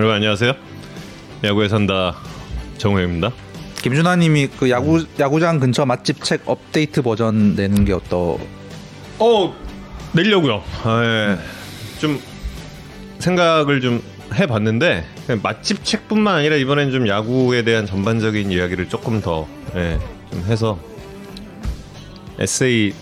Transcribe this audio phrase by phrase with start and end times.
[0.00, 0.54] 여러분 안녕하세요.
[1.44, 2.16] 야구에 산다
[2.78, 3.32] 정우입니다.
[3.82, 8.38] 김준하님이 그 야구 야구장 근처 맛집 책 업데이트 버전 내는 게 어떠?
[9.18, 9.54] 어
[10.12, 10.64] 내려고요.
[10.84, 11.38] 아, 예.
[12.00, 12.18] 좀
[13.18, 14.02] 생각을 좀
[14.32, 15.04] 해봤는데
[15.42, 19.98] 맛집 책뿐만 아니라 이번엔 좀 야구에 대한 전반적인 이야기를 조금 더 예,
[20.30, 20.78] 좀 해서
[22.38, 22.94] 에세이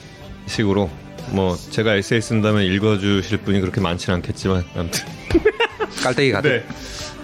[0.46, 0.90] 식으로
[1.30, 5.06] 뭐 제가 에세이 쓴다면 읽어주실 분이 그렇게 많지는 않겠지만 아무튼
[6.02, 6.48] 깔때기 가득.
[6.48, 6.64] 네.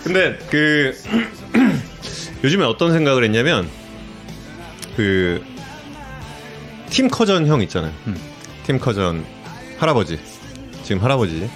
[0.02, 0.94] 근데 그
[2.44, 3.68] 요즘에 어떤 생각을 했냐면
[4.96, 5.42] 그
[6.90, 7.92] 팀커전 형 있잖아요.
[8.06, 8.16] 음.
[8.66, 9.24] 팀커전
[9.78, 10.18] 할아버지
[10.82, 11.48] 지금 할아버지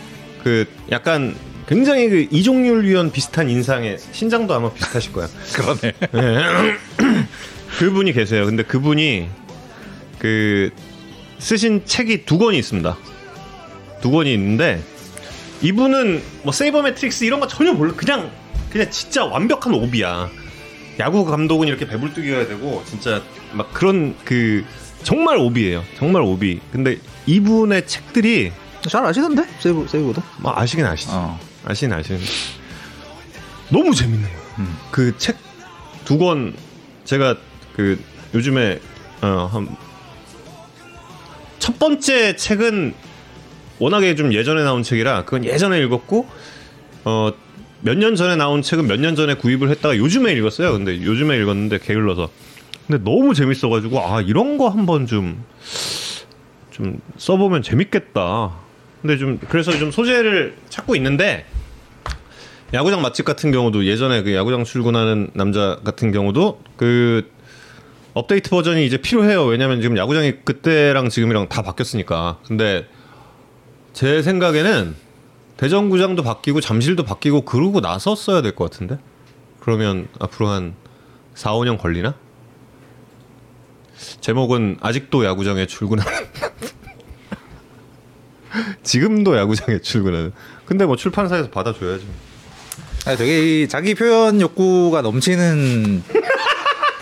[0.42, 1.36] 그 약간
[1.68, 5.28] 굉장히 그 이종률 위원 비슷한 인상의 신장도 아마 비슷하실 거야.
[5.52, 5.92] 그러네.
[6.12, 6.76] 네.
[7.78, 8.46] 그분이 계세요.
[8.46, 9.28] 근데 그분이
[10.18, 10.70] 그
[11.38, 12.96] 쓰신 책이 두 권이 있습니다.
[14.00, 14.82] 두 권이 있는데
[15.62, 17.92] 이분은 뭐 sabermetrics 이런 거 전혀 몰라.
[17.96, 18.30] 그냥
[18.70, 20.28] 그냥 진짜 완벽한 OB야.
[21.00, 24.64] 야구 감독은 이렇게 배불뚝이어야 되고 진짜 막 그런 그
[25.02, 25.84] 정말 OB예요.
[25.96, 26.60] 정말 OB.
[26.72, 28.52] 근데 이분의 책들이
[28.88, 30.22] 잘 아시던데 saber saber도.
[30.38, 31.10] 뭐 아시긴 아시죠.
[31.14, 31.40] 어.
[31.64, 32.20] 아시긴 아시는
[33.70, 34.38] 너무 재밌는 거예요.
[34.60, 34.76] 음.
[34.90, 35.36] 그책
[36.04, 36.54] 두 권
[37.04, 37.36] 제가
[37.76, 38.02] 그
[38.34, 38.80] 요즘에
[39.20, 39.76] 어한
[41.58, 42.94] 첫 번째 책은
[43.78, 46.26] 워낙에 좀 예전에 나온 책이라 그건 예전에 읽었고
[47.04, 47.32] 어
[47.80, 50.72] 몇 년 전에 나온 책은 몇 년 전에 구입을 했다가 요즘에 읽었어요.
[50.72, 52.28] 근데 요즘에 읽었는데 게을러서
[52.88, 55.44] 근데 너무 재밌어가지고 아 이런 거 한번 좀
[56.72, 58.52] 좀 써보면 재밌겠다.
[59.02, 61.44] 근데 좀 그래서 좀 소재를 찾고 있는데
[62.74, 67.30] 야구장 맛집 같은 경우도 예전에 그 야구장 출근하는 남자 같은 경우도 그
[68.14, 69.44] 업데이트 버전이 이제 필요해요.
[69.44, 72.38] 왜냐면 지금 야구장이 그때랑 지금이랑 다 바뀌었으니까.
[72.46, 72.86] 근데
[73.92, 74.94] 제 생각에는
[75.56, 78.98] 대전구장도 바뀌고 잠실도 바뀌고 그러고 나서 써야 될 것 같은데.
[79.60, 80.74] 그러면 앞으로 한
[81.34, 82.14] 4, 5년 걸리나?
[84.20, 86.12] 제목은 아직도 야구장에 출근하는
[88.84, 90.32] 지금도 야구장에 출근하는
[90.66, 92.04] 근데 뭐 출판사에서 받아줘야죠
[93.06, 96.02] 아니, 되게 이 자기 표현 욕구가 넘치는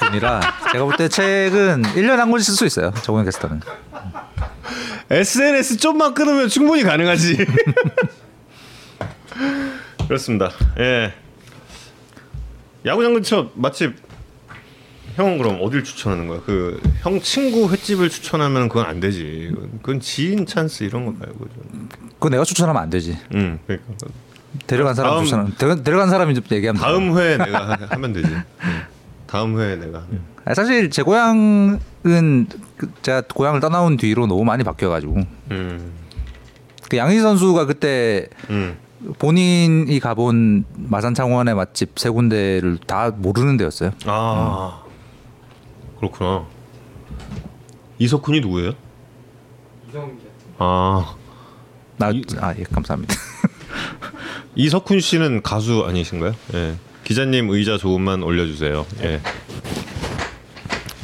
[0.06, 0.41] 분이라
[0.72, 2.93] 제가 볼 때 책은 1년에 한 권씩 쓸 수 있어요.
[3.03, 3.61] 정우영 캐스터는.
[5.11, 7.37] SNS 좀만 끊으면 충분히 가능하지
[10.09, 11.12] 그렇습니다 예
[12.84, 13.94] 야구장 근처 맛집
[15.17, 16.41] 형은 그럼 어딜 추천하는 거야?
[16.44, 19.50] 그 형 친구 횟집을 추천하면 그건 안 되지.
[19.81, 21.88] 그건 지인 찬스 이런 거 말고 좀.
[22.15, 23.17] 그거 내가 추천하면 안 되지.
[23.34, 23.88] 응, 그러니까
[24.67, 25.55] 데려간 사람 다음- 추천.
[25.56, 26.83] 데려, 데려간 사람이 좀 얘기하면.
[26.83, 28.28] 다음 회에 내가 하- 하면 되지.
[28.28, 28.43] 응.
[29.37, 30.07] 다음 회에 내가.
[30.47, 31.79] 아니, 사실 제 고향은
[32.79, 35.17] 그 제가 고향을 떠나온 뒤로 너무 많이 바뀌어가지고
[35.51, 35.93] 음,
[36.89, 38.79] 그 양희 선수가 그때 음.
[39.19, 43.91] 본인이 가본 마산 창원의 맛집 세 군데를 다 모르는 데였어요.
[44.07, 44.83] 아,
[45.99, 46.47] 그렇구나.
[47.99, 48.73] 이석훈이 누구예요?
[50.59, 51.15] 아,
[51.99, 53.15] 나, 이- 아, 예, 감사합니다.
[54.57, 56.33] 이석훈 씨는 가수 아니신가요?
[56.55, 56.77] 예.
[57.06, 58.84] 기자님 의자 조금만 올려주세요.
[59.05, 59.21] 예.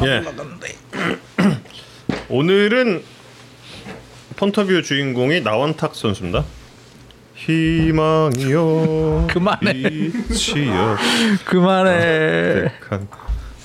[0.02, 0.22] 예.
[2.28, 3.04] 오늘은
[4.34, 6.44] 폰터뷰 주인공이 나원탁 선수입니다.
[7.36, 9.72] 희망이여 그만해.
[10.28, 10.96] 빛이여
[11.46, 12.72] 그만해.
[12.88, 13.08] 한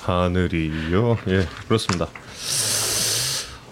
[0.04, 1.18] 하늘이요.
[1.26, 2.06] 예, 그렇습니다.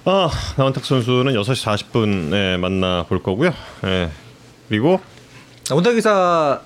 [0.07, 3.53] 아, 나원탁 선수는 6시 40분에 만나 볼 거고요.
[3.85, 4.11] 예.
[4.69, 5.01] 그리고
[5.71, 6.61] 원탁 기사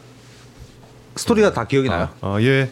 [1.20, 2.08] 스토리가 다 기억이 나요.
[2.22, 2.70] 아, 예.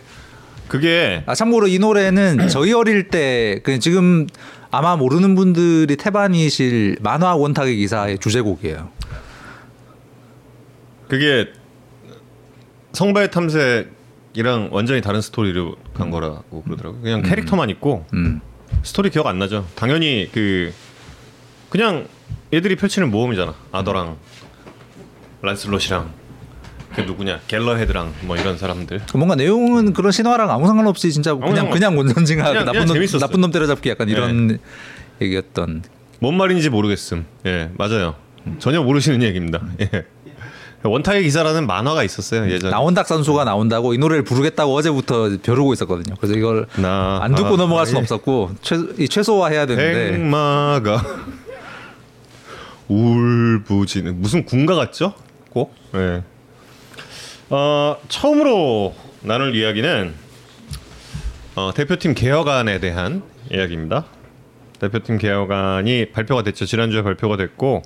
[0.68, 4.26] 그게 아 참고로 이 노래는 저희 어릴 때 그 지금
[4.70, 8.88] 아마 모르는 분들이 태반이실 만화 원탁의 기사의 주제곡이에요.
[11.08, 11.48] 그게
[12.92, 17.00] 성배 탐색이랑 완전히 다른 스토리로 간 거라고 그러더라고요.
[17.02, 18.40] 그냥 캐릭터만 있고 음.
[18.82, 19.66] 스토리 기억 안 나죠.
[19.74, 20.72] 당연히 그
[21.70, 22.06] 그냥
[22.52, 23.54] 얘들이 펼치는 모험이잖아.
[23.72, 24.16] 아더랑
[25.42, 26.10] 란슬롯이랑
[26.98, 29.02] 그 누구냐 갤러헤드랑 뭐 이런 사람들.
[29.14, 32.94] 뭔가 내용은 그런 신화랑 아무 상관없이 진짜 그냥 상관없- 그냥 원전징악 그냥- 나쁜 그냥 놈
[32.94, 33.20] 재밌었어요.
[33.20, 34.58] 나쁜 놈 때려잡기 약간 이런
[35.22, 35.82] 얘기였던.
[36.20, 37.24] 뭔 말인지 모르겠음.
[37.46, 38.14] 예, 맞아요.
[38.58, 39.60] 전혀 모르시는 얘기입니다.
[39.80, 39.88] 예.
[40.82, 42.70] 원탁의 기사라는 만화가 있었어요 예전에.
[42.70, 46.14] 나온닥 선수가 나온다고 이 노래를 부르겠다고 어제부터 벼르고 있었거든요.
[46.20, 48.02] 그래서 이걸 나 안 듣고 아, 넘어갈 수는 예.
[48.02, 51.02] 없었고 최, 이 최소화해야 되는데 백마가
[52.88, 55.14] 울부짖는 무슨 군가 같죠?
[55.50, 55.74] 꼭.
[55.94, 56.22] 예.
[57.50, 60.14] 어, 처음으로 나눌 이야기는
[61.54, 64.04] 어, 대표팀 개혁안에 대한 이야기입니다.
[64.80, 66.66] 대표팀 개혁안이 발표가 됐죠.
[66.66, 67.82] 지난주에 발표가 됐고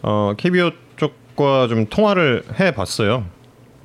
[0.00, 3.26] 어, KBO 쪽과 좀 통화를 해봤어요.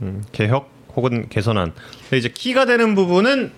[0.01, 1.73] 음, 개혁 혹은 개선안.
[2.03, 3.51] 근데 이제 키가 되는 부분은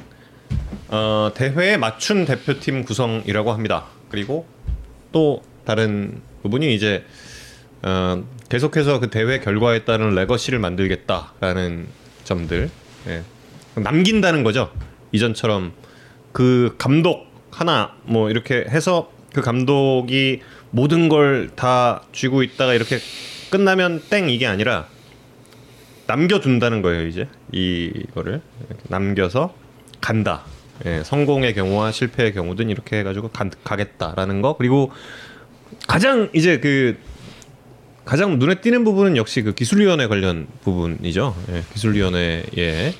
[0.89, 3.85] 어, 대회에 맞춘 대표팀 구성이라고 합니다.
[4.09, 4.47] 그리고
[5.11, 7.05] 또 다른 부분이 이제
[7.83, 11.87] 어, 계속해서 그 대회 결과에 따른 레거시를 만들겠다라는
[12.23, 12.69] 점들
[13.07, 13.23] 예.
[13.75, 14.71] 남긴다는 거죠.
[15.11, 15.73] 이전처럼
[16.31, 20.41] 그 감독 하나 뭐 이렇게 해서 그 감독이
[20.71, 22.97] 모든 걸 다 쥐고 있다가 이렇게
[23.51, 24.87] 끝나면 땡 이게 아니라
[26.07, 28.41] 남겨둔다는 거예요 이제 이거를
[28.89, 29.53] 남겨서
[30.01, 30.43] 간다
[30.85, 34.91] 예, 성공의 경우와 실패의 경우든 이렇게 해가지고 가, 가겠다라는 거 그리고
[35.87, 36.97] 가장 이제 그
[38.05, 42.93] 가장 눈에 띄는 부분은 역시 그 기술위원회 관련 부분이죠 예, 기술위원회의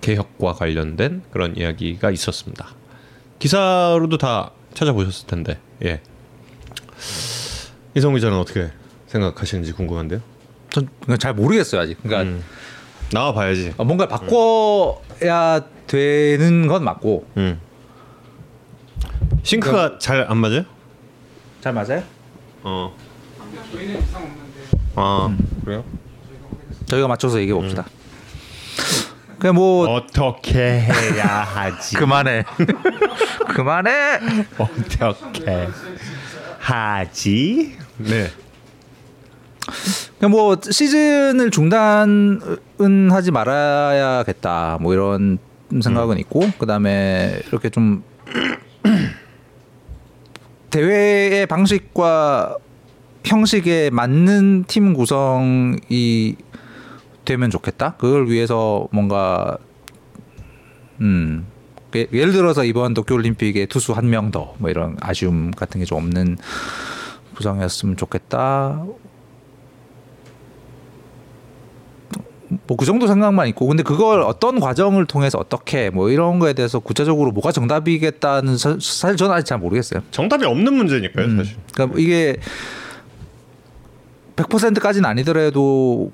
[0.00, 2.68] 개혁과 관련된 그런 이야기가 있었습니다
[3.38, 6.00] 기사로도 다 찾아보셨을 텐데 예
[7.94, 8.70] 이성 기자는 어떻게
[9.06, 10.20] 생각하시는지 궁금한데요.
[11.06, 12.02] 전잘 모르겠어요 아직.
[12.02, 12.44] 그러니까 음.
[13.12, 13.72] 나와 봐야지.
[13.76, 17.60] 어, 뭔가 바꿔야 되는 건 맞고 음.
[19.44, 20.64] 싱크가 잘안 맞아요?
[21.60, 22.02] 잘 맞아요?
[22.62, 22.96] 어.
[23.84, 24.60] 저희는 이상 없는데
[24.96, 25.84] 아 그래요?
[26.86, 27.84] 저희가 맞춰서 얘기해 봅시다.
[29.38, 31.96] 그냥 뭐 어떻게 해야 하지?
[31.96, 32.44] 그만해.
[33.54, 34.20] 그만해.
[34.58, 35.68] 어떻게
[36.58, 37.76] 하지?
[37.98, 38.30] 네.
[40.18, 44.78] 그냥 뭐 시즌을 중단은 하지 말아야겠다.
[44.80, 45.38] 뭐 이런
[45.82, 48.02] 생각은 있고 그다음에 이렇게 좀
[50.70, 52.56] 대회의 방식과
[53.24, 56.36] 형식에 맞는 팀 구성이
[57.24, 57.94] 되면 좋겠다.
[57.96, 59.56] 그걸 위해서 뭔가
[61.00, 61.46] 음
[61.96, 65.98] 예- 예를 들어서 이번 도쿄올림픽에 투수 한 명 더 뭐 이런 아쉬움 같은 게 좀
[65.98, 66.36] 없는
[67.36, 68.84] 구성이었으면 좋겠다.
[72.66, 76.78] 뭐 그 정도 생각만 있고 근데 그걸 어떤 과정을 통해서 어떻게 뭐 이런 거에 대해서
[76.78, 80.02] 구체적으로 뭐가 정답이겠다는 사, 사실 저는 아직 잘 모르겠어요.
[80.10, 81.36] 정답이 없는 문제니까요, 음.
[81.38, 81.56] 사실.
[81.72, 82.36] 그러니까 이게
[84.36, 86.12] 100%까지는 아니더라도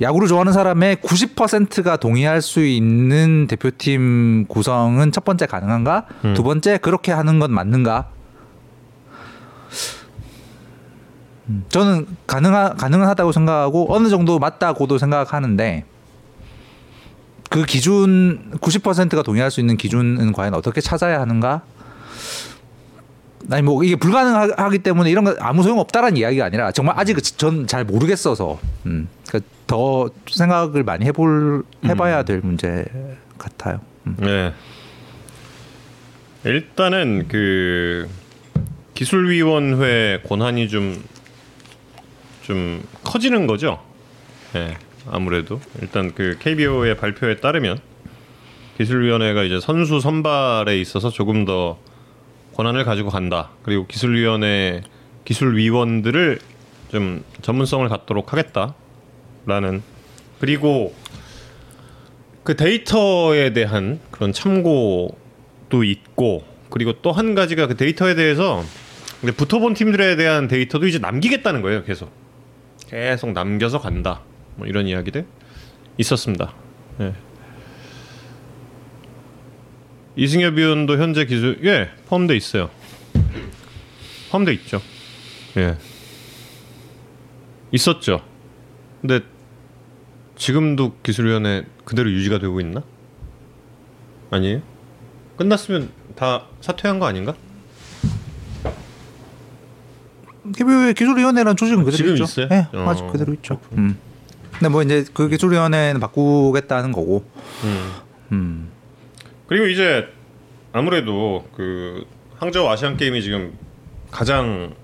[0.00, 6.06] 야구를 좋아하는 사람의 90%가 동의할 수 있는 대표팀 구성은 첫 번째 가능한가?
[6.24, 6.34] 음.
[6.34, 8.10] 두 번째 그렇게 하는 건 맞는가?
[11.48, 15.84] 음, 저는 가능하 가능은 하다고 생각하고 어느 정도 맞다고도 생각하는데
[17.50, 21.62] 그 기준 90%가 동의할 수 있는 기준은 과연 어떻게 찾아야 하는가?
[23.50, 27.66] 아니 뭐 이게 불가능하기 때문에 이런 거 아무 소용 없다라는 이야기가 아니라 정말 아직 전
[27.66, 29.08] 잘 모르겠어서 음.
[29.26, 32.84] 그러니까 더 생각을 많이 해볼 해봐야 될 문제
[33.38, 33.80] 같아요.
[34.06, 34.16] 음.
[34.18, 34.52] 네.
[36.44, 38.08] 일단은 그
[38.94, 41.02] 기술위원회 권한이 좀좀
[43.04, 43.80] 커지는 거죠.
[44.54, 44.76] 예.
[45.10, 47.78] 아무래도 일단 그 KBO의 발표에 따르면
[48.76, 51.78] 기술위원회가 이제 선수 선발에 있어서 조금 더
[52.58, 53.50] 권한을 가지고 간다.
[53.62, 54.82] 그리고 기술위원회
[55.24, 56.40] 기술위원들을
[56.90, 59.82] 좀 전문성을 갖도록 하겠다라는
[60.40, 60.92] 그리고
[62.42, 68.64] 그 데이터에 대한 그런 참고도 있고 그리고 또 한 가지가 그 데이터에 대해서
[69.36, 72.10] 붙어본 팀들에 대한 데이터도 이제 남기겠다는 거예요 계속
[72.88, 74.22] 계속 남겨서 간다
[74.56, 75.26] 뭐 이런 이야기들
[75.98, 76.52] 있었습니다.
[77.00, 77.12] 예.
[80.18, 82.70] 이승엽 위원도 현재 기술 예 포함돼 있어요.
[84.32, 84.82] 포함돼 있죠.
[85.56, 85.78] 예
[87.70, 88.20] 있었죠.
[89.00, 89.20] 근데
[90.34, 92.82] 지금도 기술위원회 그대로 유지가 되고 있나?
[94.32, 94.60] 아니에요?
[95.36, 97.36] 끝났으면 다 사퇴한 거 아닌가?
[100.96, 102.24] 기술위원회라는 조직은 그대로 지금 있죠.
[102.24, 102.48] 있어요?
[102.48, 103.60] 네, 어, 아직 그대로 있죠.
[103.74, 103.96] 음.
[104.50, 107.24] 근데 뭐 이제 그 기술위원회는 바꾸겠다는 거고.
[107.62, 107.92] 음.
[108.32, 108.77] 음.
[109.48, 110.06] 그리고 이제
[110.72, 113.58] 아무래도 그 항저우 아시안 게임이 지금
[114.10, 114.74] 가장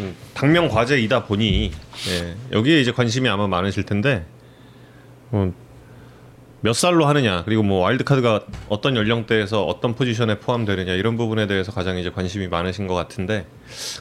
[0.00, 1.72] 음, 당면 과제이다 보니
[2.10, 4.24] 예, 여기에 이제 관심이 아마 많으실 텐데
[5.32, 5.52] 어,
[6.60, 11.72] 몇 살로 하느냐 그리고 뭐 와일드 카드가 어떤 연령대에서 어떤 포지션에 포함되느냐 이런 부분에 대해서
[11.72, 13.46] 가장 이제 관심이 많으신 것 같은데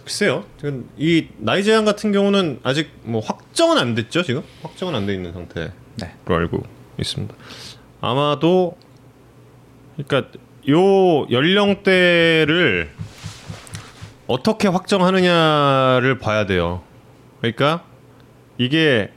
[0.04, 0.46] 글쎄요.
[0.58, 4.44] 지금 이 나이 제한 같은 경우는 아직 뭐 확정은 안 됐죠 지금?
[4.62, 6.14] 확정은 안 돼 있는 상태로 네.
[6.28, 6.64] 알고
[7.00, 7.34] 있습니다.
[8.02, 8.78] 아마도
[9.98, 10.32] 그러니까
[10.70, 12.90] 요 연령대를
[14.28, 16.82] 어떻게 확정하느냐를 봐야 돼요.
[17.42, 17.84] 그러니까
[18.58, 19.10] 이게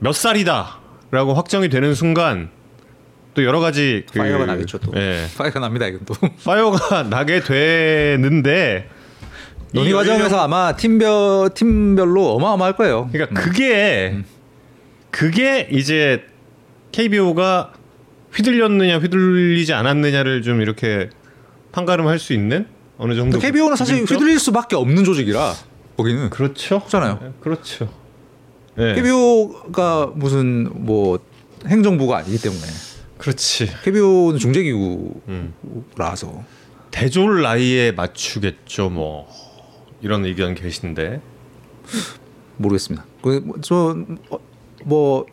[0.00, 2.50] 몇 살이다라고 확정이 되는 순간
[3.34, 4.92] 또 여러 가지 그, fire가 나겠죠, 또.
[4.96, 6.14] 예, fire가 납니다 이건 또.
[6.44, 8.88] fire가 나게 되는데
[9.72, 13.08] 이 논의 과정에서 연령- 아마 팀별 팀별로 어마어마할 거예요.
[13.12, 14.16] 그러니까 그게
[15.10, 16.24] 그게 이제
[16.90, 17.72] KBO가
[18.34, 21.10] 휘둘렸느냐 휘둘리지 않았느냐를 좀 이렇게
[21.72, 22.66] 판가름할 수 있는
[22.98, 24.04] 어느 정도 KBO는 사실?
[24.04, 25.54] 휘둘릴 수밖에 없는 조직이라
[25.96, 26.82] 거기는 그렇죠.
[26.88, 27.18] 잖아요.
[27.22, 27.88] 네, 그렇죠.
[28.76, 28.94] 네.
[28.94, 31.18] KBO가 무슨 뭐
[31.66, 32.62] 행정부가 아니기 때문에
[33.18, 33.68] 그렇지.
[33.82, 36.44] KBO는 중재기구라서 음.
[36.90, 39.28] 대졸 나이에 맞추겠죠, 뭐
[40.00, 41.20] 이런 의견 계신데.
[42.56, 43.04] 모르겠습니다.
[43.22, 45.26] 그저뭐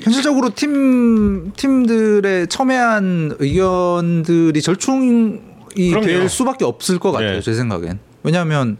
[0.00, 5.40] 현실적으로 팀 팀들의 첨예한 의견들이 절충이
[5.76, 6.06] 그럼요.
[6.06, 7.34] 될 수밖에 없을 것 같아요.
[7.34, 7.40] 네.
[7.40, 7.98] 제 생각엔.
[8.22, 8.78] 왜냐하면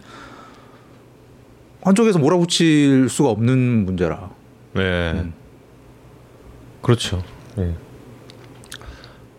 [1.82, 4.30] 한쪽에서 몰아붙일 수가 없는 문제라.
[4.72, 5.12] 네.
[5.12, 5.32] 음.
[6.82, 7.22] 그렇죠.
[7.56, 7.74] 네.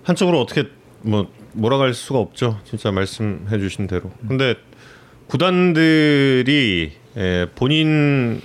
[0.04, 0.70] 한쪽으로 어떻게
[1.02, 2.60] 뭐 몰아갈 수가 없죠.
[2.64, 4.12] 진짜 말씀해 주신 대로.
[4.28, 4.56] 근데
[5.28, 8.42] 구단들이 예, 본인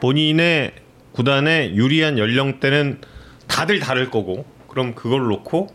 [0.00, 0.72] 본인의
[1.12, 3.00] 구단의 유리한 연령대는
[3.46, 5.68] 다들 다를 거고 그럼 그걸 놓고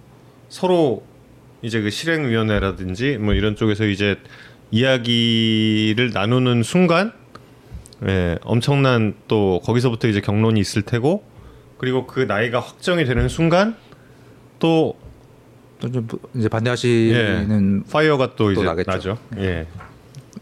[0.49, 1.03] 서로
[1.61, 4.17] 이제 그 실행위원회라든지 뭐 이런 쪽에서 이제
[4.71, 7.11] 이야기를 나누는 순간
[8.07, 11.23] 예, 엄청난 또 거기서부터 이제 경론이 있을 테고
[11.77, 13.75] 그리고 그 나이가 확정이 되는 순간
[14.59, 18.91] 또또좀 이제 반대하시는 fire가 또 이제 나겠죠.
[18.91, 19.17] 나죠.
[19.37, 19.67] 예.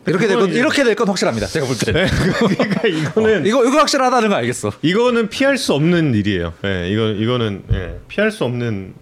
[0.06, 1.48] 이렇게 될 건 이렇게 될 건 확실합니다.
[1.48, 1.92] 제가 볼 때.
[2.56, 4.72] 그러니까 이거는 이거 이거 확실하다는 거 알겠어.
[4.82, 6.54] 이거는 피할 수 없는 일이에요.
[6.66, 8.94] 예, 이거 이거는 예, 피할 수 없는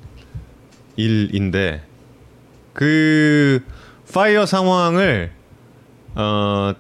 [0.98, 1.82] 일인데
[2.74, 3.62] 그
[4.14, 5.32] fire 상황을
[6.16, 6.74] 어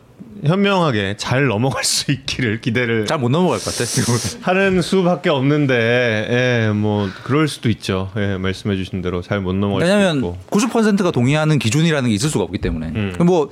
[0.45, 3.85] 현명하게 잘 넘어갈 수 있기를 기대를 잘 못 넘어갈 것 같아.
[3.85, 4.15] 지금.
[4.41, 8.11] 하는 수밖에 없는데 예, 뭐 그럴 수도 있죠.
[8.17, 9.87] 예, 말씀해 주신 대로 잘 못 넘어갈
[10.17, 10.37] 있고.
[10.49, 13.13] 90%가 동의하는 기준이라는 게 있을 수가 없기 때문에 음.
[13.25, 13.49] 뭐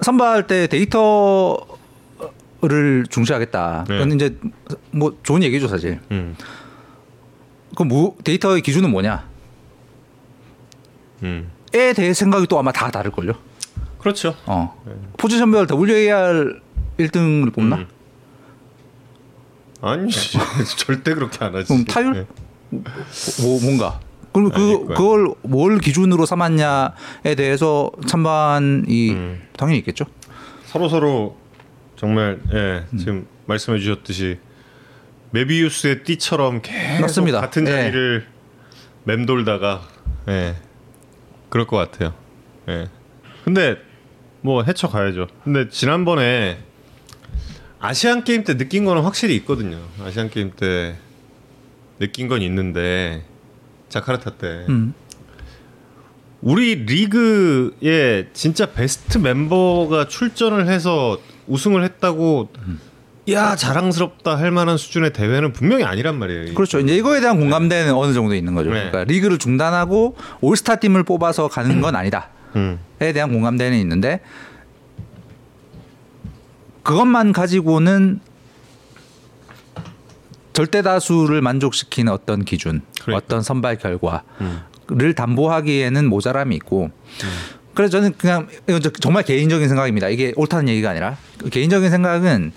[0.00, 1.66] 선발 때 데이터를
[3.10, 3.84] 중시하겠다.
[3.88, 3.98] 네.
[3.98, 4.36] 그건 이제
[4.90, 6.00] 뭐 좋은 얘기죠 사실.
[6.10, 6.36] 음,
[7.74, 9.28] 그럼 뭐 데이터의 기준은 뭐냐?
[11.22, 13.34] 음, 에 대해 생각이 또 아마 다 다를 걸요.
[13.98, 14.36] 그렇죠.
[14.46, 14.82] 어.
[15.16, 16.60] 포지션별 WAR
[16.98, 17.76] 1등을 뽑나?
[17.76, 17.88] 음.
[19.80, 20.10] 아니
[20.76, 21.84] 절대 그렇게 안 하지.
[21.86, 22.16] 타율?
[22.16, 22.26] 예.
[23.42, 24.00] 뭐 뭔가.
[24.34, 24.86] 그럼 그.
[24.94, 29.42] 그걸 뭘 기준으로 삼았냐에 대해서 찬반이 음.
[29.56, 30.04] 당연히 있겠죠.
[30.66, 31.36] 서로 서로
[31.96, 32.98] 정말 예, 음.
[32.98, 34.38] 지금 말씀해 주셨듯이
[35.30, 37.40] 메비우스의 띠처럼 계속 맞습니다.
[37.40, 37.70] 같은 예.
[37.70, 38.26] 자리를
[39.04, 39.82] 맴돌다가
[40.28, 40.56] 예,
[41.48, 42.12] 그럴 것 같아요.
[42.68, 42.88] 예.
[43.44, 43.76] 근데
[44.40, 45.28] 뭐 헤쳐 가야죠.
[45.44, 46.58] 근데 지난번에
[47.78, 49.78] 아시안 게임 때 느낀 거는 확실히 있거든요.
[50.02, 50.96] 아시안 게임 때
[52.00, 53.24] 느낀 건 있는데
[53.94, 54.92] 자카르타 때 음.
[56.40, 62.48] 우리 리그에 진짜 베스트 멤버가 출전을 해서 우승을 했다고
[63.30, 66.54] 야 자랑스럽다 할 만한 수준의 대회는 분명히 아니란 말이에요.
[66.54, 66.80] 그렇죠.
[66.80, 68.70] 이제 이거에 대한 공감대는 어느 정도 있는 거죠.
[68.70, 68.90] 네.
[68.90, 72.24] 그러니까 리그를 중단하고 올스타 팀을 뽑아서 가는 건 아니다에
[72.56, 72.78] 음.
[72.98, 74.20] 대한 공감대는 있는데
[76.82, 78.20] 그것만 가지고는
[80.54, 83.24] 절대 다수를 만족시키는 어떤 기준, 그러니까.
[83.24, 85.14] 어떤 선발 결과를 음.
[85.14, 86.90] 담보하기에는 모자람이 있고.
[87.74, 90.08] 그래서 저는 그냥 이건 저- 정말 개인적인 생각입니다.
[90.08, 92.52] 이게 옳다는 얘기가 아니라 그 개인적인 생각은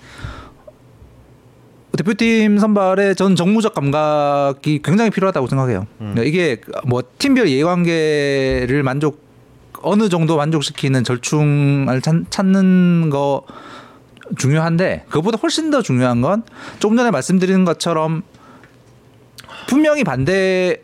[1.96, 5.86] 대표팀 선발에 전 정무적 감각이 굉장히 필요하다고 생각해요.
[5.98, 9.26] 그러니까 이게 뭐 팀별 이해관계를 만족
[9.82, 13.42] 어느 정도 만족시키는 절충을 찾, 찾는 거
[14.36, 16.42] 중요한데 그보다 훨씬 더 중요한 건
[16.78, 18.22] 조금 전에 말씀드린 것처럼
[19.68, 20.78] 분명히 반대의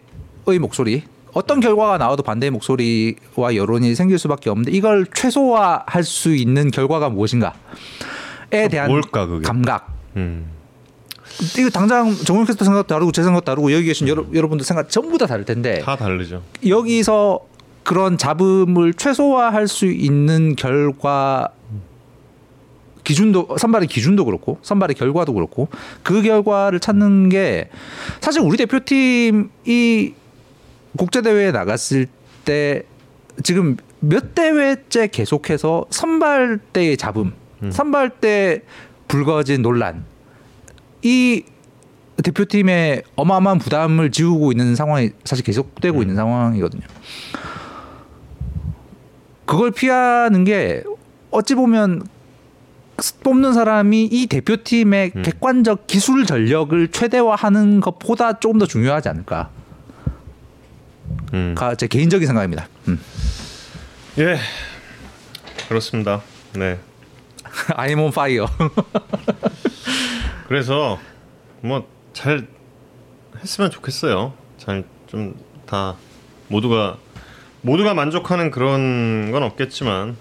[0.61, 7.09] 목소리 어떤 결과가 나와도 반대의 목소리와 여론이 생길 수밖에 없는데 이걸 최소화할 수 있는 결과가
[7.09, 9.27] 무엇인가에 대한 뭘까?
[9.43, 10.51] 감각 음.
[11.59, 15.19] 이거 당장 정훈 캐스터 생각 다르고 제 생각 다르고 여기 계신 여러, 여러분들 생각 전부
[15.19, 16.43] 다 다를 텐데 다 다르죠.
[16.67, 17.41] 여기서
[17.83, 21.51] 그런 잡음을 최소화할 수 있는 결과
[23.04, 25.68] 기준도 선발의 기준도 그렇고 선발의 결과도 그렇고
[26.02, 27.68] 그 결과를 찾는 게
[28.20, 30.14] 사실 우리 대표팀이
[30.96, 32.06] 국제 대회에 나갔을
[32.44, 32.82] 때
[33.42, 37.32] 지금 몇 대회째 계속해서 선발 때의 잡음,
[37.70, 38.62] 선발 때
[39.08, 40.04] 불거진 논란
[41.02, 41.42] 이
[42.23, 46.82] 대표팀에 어마어마한 부담을 지우고 있는 상황이 사실 계속되고 있는 상황이거든요.
[49.44, 50.84] 그걸 피하는 게
[51.30, 52.06] 어찌 보면
[53.23, 55.23] 뽑는 사람이 이 대표팀의 음.
[55.23, 59.51] 객관적 기술 전력을 최대화하는 것보다 조금 더 중요하지 않을까.
[61.35, 61.55] 음.
[61.57, 62.69] 가제 개인적인 생각입니다.
[62.89, 63.01] 음.
[64.19, 64.39] 예.
[65.69, 66.23] 그렇습니다.
[66.55, 66.79] 네.
[67.77, 68.47] I'm on fire.
[70.49, 70.99] 그래서
[71.63, 72.47] 뭐 잘
[73.43, 74.33] 했으면 좋겠어요.
[74.59, 75.35] 잘 좀
[75.67, 75.97] 다
[76.49, 76.99] 모두가
[77.63, 80.17] 모두가 만족하는 그런 건 없겠지만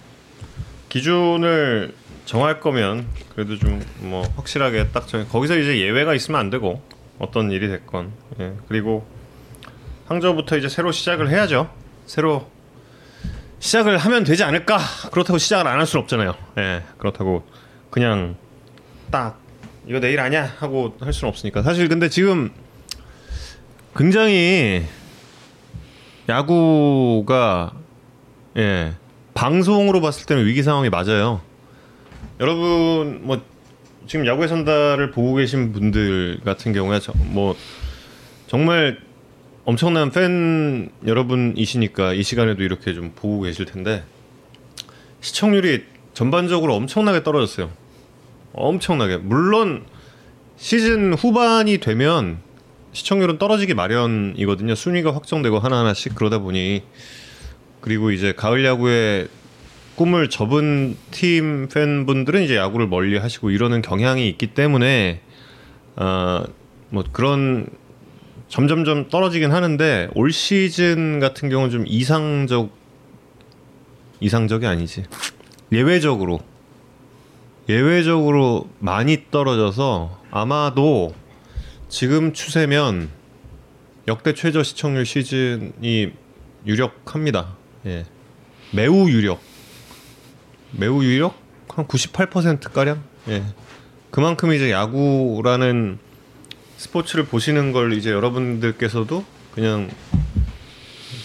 [0.90, 1.94] 기준을
[2.26, 6.82] 정할 거면 그래도 좀 뭐 확실하게 딱 정해 거기서 이제 예외가 있으면 안 되고
[7.20, 8.54] 어떤 일이 됐건 예.
[8.68, 9.06] 그리고
[10.08, 11.70] 항저부터 이제 새로 시작을 해야죠.
[12.06, 12.50] 새로
[13.60, 14.78] 시작을 하면 되지 않을까?
[15.12, 16.36] 그렇다고 시작을 안 할 수는 없잖아요.
[16.58, 16.84] 예.
[16.98, 17.44] 그렇다고
[17.90, 18.36] 그냥
[19.10, 19.40] 딱
[19.88, 21.62] 이거 내일 아니야 하고 할 수는 없으니까.
[21.64, 22.52] 사실 근데 지금
[23.96, 24.84] 굉장히
[26.28, 27.74] 야구가
[28.58, 28.94] 예.
[29.34, 31.42] 방송으로 봤을 때는 위기 상황이 맞아요.
[32.44, 33.42] 여러분 뭐
[34.06, 37.56] 지금 야구의 선다를 보고 계신 분들 같은 경우에 저, 뭐
[38.48, 39.00] 정말
[39.64, 44.04] 엄청난 팬 여러분이시니까 이 시간에도 이렇게 좀 보고 계실 텐데
[45.22, 47.72] 시청률이 전반적으로 엄청나게 떨어졌어요.
[48.52, 49.18] 엄청나게.
[49.20, 49.86] 물론
[50.58, 52.40] 시즌 후반이 되면
[52.92, 54.76] 시청률은 떨어지기 마련이거든요.
[54.76, 56.84] 순위가 확정되고 하나하나씩 그러다 보니
[57.80, 59.30] 그리고 이제 가을 야구에
[59.96, 65.22] 꿈을 접은 팀 팬분들은 이제 야구를 멀리 하시고 이러는 경향이 있기 때문에
[65.96, 66.44] 어
[66.94, 67.66] 뭐 그런
[68.50, 72.70] 점점점 떨어지긴 하는데 올 시즌 같은 경우는 좀 이상적
[74.20, 75.06] 이상적이 아니지
[75.72, 76.40] 예외적으로
[77.68, 81.16] 예외적으로 많이 떨어져서 아마도
[81.90, 83.10] 지금 추세면
[84.08, 86.12] 역대 최저 시청률 시즌이
[86.68, 87.56] 유력합니다.
[87.88, 88.06] 예.
[88.72, 89.42] 매우 유력.
[90.74, 91.36] 매우 유력?
[91.70, 93.02] 한 98% 가량?
[93.30, 93.44] 예.
[94.12, 95.98] 그만큼 이제 야구라는
[96.78, 99.90] 스포츠를 보시는 걸 이제 여러분들께서도 그냥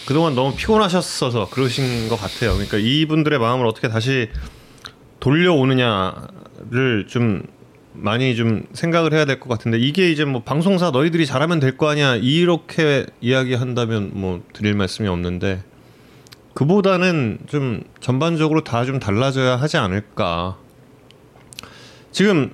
[0.07, 2.53] 그동안 너무 피곤하셨어서 그러신 것 같아요.
[2.53, 4.29] 그러니까 이분들의 마음을 어떻게 다시
[5.19, 7.43] 돌려오느냐를 좀
[7.93, 11.89] 많이 좀 생각을 해야 될 것 같은데 이게 이제 뭐 방송사 너희들이 잘하면 될 거
[11.89, 15.63] 아니야 이렇게 이야기한다면 뭐 드릴 말씀이 없는데
[16.63, 20.57] 그보다는 좀 전반적으로 다 좀 달라져야 하지 않을까.
[22.11, 22.51] 지금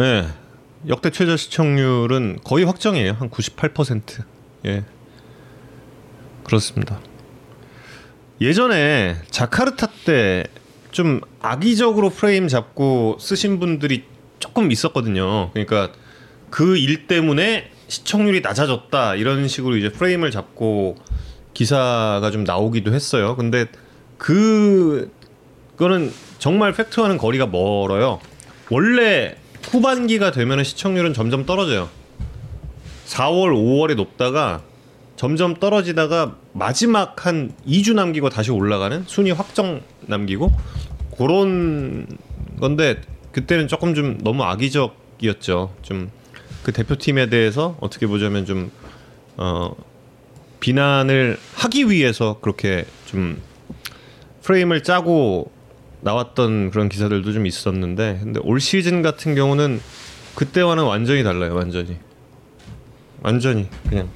[0.00, 0.26] 예
[0.88, 3.12] 역대 최저 시청률은 거의 확정이에요.
[3.12, 4.84] 한 98%예.
[6.42, 7.00] 그렇습니다.
[8.40, 10.44] 예전에 자카르타 때
[10.90, 14.02] 좀 악의적으로 프레임 잡고 쓰신 분들이
[14.40, 15.52] 조금 있었거든요.
[15.52, 15.92] 그러니까
[16.50, 19.14] 그 일 때문에 시청률이 낮아졌다.
[19.14, 20.96] 이런 식으로 이제 프레임을 잡고
[21.54, 23.36] 기사가 좀 나오기도 했어요.
[23.36, 23.66] 근데
[24.18, 25.10] 그
[25.76, 28.20] 그거는 정말 팩트와는 거리가 멀어요.
[28.70, 29.36] 원래
[29.70, 31.88] 후반기가 되면 시청률은 점점 떨어져요.
[33.06, 34.62] 4월, 5월에 높다가
[35.16, 40.50] 점점 떨어지다가 마지막 한 2주 남기고 다시 올라가는 순위 확정 남기고
[41.18, 42.06] 그런
[42.60, 43.00] 건데
[43.32, 45.74] 그때는 조금 좀 너무 악의적이었죠.
[45.82, 46.10] 좀
[46.62, 48.70] 그 대표팀에 대해서 어떻게 보자면 좀
[49.36, 49.74] 어,
[50.60, 53.40] 비난을 하기 위해서 그렇게 좀
[54.42, 55.50] 프레임을 짜고
[56.02, 59.80] 나왔던 그런 기사들도 좀 있었는데 근데 올 시즌 같은 경우는
[60.34, 61.54] 그때와는 완전히 달라요.
[61.54, 61.98] 완전히
[63.22, 64.08] 완전히 그냥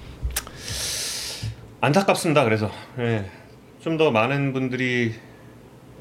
[1.81, 2.45] 안타깝습니다.
[2.45, 3.31] 그래서 예.
[3.83, 5.13] 좀 더 많은 분들이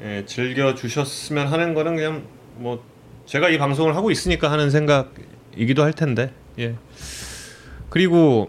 [0.02, 2.24] 예, 즐겨 주셨으면 하는 거는 그냥
[2.56, 2.82] 뭐
[3.26, 6.76] 제가 이 방송을 하고 있으니까 하는 생각이기도 할 텐데 예.
[7.90, 8.48] 그리고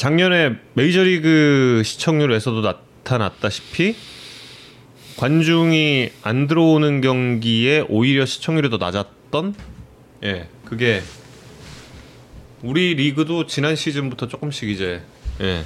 [0.00, 3.94] 작년에 메이저리그 시청률에서도 나타났다시피
[5.18, 9.54] 관중이 안 들어오는 경기에 오히려 시청률이 더 낮았던
[10.24, 11.02] 예 그게
[12.62, 15.02] 우리 리그도 지난 시즌부터 조금씩 이제
[15.42, 15.64] 예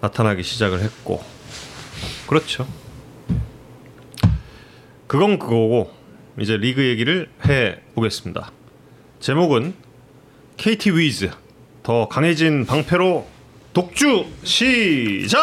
[0.00, 1.24] 나타나기 시작을 했고
[2.28, 2.68] 그렇죠.
[5.08, 5.92] 그건 그거고
[6.38, 8.52] 이제 리그 얘기를 해 보겠습니다.
[9.18, 9.74] 제목은
[10.56, 11.30] KT 위즈
[11.86, 13.24] 더 강해진 방패로
[13.72, 15.38] 독주 시작입니다.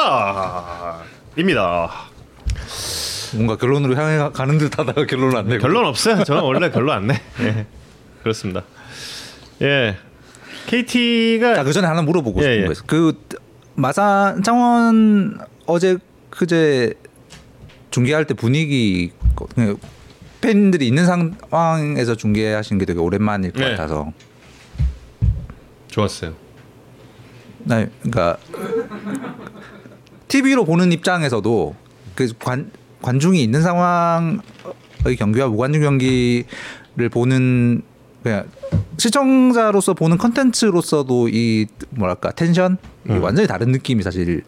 [3.34, 6.22] 뭔가 결론으로 향해 가- 가는 듯하다가 결론을 안 내고 결론 없어요.
[6.26, 7.14] 저는 원래 결론 안 내.
[7.40, 7.66] 예.
[8.24, 8.64] 그렇습니다.
[9.62, 9.96] 예.
[10.68, 12.66] KT가 자, 그 전에 하나 물어보고 예, 싶은 예.
[12.66, 12.84] 거 있어.
[12.88, 13.18] 그
[13.76, 15.98] 마산 창원 어제
[16.30, 16.94] 그제
[17.90, 19.14] 중계할 때 분위기
[19.56, 19.78] 그
[20.42, 23.70] 팬들이 있는 상황에서 중계하시는 게 되게 오랜만일 것 네.
[23.70, 24.12] 같아서.
[25.94, 26.34] 좋았어요.
[27.60, 28.38] 나 그러니까
[30.28, 31.76] TV로 보는 입장에서도
[32.16, 34.40] 그 관 관중이 있는 상황의
[35.20, 37.82] 경기와 무관중 경기를 보는
[38.24, 38.46] 그냥
[38.98, 42.78] 시청자로서 보는 컨텐츠로서도 이 뭐랄까 텐션
[43.10, 43.22] 음.
[43.22, 44.44] 완전히 다른 느낌이 사실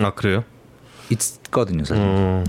[0.00, 0.44] 아 그래요?
[1.10, 2.02] 있거든요 사실.
[2.04, 2.44] 음.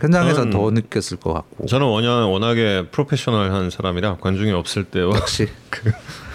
[0.00, 5.48] 현장에서 더 느꼈을 것 같고 저는 워낙 워낙에 프로페셔널한 사람이라 관중이 없을 때와 역시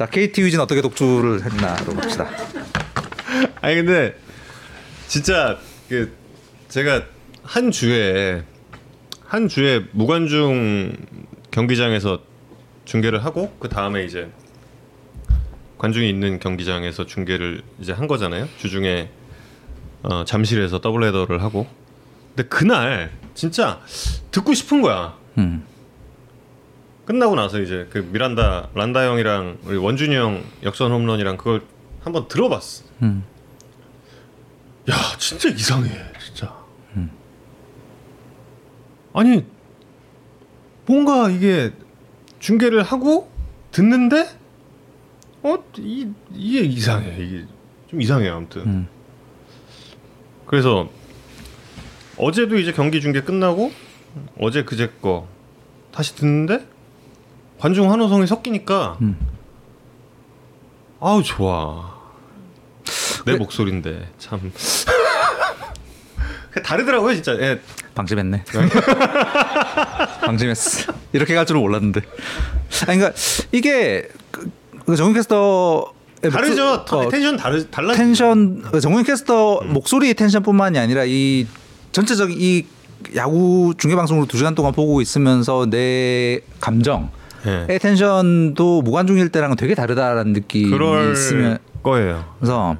[0.00, 2.26] 자 KT 위즈는 어떻게 독주를 했나로 봅시다.
[3.60, 4.16] 아니 근데
[5.08, 5.58] 진짜
[5.90, 6.10] 그
[6.70, 7.02] 제가
[7.42, 8.42] 한 주에
[9.26, 10.96] 한 주에 무관중
[11.50, 12.22] 경기장에서
[12.86, 14.30] 중계를 하고 그 다음에 이제
[15.76, 18.48] 관중이 있는 경기장에서 중계를 이제 한 거잖아요.
[18.56, 19.10] 주중에
[20.02, 21.66] 어, 잠실에서 더블헤더를 하고.
[22.34, 23.82] 근데 그날 진짜
[24.30, 25.14] 듣고 싶은 거야.
[25.36, 25.62] 음.
[27.10, 31.60] 끝나고 나서 이제 그 미란다 란다 형이랑 우리 원준이 형 역전 홈런이랑 그걸
[32.02, 32.84] 한번 들어봤어.
[33.02, 33.24] 음.
[34.88, 35.90] 야 진짜 이상해
[36.24, 36.56] 진짜.
[39.12, 39.44] 아니
[40.86, 41.72] 뭔가 이게
[42.38, 43.28] 중계를 하고
[43.72, 44.28] 듣는데
[45.42, 47.44] 어이 이게 이상해 이게
[47.88, 48.62] 좀 이상해요 아무튼.
[48.62, 48.88] 음.
[50.46, 50.88] 그래서
[52.16, 53.72] 어제도 이제 경기 중계 끝나고
[54.38, 55.26] 어제 그제 거
[55.90, 56.70] 다시 듣는데
[57.60, 59.18] 관중 환호성이 섞이니까 음.
[60.98, 61.90] 아우 좋아
[63.26, 64.50] 내 왜- 목소리인데 참
[66.64, 67.60] 다르더라고요 진짜 예.
[67.94, 68.44] 방심했네.
[70.24, 70.92] 방심했어.
[71.12, 72.00] 이렇게 갈 줄은 몰랐는데.
[72.86, 73.12] 아니 그러니까
[73.52, 74.50] 이게 그,
[74.86, 75.92] 그 정윤 캐스터
[76.32, 81.46] 다르죠 텐션 다르 달라 어, 텐션 그 정윤 캐스터 목소리 tension뿐만이 아니라 이
[81.92, 82.66] 전체적인 이
[83.16, 87.10] 야구 중계 방송으로 두 시간 동안 보고 있으면서 내 감정,
[87.46, 87.66] 예.
[87.68, 90.70] 의 tension도 무관중일 때랑은 되게 다르다라는 느낌이
[91.12, 92.76] 있으면 거예요 그래서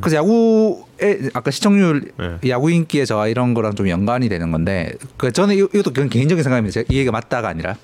[0.00, 2.50] 그래서 야구의 아까 시청률 네.
[2.50, 6.42] 야구 인기의 저하 이런 거랑 좀 연관이 되는 건데 그 저는 이- 이것도 그냥 개인적인
[6.44, 6.80] 생각입니다.
[6.82, 7.76] 이 얘기가 맞다가 아니라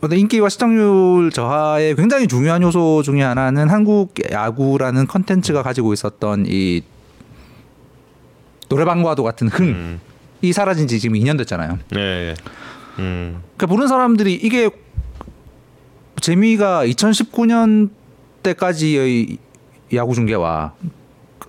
[0.00, 6.82] 어떤 인기와 시청률 저하의 굉장히 중요한 요소 중에 하나는 한국 야구라는 컨텐츠가 가지고 있었던 이
[8.68, 10.00] 노래방과도 같은 흥이 음.
[10.52, 11.78] 사라진 지 지금 2년 됐잖아요.
[11.96, 12.34] 예, 예.
[12.98, 13.42] 음.
[13.56, 14.70] 그러니까 보는 사람들이 이게
[16.20, 17.90] 재미가 2019년
[18.42, 19.38] 때까지의
[19.94, 20.72] 야구 중계와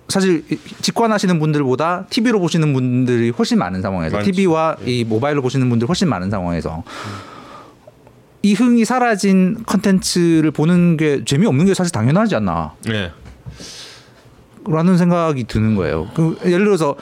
[0.08, 4.30] 사실 이- 직관하시는 분들보다 TV로 보시는 분들이 훨씬 많은 상황에서 많지.
[4.32, 6.84] TV와 이 모바일로 보시는 분들 훨씬 많은 상황에서
[8.42, 13.10] 이 흥이 사라진 컨텐츠를 보는 게 재미없는 게 사실 당연하지 않나 예.
[14.68, 16.08] 라는 생각이 드는 거예요.
[16.14, 16.96] 그 예를 들어서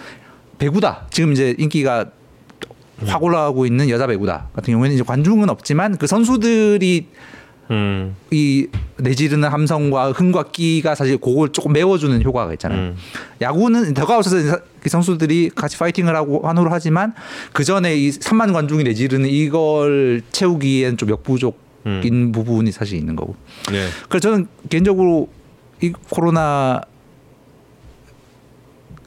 [0.58, 1.06] 배구다.
[1.10, 2.06] 지금 이제 인기가
[3.06, 7.08] 확 올라가고 있는 여자 배구다 같은 경우에는 이제 관중은 없지만 그 선수들이
[7.70, 8.14] 음.
[8.30, 12.78] 이 내지르는 함성과 흥과 끼가 사실 그걸 조금 메워주는 효과가 있잖아요.
[12.78, 12.96] 음.
[13.40, 17.14] 야구는 더가웃에서 이 선수들이 같이 파이팅을 하고 환호를 하지만
[17.52, 23.34] 그 전에 이 3만 관중이 내지르는 이걸 채우기엔 좀 역부족인 부분이 사실 있는 거고.
[23.72, 23.88] 예.
[24.08, 25.28] 그래서 저는 개인적으로
[25.80, 26.82] 이 코로나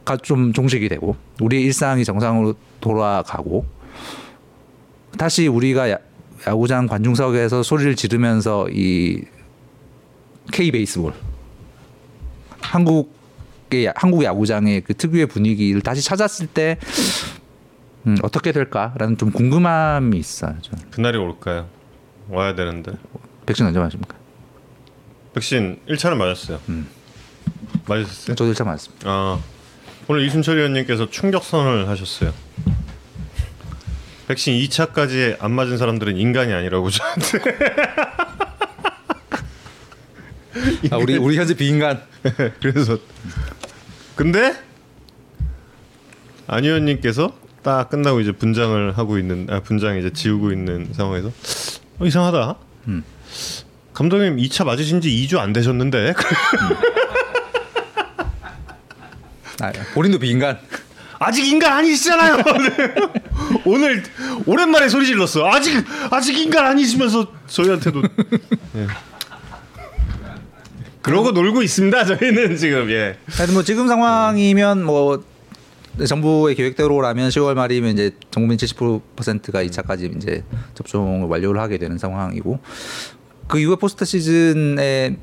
[0.03, 3.65] 가 좀 종식이 되고 우리의 일상이 정상으로 돌아가고
[5.17, 5.97] 다시 우리가 야,
[6.45, 9.21] 야구장 관중석에서 소리를 지르면서 이
[10.51, 11.13] K 베이스볼
[12.61, 16.77] 한국의 야- 한국 야구장의 그 특유의 분위기를 다시 찾았을 때
[18.05, 20.55] 음, 어떻게 될까라는 좀 궁금함이 있어요.
[20.61, 20.89] 저는.
[20.91, 21.67] 그날이 올까요?
[22.29, 22.93] 와야 되는데.
[23.45, 24.15] 백신 언제 맞습니까?
[25.33, 26.59] 백신 1차는 맞았어요.
[26.69, 26.87] 음.
[27.87, 28.35] 맞으셨어요?
[28.35, 29.09] 저도 1차 맞습니다.
[29.09, 29.39] 아
[30.07, 32.33] 오늘 이순철 의원님께서 충격선을 하셨어요.
[34.27, 37.39] 백신 2차까지 안 맞은 사람들은 인간이 아니라고 저한테.
[40.91, 42.01] 아, 우리 우리 현재 비인간
[42.59, 42.97] 그래서
[44.15, 44.53] 근데
[46.47, 47.31] 안 의원님께서
[47.63, 51.31] 딱 끝나고 이제 분장을 하고 있는 아 분장 이제 지우고 있는 상황에서
[51.99, 52.55] 어, 이상하다.
[52.87, 53.03] 음.
[53.93, 56.13] 감독님 2차 맞으신 지 2주 안 되셨는데
[59.61, 60.59] 아, 본인도 비인간.
[61.19, 62.43] 아직 인간 아니시잖아요.
[63.65, 64.03] 오늘
[64.45, 65.47] 오랜만에 소리 질렀어.
[65.47, 68.01] 아직 아직 인간 아니시면서 저희한테도
[68.75, 68.87] 예.
[71.01, 72.05] 그러고 놀고 있습니다.
[72.05, 73.17] 저희는 지금 예.
[73.29, 75.23] 하여튼 뭐 지금 상황이면 뭐
[76.05, 80.43] 정부의 계획대로라면 10월 말이면 이제 전국민 70%가 2차까지 이제
[80.75, 82.59] 접종을 완료를 하게 되는 상황이고
[83.47, 85.17] 그 이후에 포스트 시즌에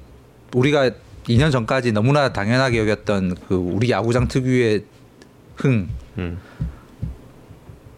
[0.54, 0.90] 우리가
[1.28, 4.84] 2년 전까지 너무나 당연하게 여겼던 그 우리 야구장 특유의
[5.56, 5.88] 흥
[6.18, 6.38] 음.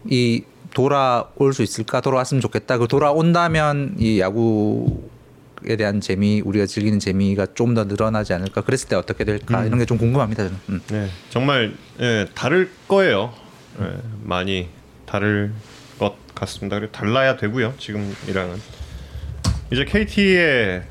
[0.05, 0.43] 이
[0.73, 7.73] 돌아올 수 있을까 돌아왔으면 좋겠다 그 돌아온다면 이 야구에 대한 재미 우리가 즐기는 재미가 좀
[7.73, 10.81] 더 늘어나지 않을까 그랬을 때 어떻게 될까 이런 게 좀 궁금합니다 저는 음.
[10.89, 13.33] 네, 정말 예, 다를 거예요.
[13.81, 14.69] 예, 많이
[15.05, 15.51] 다를
[15.99, 16.79] 것 같습니다.
[16.79, 17.73] 그리고 달라야 되고요.
[17.77, 18.57] 지금이랑은
[19.71, 20.83] 이제 KT의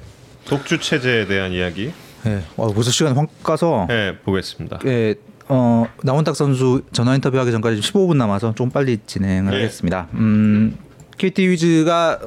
[0.44, 1.92] 독주 체제에 대한 이야기
[2.26, 2.42] 예.
[2.56, 4.80] 와, 벌써 시간이 확 가서 예, 보겠습니다.
[4.86, 5.14] 예,
[5.48, 9.58] 어, 나원탁 선수 전화 인터뷰하기 전까지 15분 남아서 좀 빨리 진행을 네.
[9.58, 10.08] 하겠습니다.
[10.14, 10.76] 음,
[11.18, 12.18] KT 위즈가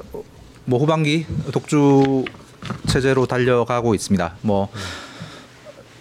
[0.66, 2.26] 뭐 후반기 독주
[2.88, 4.36] 체제로 달려가고 있습니다.
[4.42, 4.70] 뭐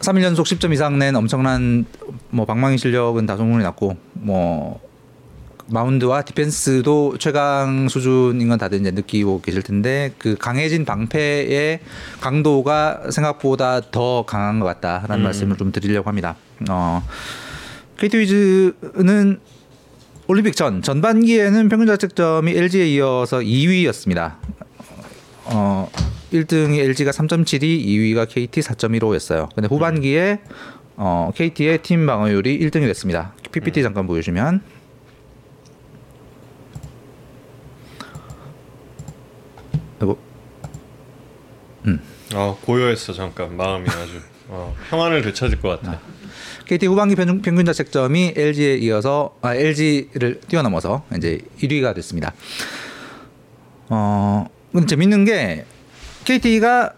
[0.01, 1.85] 3일 연속 10점 이상 낸 엄청난
[2.31, 4.81] 뭐 방망이 실력은 다 소문이 났고 뭐
[5.71, 11.81] 마운드와 디펜스도 최강 수준인 건 다들 이제 느끼고 계실 텐데 그 강해진 방패의
[12.21, 16.37] 강도가 생각보다 더 강한 것 같다라는 말씀을 좀 드리려고 합니다.
[16.71, 17.03] 어,
[17.99, 19.41] KT 위즈는
[20.29, 24.37] 올림픽 전 전반기에는 평균 자책점이 LG에 이어서 2위였습니다.
[25.47, 25.91] 어
[26.33, 29.49] 1등이 LG가 3.72, 2위가 KT 4.15였어요.
[29.55, 30.41] 근데 후반기에
[30.97, 33.33] 어 KT의 팀 방어율이 1등이 됐습니다.
[33.51, 34.61] PPT 잠깐 보여주시면.
[40.03, 40.19] 이거
[42.35, 43.57] 아 고요했어 잠깐.
[43.57, 46.01] 마음이 아주 어, 평안을 되찾을 것 같아.
[46.67, 52.35] KT 후반기 평균 자책점이 LG에 이어서 아, LG를 뛰어넘어서 이제 1위가 됐습니다.
[53.89, 55.65] 어, 근데 재밌는 게
[56.25, 56.93] KT가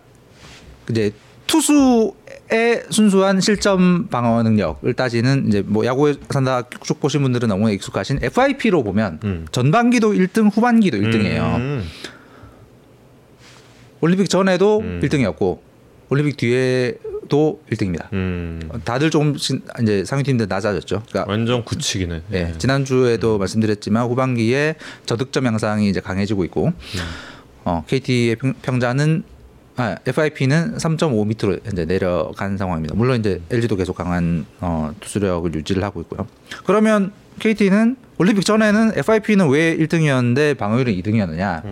[0.91, 1.13] 이제
[1.47, 8.21] 투수의 순수한 실점 방어 능력을 따지는 이제 뭐 야구에 산다 쭉 보신 분들은 너무 익숙하신
[8.23, 9.47] FIP로 보면 음.
[9.53, 11.57] 전반기도 1등, 후반기도 1등이에요.
[11.57, 11.85] 음.
[14.01, 15.01] 올림픽 전에도 음.
[15.03, 15.59] 1등이었고
[16.09, 16.99] 올림픽 뒤에
[17.31, 18.13] 도 1등입니다.
[18.13, 18.61] 음.
[18.85, 21.03] 다들 조금씩 이제 상위팀들 낮아졌죠.
[21.09, 22.23] 그러니까 완전 구치기네.
[22.33, 24.75] 예, 지난 주에도 말씀드렸지만 후반기에
[25.07, 26.73] 저득점 양상이 이제 강해지고 있고
[27.65, 29.23] 어, KT의 평, 평자는
[29.77, 32.95] 아, FIP는 3.5 밑으로 이제 내려간 상황입니다.
[32.95, 36.27] 물론 이제 LG도 계속 강한 어, 투수력을 유지를 하고 있고요.
[36.67, 41.63] 그러면 KT는 올림픽 전에는 FIP는 왜 1등이었는데 방어율은 2등이었느냐?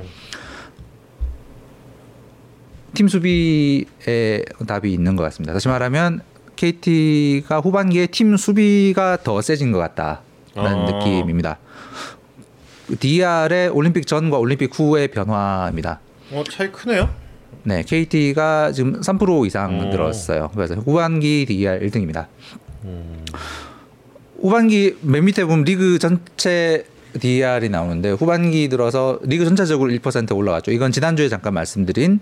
[2.88, 2.94] 음.
[2.94, 5.52] 팀 수비에 답이 있는 것 같습니다.
[5.52, 6.20] 다시 말하면
[6.56, 10.22] KT가 후반기에 팀 수비가 더 세진 것 같다라는
[10.56, 10.90] 아.
[10.90, 11.58] 느낌입니다.
[12.98, 16.00] DR의 올림픽 전과 올림픽 후의 변화입니다.
[16.32, 17.08] 어 차이 크네요.
[17.64, 19.84] 네, KT가 지금 3% 이상 오.
[19.84, 20.50] 늘었어요.
[20.54, 22.26] 그래서 후반기 DR 1등입니다.
[22.84, 23.24] 음.
[24.40, 26.86] 후반기 맨 밑에 보면 리그 전체
[27.20, 30.70] DR이 나오는데 후반기 들어서 리그 전체적으로 1% 올라갔죠.
[30.70, 32.20] 이건 지난주에 잠깐 말씀드린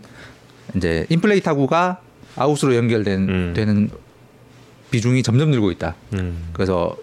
[0.74, 2.00] 이제 인플레이 타구가
[2.37, 3.52] 아웃으로 연결된 음.
[3.55, 3.90] 되는
[4.90, 5.94] 비중이 점점 늘고 있다.
[6.14, 6.48] 음.
[6.52, 6.96] 그래서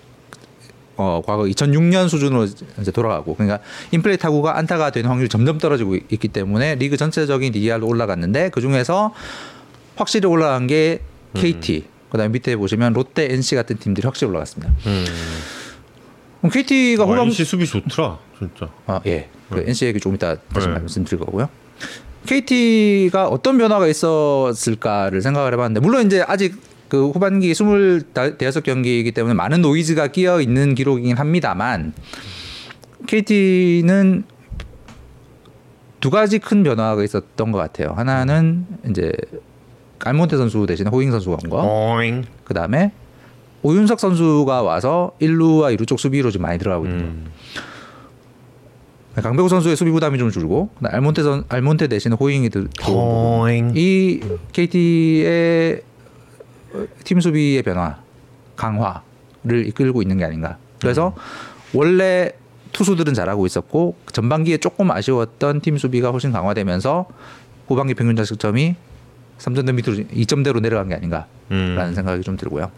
[0.96, 2.46] 어 과거 2006년 수준으로
[2.80, 3.60] 이제 돌아가고 그러니까
[3.92, 8.62] 인플레이 타구가 안타가 되는 확률이 점점 떨어지고 있- 있기 때문에 리그 전체적인 DR도 올라갔는데 그
[8.62, 9.14] 중에서
[9.96, 11.02] 확실히 올라간 게
[11.34, 14.72] KT 그다음에 밑에 보시면 롯데, NC 같은 팀들이 확실히 올라갔습니다.
[14.86, 15.06] 음.
[16.42, 18.70] 그럼 KT가 어, 후반 NC 수비 좋더라 진짜.
[18.86, 19.30] 아, 예.
[19.50, 19.64] 그 네.
[19.70, 20.74] NC 얘기 조금 이따 다시 네.
[20.74, 21.50] 말씀드릴 거고요.
[22.26, 26.56] KT가 어떤 변화가 있었을까를 생각을 해봤는데 물론 이제 아직
[26.88, 31.94] 그 후반기 25경기이기 때문에 많은 노이즈가 끼어 있는 기록이긴 합니다만
[33.08, 34.24] KT는
[36.00, 37.94] 두 가지 큰 변화가 있었던 것 같아요.
[37.96, 39.12] 하나는 이제
[40.00, 41.62] 알몬테 선수 대신에 호잉 선수가 온 거.
[41.98, 42.26] 어잉.
[42.44, 42.92] 그 다음에
[43.62, 47.00] 오윤석 선수가 와서 1루와 2루 쪽 수비로 좀 많이 들어가고 있는.
[47.00, 47.26] 음.
[49.22, 53.74] 강백호 선수의 수비 부담이 좀 줄고 알몬테 선 알몬테 대신 호잉이 들 어잉.
[53.76, 54.22] 이
[54.52, 55.82] KT의
[57.04, 57.98] 팀 수비의 변화
[58.56, 60.58] 강화를 이끌고 있는 게 아닌가.
[60.82, 61.14] 그래서
[61.74, 62.32] 원래
[62.72, 67.06] 투수들은 잘하고 있었고 전반기에 조금 아쉬웠던 팀 수비가 훨씬 강화되면서
[67.68, 68.76] 후반기 평균 자책점이
[69.38, 71.94] 3점대 밑으로 2점대로 내려간 게 아닌가라는 음.
[71.94, 72.72] 생각이 좀 들고요.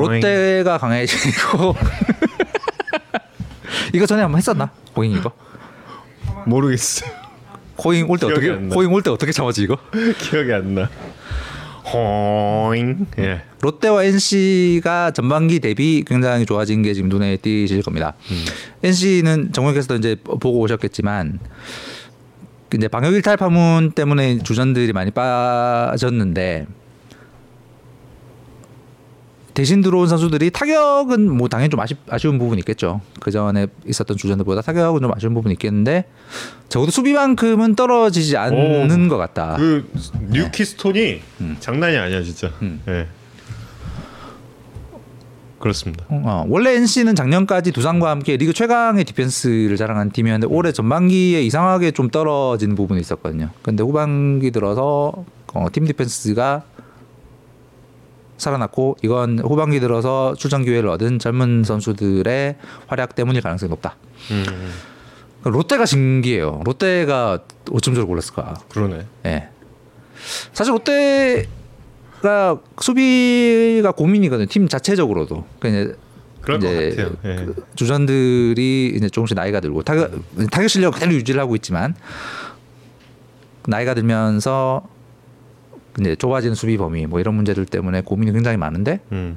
[0.00, 1.74] 롯데가 강해지고
[3.92, 4.70] 이거 전에 한번 했었나?
[4.96, 5.32] 호잉 이거?
[6.46, 7.06] 모르겠어.
[7.84, 8.48] 호잉 올 때 어떻게.
[8.50, 9.76] 호잉 올 때 어떻게 참았지 이거?
[10.18, 10.88] 기억이 안 나.
[11.84, 13.06] 어잉.
[13.18, 13.42] 예.
[13.60, 18.14] 롯데와 NC가 전반기 대비 굉장히 좋아진 게 지금 눈에 띄실 겁니다.
[18.82, 21.38] NC는 정국께서도 이제 보고 오셨겠지만
[22.74, 26.66] 이제 방역 일탈 파문 때문에 주전들이 많이 빠졌는데
[29.54, 33.00] 대신 들어온 선수들이 타격은 뭐 당연히 좀 아쉽, 아쉬운 부분이 있겠죠.
[33.20, 36.06] 그 전에 있었던 주전들보다 타격은 좀 아쉬운 부분이 있겠는데
[36.68, 39.08] 적어도 수비만큼은 떨어지지 않는 오.
[39.08, 39.56] 것 같다.
[39.56, 39.90] 그
[40.30, 41.20] 뉴키스톤이
[41.60, 42.50] 장난이 아니야 진짜.
[42.62, 42.80] 음.
[42.88, 43.08] 예.
[45.58, 46.04] 그렇습니다.
[46.08, 52.10] 어, 원래 NC는 작년까지 두산과 함께 리그 최강의 디펜스를 자랑한 팀이었는데 올해 전반기에 이상하게 좀
[52.10, 53.50] 떨어진 부분이 있었거든요.
[53.62, 56.64] 근데 후반기 들어서 어, 팀 디펜스가
[58.42, 63.96] 살아났고 이건 후반기 들어서 출전 기회를 얻은 젊은 선수들의 활약 때문일 가능성이 높다.
[64.30, 64.44] 음.
[65.44, 66.60] 롯데가 신기해요.
[66.64, 67.40] 롯데가
[67.72, 68.54] 어쩜 저를 골랐을까?
[68.68, 69.06] 그러네.
[69.26, 69.48] 예.
[70.52, 71.48] 사실 롯데
[72.22, 74.46] 수비가 수비가 고민이거든요.
[74.46, 75.44] 팀 자체적으로도.
[75.58, 75.96] 그러니까
[76.40, 77.16] 그럴 것 이제 같아요.
[77.24, 77.44] 예.
[77.44, 80.12] 그 주전들이 이제 조금씩 나이가 들고 타격
[80.50, 81.94] 타격 실력 그대로 유지를 하고 있지만
[83.66, 84.86] 나이가 들면서
[86.00, 89.36] 이제 좁아지는 수비 범위 뭐 이런 문제들 때문에 고민이 굉장히 많은데 음.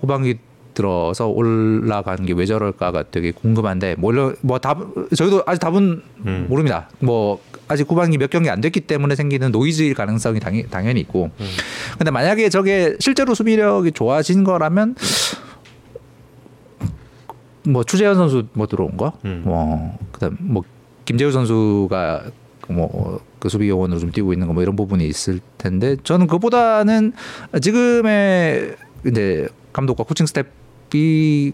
[0.00, 0.38] 후반기
[0.74, 4.78] 들어서 올라가는 게 왜 저럴까가 되게 궁금한데 뭐뭐답
[5.14, 6.46] 저희도 아직 답은 음.
[6.48, 6.88] 모릅니다.
[6.98, 11.30] 뭐 아직 후반기 몇 경기 안 됐기 때문에 생기는 노이즈일 가능성이 당연, 당연히 있고.
[11.38, 11.46] 음.
[11.98, 14.96] 근데 만약에 저게 실제로 수비력이 좋아진 거라면
[17.64, 19.42] 뭐 추재현 선수 뭐 들어온 거, 음.
[19.44, 20.64] 뭐 그다음 뭐
[21.04, 22.24] 김재우 선수가
[22.68, 27.12] 뭐 그 수비 요원으로 좀 뛰고 있는 거 뭐 이런 부분이 있을 텐데 저는 그보다는
[27.60, 31.52] 지금의 이제 감독과 코칭 스텝이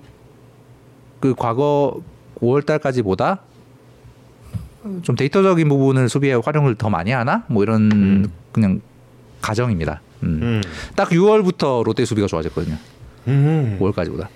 [1.20, 2.03] 그 과거
[2.40, 3.40] 5월 달까지보다
[5.03, 7.44] 좀 데이터적인 부분을 수비에 활용을 더 많이 하나?
[7.48, 8.33] 뭐 이런 음.
[8.53, 8.81] 그냥
[9.40, 10.03] 가정입니다.
[10.24, 10.40] 음.
[10.42, 10.62] 음.
[10.94, 12.77] 딱 6월부터 롯데 수비가 좋아졌거든요.
[13.29, 13.79] 음.
[13.81, 14.29] 5월까지보다.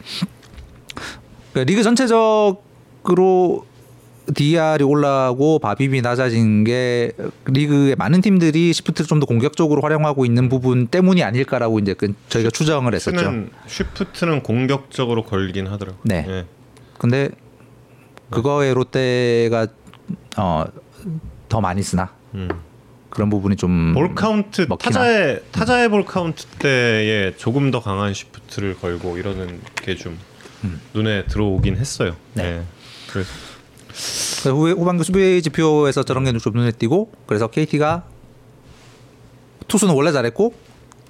[1.52, 3.66] 그러니까 리그 전체적으로
[4.34, 7.12] DR이 올라가고 바비비 낮아진 게
[7.46, 12.50] 리그의 많은 팀들이 shift를 좀 더 공격적으로 활용하고 있는 부분 때문이 아닐까라고 이제 그 저희가
[12.50, 13.20] 추정을 했었죠.
[13.30, 15.98] 는 shift는 공격적으로 걸긴 하더라고.
[16.04, 16.24] 네.
[16.28, 16.46] 예.
[16.98, 17.28] 근데
[18.30, 19.66] 그거에 롯데가
[20.36, 20.64] 어,
[21.48, 22.48] 더 많이 쓰나 음.
[23.10, 24.66] 그런 부분이 좀 볼 카운트?
[24.78, 30.18] 타자의 타자의 볼 카운트 때에 조금 더 강한 shift를 걸고 이러는 게 좀
[30.94, 32.10] 눈에 들어오긴 했어요.
[32.10, 32.16] 음.
[32.34, 32.44] 네.
[32.44, 32.62] 예.
[33.12, 33.30] 그래서
[34.50, 38.04] 후- 후반기 수비 지표에서 저런 게 좀 눈에 띄고 그래서 KT가
[39.68, 40.54] 투수는 원래 잘했고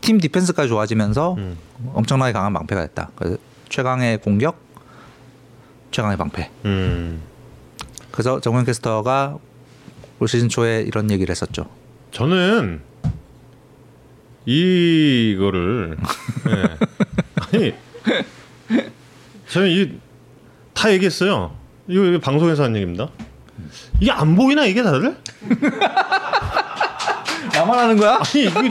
[0.00, 1.56] 팀 디펜스까지 좋아지면서 음.
[1.94, 3.10] 엄청나게 강한 방패가 됐다.
[3.16, 3.36] 그래서
[3.68, 4.56] 최강의 공격,
[5.92, 6.50] 최강의 방패.
[6.66, 7.22] 음.
[8.10, 9.38] 그래서 정현 캐스터가
[10.18, 11.66] 올 시즌 초에 이런 얘기를 했었죠.
[12.10, 12.82] 저는
[14.44, 15.96] 이거를
[16.48, 16.78] 예.
[17.56, 17.74] 아니
[19.48, 20.00] 저는 이
[20.74, 21.54] 다 얘기했어요.
[21.88, 23.08] 이거, 방송에서 한 얘기입니다.
[24.00, 25.16] 이게 안 보이나 이게 다들?
[27.54, 28.18] 나만 하는 거야?
[28.18, 28.62] 아니 이거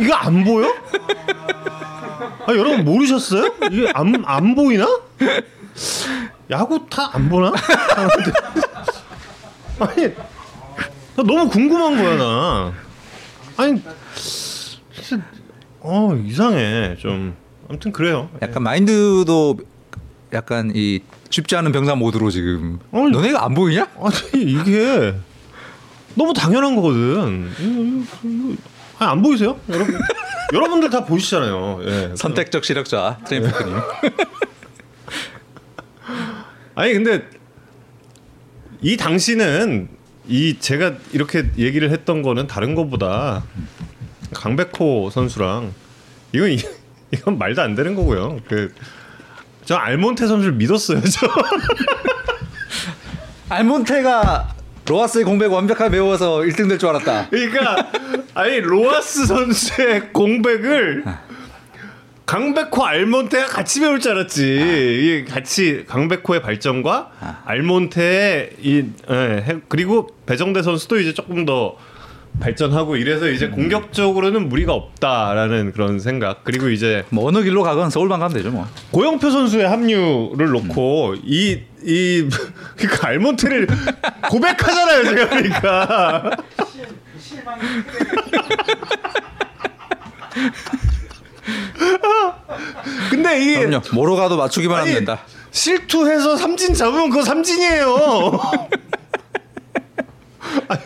[0.00, 0.68] 이거 안 보여?
[2.46, 3.54] 아 여러분 모르셨어요?
[3.70, 4.86] 이게 안 안 보이나?
[6.50, 7.52] 야구 다 안 보나?
[9.80, 12.72] 아니 나 너무 궁금한 거야 나.
[13.56, 13.82] 아니
[14.14, 15.24] 진짜
[15.80, 17.34] 어 이상해 좀.
[17.68, 18.28] 아무튼 그래요.
[18.42, 19.56] 약간 마인드도
[20.36, 23.88] 약간 이 쉽지 않은 병사 모드로 지금 아니, 너네가 안 보이냐?
[23.98, 25.14] 아니 이게
[26.14, 27.50] 너무 당연한 거거든.
[28.98, 29.58] 아니, 안 보이세요?
[29.68, 29.98] 여러분
[30.54, 31.80] 여러분들 다 보시잖아요.
[31.84, 32.12] 예.
[32.16, 33.74] 선택적 시력자 트레이프크님.
[36.74, 37.22] 아니 근데
[38.82, 39.88] 이 당시는
[40.28, 43.44] 이 제가 이렇게 얘기를 했던 거는 다른 거보다
[44.34, 45.72] 강백호 선수랑
[46.34, 46.58] 이건 이-
[47.12, 48.40] 이건 말도 안 되는 거고요.
[48.48, 48.72] 그
[49.66, 51.02] 저 알몬테 선수를 믿었어요.
[51.02, 51.26] 저.
[53.48, 54.54] 알몬테가
[54.88, 57.28] 로하스의 공백 완벽하게 배워서 1등 될 줄 알았다.
[57.28, 57.90] 그러니까
[58.34, 61.04] 아니 로하스 선수의 공백을
[62.24, 64.42] 강백호 알몬테가 같이 배울 줄 알았지.
[64.42, 71.76] 이게 같이 강백호의 발전과 알몬테의 이 예, 해- 그리고 배정대 선수도 이제 조금 더
[72.40, 76.44] 발전하고 이래서 이제 공격적으로는 무리가 없다라는 그런 생각.
[76.44, 78.66] 그리고 이제 뭐 어느 길로 가건 서울만 가면 되죠 뭐.
[78.90, 81.62] 고영표 선수의 합류를 놓고 이이
[82.76, 83.66] 그러니까 알몬테를
[84.28, 86.30] 고백하잖아요, 제가 그러니까.
[93.10, 93.82] 근데 이게 그럼요.
[93.92, 95.20] 뭐로 가도 맞추기만 하면 아니, 된다.
[95.50, 98.38] 실투해서 삼진 잡으면 그거 삼진이에요.
[100.68, 100.82] 아니,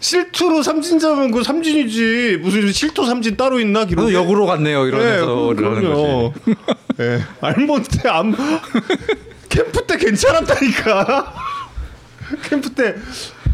[0.00, 2.38] 실투로 삼진 잡으면 그거 삼진이지.
[2.42, 4.12] 무슨 실투 삼진 따로 있나 기록?
[4.12, 6.32] 역으로 갔네요 네, 이러면서 그럼요.
[6.32, 6.56] 거지.
[7.00, 7.20] 예.
[7.40, 8.34] 알몬테 암
[9.48, 11.34] 캠프 때 괜찮았다니까.
[12.48, 12.94] 캠프 때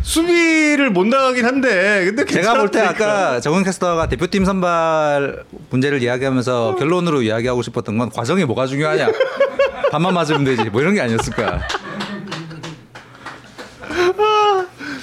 [0.03, 2.81] 수비를 못 나가긴 한데 근데 제가 볼 때.
[2.81, 9.09] 아까 정은 캐스터가 대표팀 선발 문제를 이야기하면서 결론으로 이야기하고 싶었던 건 과정이 뭐가 중요하냐.
[9.91, 10.65] 반만 맞으면 되지.
[10.65, 11.61] 뭐 이런 게 아니었을 거야.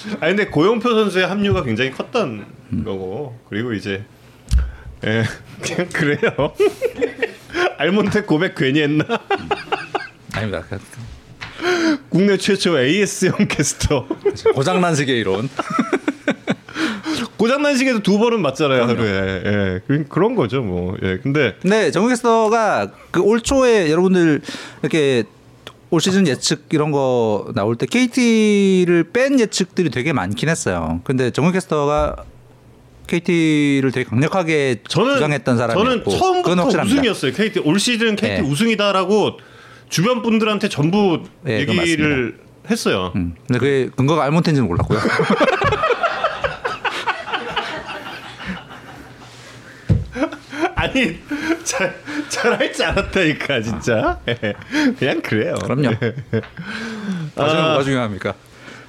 [0.21, 2.45] 아니 근데 고영표 선수의 합류가 굉장히 컸던
[2.83, 4.03] 거고 그리고 이제
[5.05, 5.23] 예
[5.61, 6.53] 그냥 그래요.
[7.77, 9.05] 알몬테 고백 괜히 했나?
[10.33, 10.63] 아닙니다.
[12.09, 14.07] 국내 최초 AS형 캐스터.
[14.53, 15.49] 고장난식의 이론.
[17.37, 19.41] 고장난식에도 두 번은 맞잖아요 하루에.
[19.45, 20.95] 예, 그- 그런 거죠 뭐.
[21.03, 24.41] 예, 근데 근데 정우 캐스터가 그 올 초에 여러분들
[24.81, 25.23] 이렇게
[25.91, 31.01] 올 시즌 예측 이런 거 나올 때 KT를 뺀 예측들이 되게 많긴 했어요.
[31.03, 32.15] 근데 정우 캐스터가
[33.07, 36.81] KT를 되게 강력하게 저는 주장했던 사람이었고 저는 처음부터.
[36.81, 37.31] 우승이었어요.
[37.33, 38.39] KT 올 시즌 KT 네.
[38.41, 39.37] 우승이다라고
[39.89, 43.11] 주변 분들한테 전부 네, 얘기를 했어요.
[43.15, 44.99] 음, 근데 그게 근거가 알몬테인지는 몰랐고요.
[50.85, 51.17] 아니
[51.63, 51.95] 잘
[52.29, 54.19] 잘할지 않았다니까 진짜.
[54.99, 55.55] 그냥 그래요.
[55.63, 55.95] 그럼요.
[57.35, 57.67] 과정이 아.
[57.67, 58.33] 뭐가 중요합니까?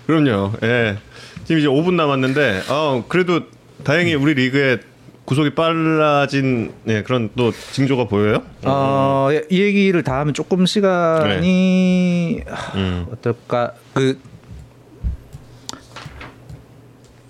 [0.07, 0.53] 그럼요.
[0.63, 0.99] 예.
[1.45, 3.43] 지금 이제 5분 남았는데 어 그래도
[3.85, 4.79] 다행히 우리 리그에
[5.25, 8.43] 구속이 빨라진 예, 그런 또 징조가 보여요.
[8.63, 13.07] 어, 예, 이 얘기를 다 하면 조금 시간이 하, 음.
[13.13, 14.19] 어떨까 그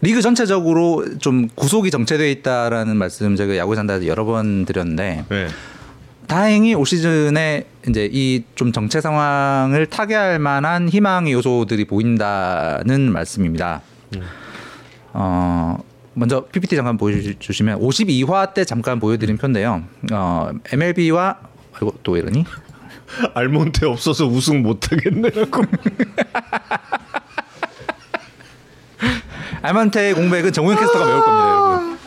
[0.02, 5.48] 리그 전체적으로 좀 구속이 정체돼 있다라는 말씀 제가 야구 산다에서 여러 번 드렸는데 네.
[6.26, 13.82] 다행히 올 시즌에 이제 이 좀 정체 상황을 타개할 만한 희망의 요소들이 보인다는 말씀입니다.
[15.12, 15.78] 어
[16.14, 19.84] 먼저 PPT 잠깐 보여주시면 52화 때 잠깐 보여드린 표인데요.
[20.12, 21.38] 어 MLB와
[21.74, 22.44] 아이고 또왜 이러니?
[23.34, 25.62] 알몬테 없어서 우승 못 하겠네라고.
[29.66, 31.98] 알만테의 공백은 정우영 캐스터가 메울 겁니다, 여러분.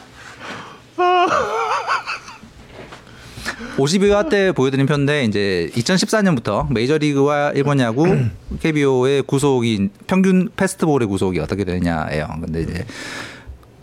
[3.75, 8.05] 52화 때 보여드린 편인데 이제 2014년부터 메이저리그와 일본 야구
[8.61, 12.27] KBO의 구속이 평균 패스트볼의 구속이 어떻게 되느냐예요.
[12.41, 12.85] 근데 이제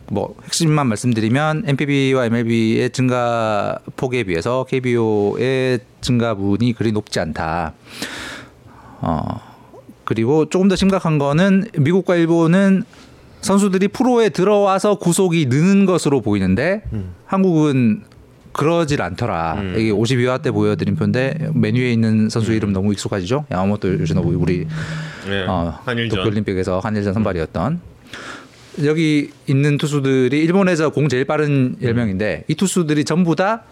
[0.09, 7.73] 뭐 핵심만 말씀드리면 NPB와 MLB의 증가 폭에 비해서 KBO의 증가분이 그리 높지 않다.
[9.01, 9.41] 어
[10.05, 12.85] 그리고 조금 더 심각한 거는 미국과 일본은
[13.47, 16.83] 선수들이 프로에 들어와서 구속이 느는 것으로 보이는데
[17.25, 18.03] 한국은
[18.53, 19.63] 그러질 않더라.
[19.77, 23.47] 이게 52화 때 보여드린 표인데 메뉴에 있는 선수 이름 너무 익숙하시죠?
[23.51, 24.67] 야마모토 요시노부 우리
[25.29, 25.45] 네.
[25.47, 25.79] 어.
[25.85, 27.81] 도쿄올림픽에서 한일전 선발이었던
[28.85, 33.63] 여기 있는 투수들이 일본에서 공 제일 빠른 10명인데 이 투수들이 전부 다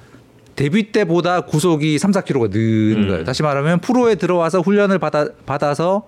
[0.57, 3.25] 데뷔 때보다 구속이 3, 4kg가 는 거예요.
[3.25, 6.07] 다시 말하면 프로에 들어와서 훈련을 받아, 받아서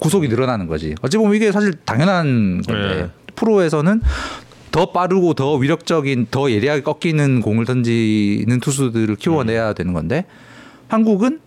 [0.00, 0.94] 구속이 늘어나는 거지.
[1.02, 3.10] 어찌 보면 이게 사실 당연한 건데 네.
[3.36, 4.02] 프로에서는
[4.72, 10.26] 더 빠르고 더 위력적인 더 예리하게 꺾이는 공을 던지는 투수들을 키워내야 되는 건데
[10.88, 11.40] 한국은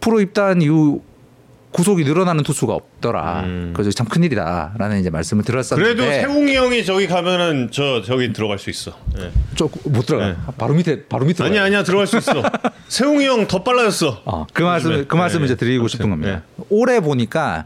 [0.00, 1.02] 프로 입단 이후
[1.72, 3.40] 구속이 늘어나는 투수가 없 더라.
[3.44, 3.72] 음.
[3.74, 8.70] 그래서 참 큰일이다라는 이제 말씀을 들었었는데 그래도 세웅이 형이 저기 가면은 저 저기 들어갈 수
[8.70, 8.92] 있어.
[9.18, 9.30] 예.
[9.56, 10.26] 저못 들어가.
[10.28, 10.36] 네.
[10.58, 12.42] 바로 밑에 바로 밑에 아니야 아니야 들어갈 수 있어.
[12.88, 14.22] 세웅이 형 더 빨라졌어.
[14.24, 15.06] 어, 그 말씀.
[15.06, 16.42] 그 말씀을 네, 이제 드리고 싶은 겁니다.
[16.56, 16.64] 네.
[16.68, 17.64] 올해 보니까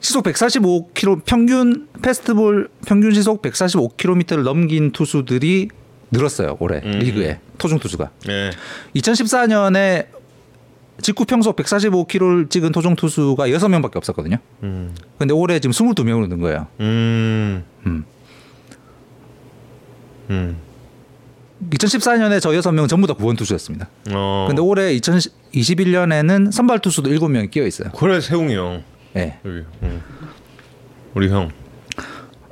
[0.00, 5.68] 시속 145km 평균 페스티벌 평균 시속 145km를 넘긴 투수들이
[6.10, 6.90] 늘었어요 올해 음.
[6.98, 8.10] 리그에 토종 투수가.
[8.28, 8.50] 예.
[8.96, 10.06] 2014년에
[11.00, 14.36] 직구 평속 145km를 찍은 토종 투수가 6명밖에 없었거든요.
[14.62, 14.94] 음.
[15.18, 16.66] 근데 올해 지금 22명으로 는 거예요.
[16.80, 17.64] 음.
[17.86, 18.04] 음.
[20.30, 20.56] 음.
[21.70, 23.88] 2014년에 저 6명 전부 다 구원 투수였습니다.
[24.12, 24.46] 어.
[24.48, 27.90] 근데 올해 2021년에는 선발 투수도 7명이 끼어 있어요.
[27.92, 28.82] 그래 세웅이 형.
[29.16, 29.38] 예.
[29.44, 29.62] 여기.
[29.82, 30.02] 응.
[31.14, 31.50] 우리 형.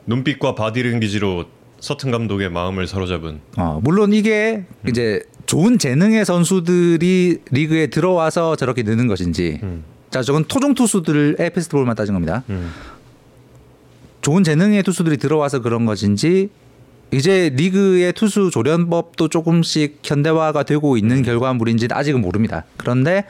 [0.07, 1.45] 눈빛과 바디 랭귀지로
[1.80, 3.40] 서튼 감독의 마음을 사로잡은.
[3.57, 9.84] 어, 물론 이게 이제 좋은 재능의 선수들이 리그에 들어와서 저렇게 느는 것인지 음.
[10.11, 12.45] 자 저건 토종 투수들의 패스트볼만 따진 겁니다.
[12.51, 12.70] 음.
[14.20, 16.49] 좋은 재능의 투수들이 들어와서 그런 것인지
[17.12, 22.64] 이제 리그의 투수 조련법도 조금씩 현대화가 되고 있는 결과물인지는 아직은 모릅니다.
[22.78, 23.26] 그런데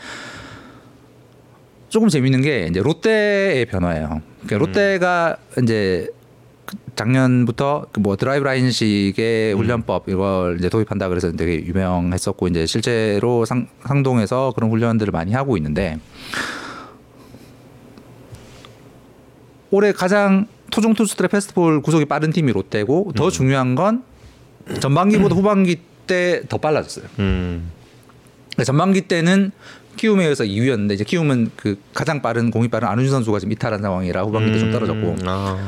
[1.89, 4.23] 조금 재밌는 게 이제 롯데의 변화예요.
[4.47, 6.22] 그러니까 롯데가 이제 그
[6.97, 14.53] 작년부터 그뭐 드라이브 라인식의 훈련법 이걸 이제 도입한다 그래서 되게 유명했었고 이제 실제로 상, 상동에서
[14.55, 15.99] 그런 훈련들을 많이 하고 있는데
[19.70, 24.05] 올해 가장 토종 투수들의 페스티벌 구속이 빠른 팀이 롯데고 더 중요한 건
[24.81, 27.07] 전반기보다 후반기 때 더 빨라졌어요.
[27.20, 27.70] 음.
[28.51, 29.53] 그러니까 전반기 때는
[29.97, 34.23] 키움에 의해서 2위였는데 이제 키움은 그 가장 빠른 공이 빠른 안우진 선수가 지금 이탈한 상황이라
[34.23, 35.09] 후반기 때좀 떨어졌고.
[35.11, 35.18] 음.
[35.27, 35.59] 아.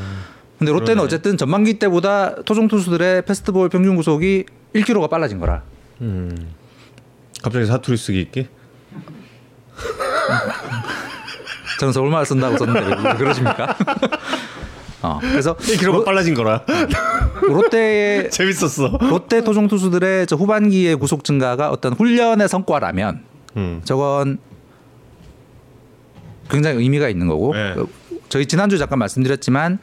[0.65, 1.05] 근데 롯데는 그러네.
[1.07, 5.63] 어쨌든 전반기 때보다 토종 투수들의 페스티벌 평균 구속이 1kg가 빨라진 거라.
[6.01, 6.35] 음.
[7.43, 8.49] 갑자기 사투리 쓰기 있기?
[11.81, 13.77] 저는 서울 말 쓴다고 썼는데 왜 그러십니까?
[15.03, 16.63] 어, 그래서 1kg가 로- 빨라진 거라.
[17.43, 18.97] 롯데의 재밌었어.
[19.03, 23.23] 롯데 토종 투수들의 저 후반기의 구속 증가가 어떤 훈련의 성과라면
[23.59, 23.83] 음.
[23.85, 24.39] 저건
[26.49, 27.73] 굉장히 의미가 있는 거고 네.
[27.77, 27.87] 어,
[28.31, 29.79] 저희 지난주 잠깐 말씀드렸지만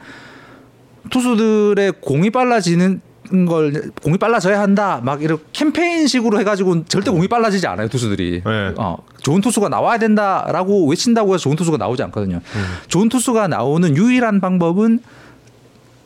[1.10, 3.00] 투수들의 공이 빨라지는
[3.48, 8.74] 걸 공이 빨라져야 한다 막 이런 캠페인식으로 해가지고 절대 공이 빨라지지 않아요 투수들이 네.
[8.76, 12.40] 어, 좋은 투수가 나와야 된다라고 외친다고 해서 좋은 투수가 나오지 않거든요
[12.88, 15.00] 좋은 투수가 나오는 유일한 방법은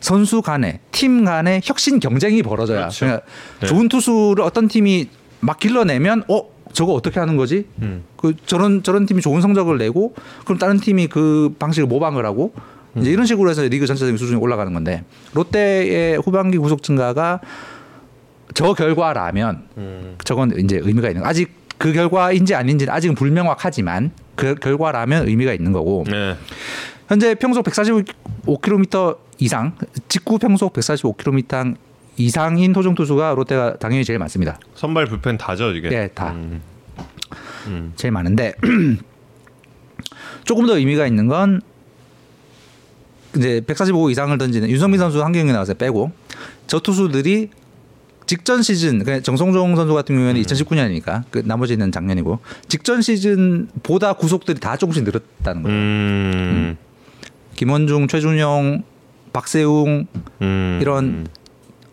[0.01, 3.07] 선수 간에 팀 간에 혁신 경쟁이 벌어져야 그렇죠.
[3.07, 3.27] 그러니까
[3.61, 3.67] 네.
[3.67, 5.09] 좋은 투수를 어떤 팀이
[5.41, 7.67] 막 길러내면 어 저거 어떻게 하는 거지?
[7.81, 8.05] 음.
[8.17, 12.76] 그 저런 저런 팀이 좋은 성적을 내고 그럼 다른 팀이 그 방식을 모방을 하고 음.
[13.01, 17.41] 이제 이런 식으로 해서 리그 전체적인 수준이 올라가는 건데 롯데의 후반기 구속 증가가
[18.55, 20.17] 저 결과라면 음.
[20.25, 21.29] 저건 이제 의미가 있는 거.
[21.29, 26.37] 아직 그 결과인지 아닌지는 아직은 불명확하지만 그 결과라면 의미가 있는 거고 네.
[27.09, 29.73] 현재 평속 145km 이상
[30.09, 31.77] 직구 평속 145km
[32.17, 34.59] 이상인 토종 투수가 롯데가 당연히 제일 많습니다.
[34.75, 35.91] 선발 불펜 다죠 이게.
[35.93, 36.33] 예, 다.
[36.33, 36.63] 음.
[37.67, 37.93] 음.
[37.97, 38.55] 제일 많은데
[40.45, 41.61] 조금 더 의미가 있는 건
[43.37, 46.13] 이제 145 이상을 던지는 윤성민 선수 한 경기 나와서 빼고
[46.67, 47.51] 저 투수들이
[48.27, 54.77] 직전 시즌 그러니까 정성종 선수 같은 경우에는 2019년이니까 그 나머지는 작년이고 직전 시즌보다 구속들이 다
[54.77, 55.79] 조금씩 늘었다는 거예요.
[55.79, 56.77] 음.
[57.55, 58.83] 김원중, 최준용,
[59.33, 60.07] 박세웅
[60.43, 60.79] 음.
[60.83, 61.29] 이런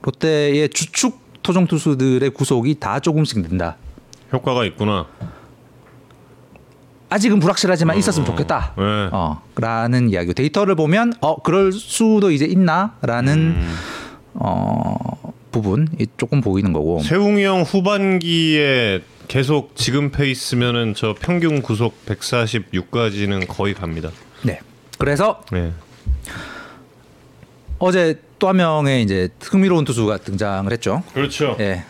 [0.02, 3.78] 롯데의 주축 토종 투수들의 구속이 다 조금씩 는다.
[4.32, 5.06] 효과가 있구나.
[7.14, 8.74] 아직은 불확실하지만 있었으면 좋겠다.
[8.76, 8.84] 네.
[9.12, 13.76] 어, 라는 이야기고 데이터를 보면 어 그럴 수도 이제 있나라는 음.
[14.34, 14.96] 어
[15.52, 17.02] 부분이 조금 보이는 거고.
[17.02, 24.10] 세웅이 형 후반기에 계속 지금 페이스면은 저 평균 구속 146까지는 거의 갑니다.
[24.42, 24.60] 네.
[24.98, 25.72] 그래서 네.
[27.78, 31.02] 어제 또 한 명의 이제 흥미로운 투수가 등장을 했죠.
[31.14, 31.56] 그렇죠.
[31.60, 31.84] 예.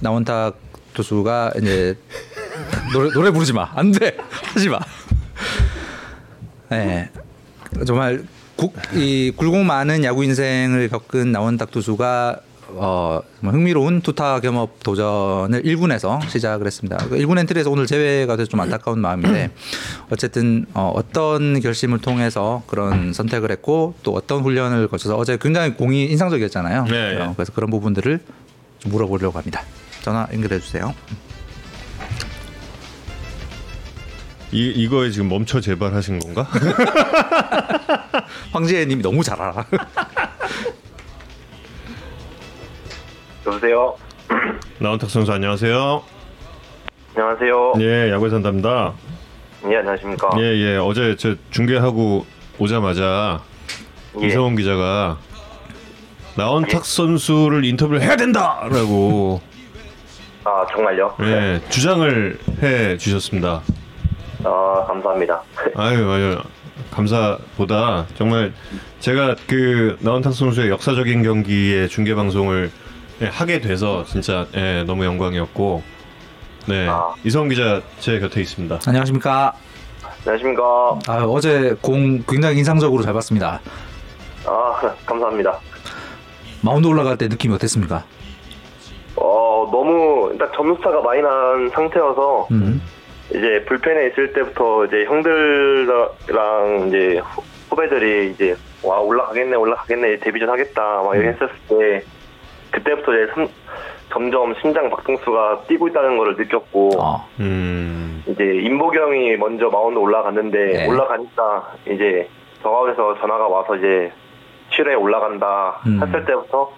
[0.00, 0.56] 나원탁
[0.94, 1.98] 투수가 이제
[2.92, 3.70] 노래 노래 부르지 마.
[3.74, 4.16] 안 돼.
[4.54, 4.78] 하지 마.
[6.72, 7.10] 예.
[7.86, 8.24] 정말
[8.56, 12.40] 국, 이 굴곡 많은 야구 인생을 겪은 나원탁 투수가
[12.74, 16.96] 어, 흥미로운 투타 겸업 도전을 1군에서 시작을 했습니다.
[16.96, 19.50] 1군 엔트리에서 오늘 제외가 돼서 좀 안타까운 마음인데
[20.10, 26.06] 어쨌든 어, 어떤 결심을 통해서 그런 선택을 했고 또 어떤 훈련을 거쳐서 어제 굉장히 공이
[26.06, 26.84] 인상적이었잖아요.
[26.84, 27.32] 네, 어, 네.
[27.36, 28.20] 그래서 그런 부분들을
[28.78, 29.62] 좀 물어보려고 합니다.
[30.02, 30.94] 전화 연결해 주세요.
[34.52, 36.46] 이 이거에 지금 멈춰 재발하신 건가?
[38.52, 39.64] 황지혜 님이 너무 잘 알아.
[43.46, 43.96] 여보세요.
[44.78, 46.02] 나원탁 선수 안녕하세요.
[47.14, 47.72] 안녕하세요.
[47.80, 48.92] 예, 야구의 산답니다.
[49.70, 50.28] 예, 안녕하십니까.
[50.38, 50.76] 예, 예.
[50.76, 52.26] 어제 저 중계하고
[52.58, 53.40] 오자마자
[54.20, 54.26] 예.
[54.26, 55.18] 이성훈 기자가
[56.36, 59.40] 나원탁 선수를 인터뷰를 해야 된다라고
[60.44, 61.16] 아 정말요?
[61.22, 63.62] 예, 주장을 해 주셨습니다.
[64.44, 65.42] 아 감사합니다.
[65.76, 66.38] 아유, 아유.
[66.90, 68.52] 감사보다 정말
[69.00, 72.70] 제가 그 나원탁 선수의 역사적인 경기의 중계 방송을
[73.20, 75.82] 예, 하게 돼서 진짜 예, 너무 영광이었고
[76.66, 77.14] 네 아.
[77.24, 78.80] 이성 기자 제 곁에 있습니다.
[78.86, 79.52] 안녕하십니까.
[80.24, 80.62] 안녕하십니까.
[81.08, 83.60] 아, 어제 공 굉장히 인상적으로 잘 봤습니다.
[84.46, 85.58] 아 감사합니다.
[86.62, 88.04] 마운드 올라갈 때 느낌이 어땠습니까?
[89.16, 92.80] 어 너무 일단 점수차가 많이 난 상태여서 음.
[93.34, 101.02] 이제 불펜에 있을 때부터 이제 형들랑 이제 후- 후배들이 이제 와 올라가겠네 올라가겠네 데뷔전 하겠다
[101.02, 101.32] 막 이렇게 음.
[101.34, 102.04] 했었을 때
[102.70, 103.48] 그때부터 이제 삼-
[104.10, 107.26] 점점 심장 박동수가 뛰고 있다는 걸 느꼈고 어.
[107.40, 110.86] 음, 이제 임보경이 먼저 마운드 올라갔는데 네.
[110.86, 112.28] 올라가니까 이제
[112.62, 114.12] 저하에서 전화가 와서 이제
[114.72, 116.00] 7회 올라간다 음.
[116.02, 116.70] 했을 때부터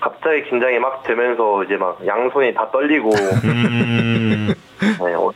[0.00, 3.10] 갑자기 긴장이 막 되면서 이제 막 양손이 다 떨리고
[3.44, 5.30] 음, 네, 어,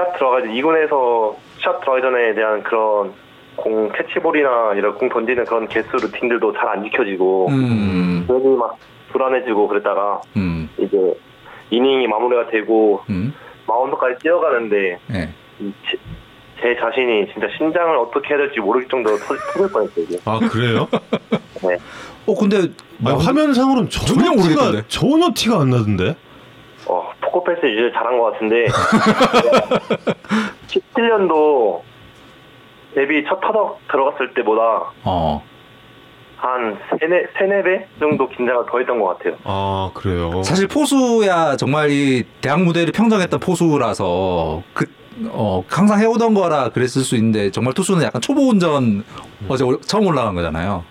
[0.00, 3.12] 샷 들어가지 2군에서 샷 들어가기 전에 대한 그런
[3.56, 8.24] 공 캐치볼이나 이런 공 던지는 그런 개수 루틴들도 잘 안 지켜지고 음.
[8.26, 8.76] 괜히 막
[9.12, 10.68] 불안해지고 그랬다가 음.
[10.78, 10.96] 이제
[11.70, 13.34] 이닝이 마무리가 되고 음.
[13.66, 15.28] 마운드까지 뛰어가는데 예.
[15.60, 15.98] 이 제,
[16.62, 20.04] 제 자신이 진짜 심장을 어떻게 해야 될지 모를 정도로 터, 터질 뻔했어요.
[20.08, 20.18] 이게.
[20.24, 20.88] 아 그래요?
[21.62, 21.76] 네.
[22.26, 22.56] 어 근데
[23.04, 24.82] 아니, 화면상으로는 전혀 전혀 티가 모르겠던데.
[24.88, 26.16] 전혀 티가 안 나던데.
[26.90, 28.66] 어, 포커페이스 유지를 잘한 것 같은데
[30.66, 31.80] 17년도
[32.94, 35.42] 데뷔 첫 타석 들어갔을 때보다 어.
[36.36, 39.36] 한 세네 세네 배 정도 긴장을 더 했던 것 같아요.
[39.44, 40.42] 아 그래요.
[40.42, 44.86] 사실 포수야 정말 이 대학 무대를 평정했던 포수라서 그
[45.28, 49.04] 어, 항상 해오던 거라 그랬을 수 있는데 정말 투수는 약간 초보 운전
[49.48, 50.82] 어제 올- 처음 올라간 거잖아요.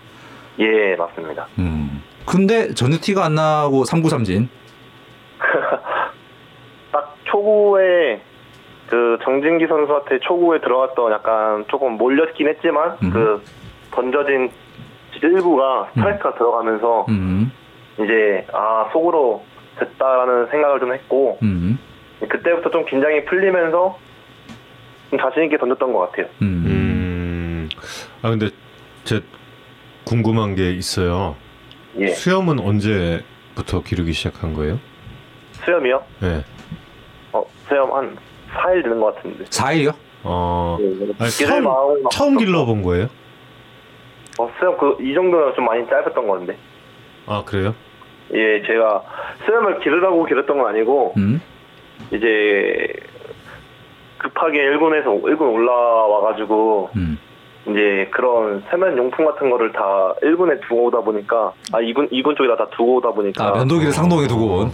[0.60, 1.48] 예, 맞습니다.
[1.58, 2.00] 음.
[2.26, 4.48] 근데 전혀 티가 안 나고 3구 삼진.
[6.92, 8.20] 딱 초구에
[8.88, 13.10] 그 정진기 선수한테 초구에 들어갔던 약간 조금 몰렸긴 했지만 음.
[13.10, 13.42] 그
[13.92, 14.50] 던져진
[15.14, 17.52] 1구가 스트라이크가 들어가면서 음.
[17.94, 19.44] 이제 아 속으로
[19.78, 21.78] 됐다라는 생각을 좀 했고 음.
[22.28, 23.98] 그때부터 좀 긴장이 풀리면서
[25.10, 26.26] 좀 자신 있게 던졌던 것 같아요.
[26.42, 26.64] 음.
[26.66, 27.68] 음.
[28.22, 28.48] 아 근데
[29.04, 29.20] 제
[30.04, 31.36] 궁금한 게 있어요.
[31.98, 32.08] 예.
[32.08, 34.78] 수염은 언제부터 기르기 시작한 거예요?
[35.70, 36.02] 수염이요?
[36.20, 36.44] 네.
[37.32, 38.16] 어, 수염 한
[38.52, 39.44] 4일 되는 것 같은데.
[39.44, 39.94] 4일이요?
[40.24, 40.84] 어, 예,
[41.18, 43.08] 아니, 기를 처음, 처음 길러본 거예요?
[44.38, 46.56] 어, 수염 그, 이 정도면 좀 많이 짧았던 건데.
[47.26, 47.74] 아, 그래요?
[48.34, 49.02] 예, 제가
[49.46, 51.40] 수염을 기르라고 기르던 건 아니고, 음.
[52.12, 52.92] 이제,
[54.18, 57.18] 급하게 일본에서, 일본 올라와가지고, 음.
[57.68, 62.56] 이제 그런 세면 용품 같은 거를 다 일본에 두고 오다 보니까, 아, 이군, 이군 쪽에다
[62.56, 63.46] 다 두고 오다 보니까.
[63.46, 64.72] 아, 면도기를 상동에 두고 온.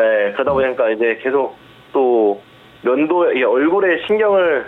[0.00, 1.56] 예, 그러다 보니까 이제 계속
[1.92, 2.40] 또
[2.82, 4.66] 면도에 이 얼굴에 신경을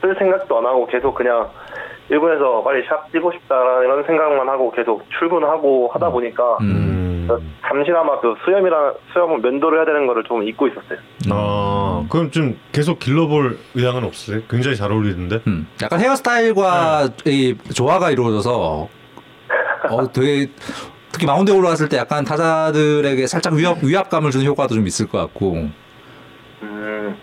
[0.00, 1.48] 쓸 생각도 안 하고 계속 그냥
[2.10, 7.26] 일본에서 빨리 샵 뛰고 싶다라는 이런 생각만 하고 계속 출근하고 하다 보니까 음.
[7.30, 7.54] 음.
[7.66, 10.98] 잠시나마 그 수염이랑 수염 면도를 해야 되는 거를 좀 잊고 있었어요.
[11.30, 14.42] 아, 그럼 좀 계속 길러볼 의향은 없으세요?
[14.50, 15.40] 굉장히 잘 어울리는데?
[15.46, 15.66] 음.
[15.82, 18.88] 약간 헤어스타일과 이 조화가 이루어져서
[19.90, 20.50] 어 되게
[21.12, 25.68] 특히 마운드에 올라왔을 때 약간 타자들에게 살짝 위압 위압감을 주는 효과도 좀 있을 것 같고.
[26.62, 27.16] 음,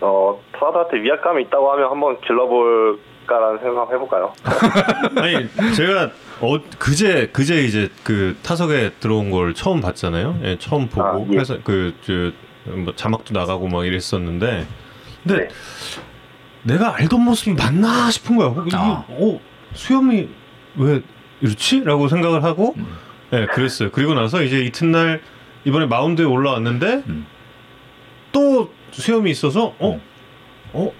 [0.00, 4.32] 어, 타자한테 위압감이 있다고 하면 한번 길러볼까라는 생각 해볼까요?
[5.20, 10.38] 아니, 제가 어, 그제, 그제 이제 그 타석에 들어온 걸 처음 봤잖아요?
[10.42, 11.06] 예, 처음 보고.
[11.06, 11.26] 아, 예.
[11.26, 14.66] 그래서 그, 저, 뭐 자막도 나가고 막 이랬었는데.
[15.22, 15.48] 근데 네.
[16.62, 18.54] 내가 알던 모습이 맞나 싶은 거야.
[18.72, 19.04] 아.
[19.08, 19.40] 어,
[19.74, 20.28] 수염이
[20.76, 21.02] 왜
[21.40, 21.84] 이렇지?
[21.84, 22.86] 라고 생각을 하고, 음.
[23.32, 23.90] 예, 그랬어요.
[23.90, 25.20] 그리고 나서 이제 이튿날
[25.64, 27.26] 이번에 마운드에 올라왔는데, 음.
[28.32, 29.94] 또 수염이 있어서, 어?
[29.94, 30.00] 음.
[30.72, 30.92] 어?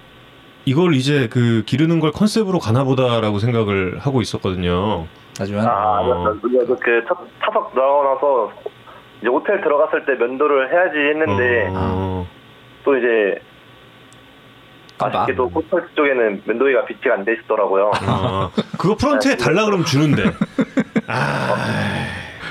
[0.67, 5.07] 이걸 이제 그 기르는 걸 컨셉으로 가나 보다라고 생각을 하고 있었거든요.
[5.39, 6.39] 하지만 아, 어.
[6.41, 8.53] 그 첫, 타석 나오고 나서
[9.21, 12.27] 이제 호텔 들어갔을 때 면도를 해야지 했는데 어,
[12.85, 13.41] 또 이제.
[15.05, 17.91] 아쉽게도 호텔 쪽에는 면도기가 비치가 안돼 있더라고요.
[18.07, 20.23] 어, 그거 프런트에 달라 그러면 주는데.
[21.07, 21.55] 아,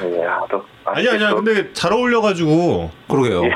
[0.02, 1.34] 네, 아, 또 아니 아니야.
[1.34, 3.46] 근데 잘 어울려가지고 그러게요.
[3.46, 3.52] 예.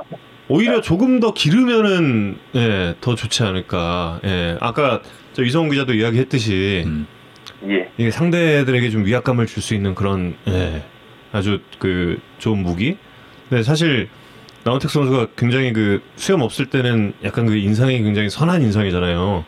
[0.49, 4.19] 오히려 조금 더 기르면은 예, 더 좋지 않을까.
[4.23, 5.01] 예, 아까
[5.33, 7.05] 저 이성훈 기자도 이야기했듯이 음.
[7.69, 7.89] 예.
[7.97, 10.83] 이게 상대들에게 좀 위압감을 줄 수 있는 그런 예,
[11.33, 12.97] 아주 그 좋은 무기.
[13.49, 14.09] 근데 사실
[14.67, 19.45] 나원탁 선수가 굉장히 그 수염 없을 때는 약간 그 인상이 굉장히 선한 인상이잖아요.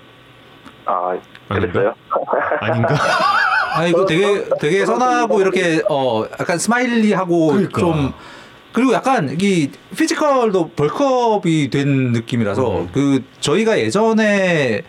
[0.86, 1.10] 아,
[1.50, 1.70] 아닌가?
[1.72, 1.94] 그랬어요?
[2.62, 2.96] 아닌가?
[3.76, 7.82] 아 이거 되게 되게 선하고 이렇게 어 약간 smiley하고 그러니까.
[7.82, 8.14] 좀
[8.72, 12.90] 그리고 약간 이 피지컬도 벌크업이 된 느낌이라서 음.
[12.94, 14.84] 그 저희가 예전에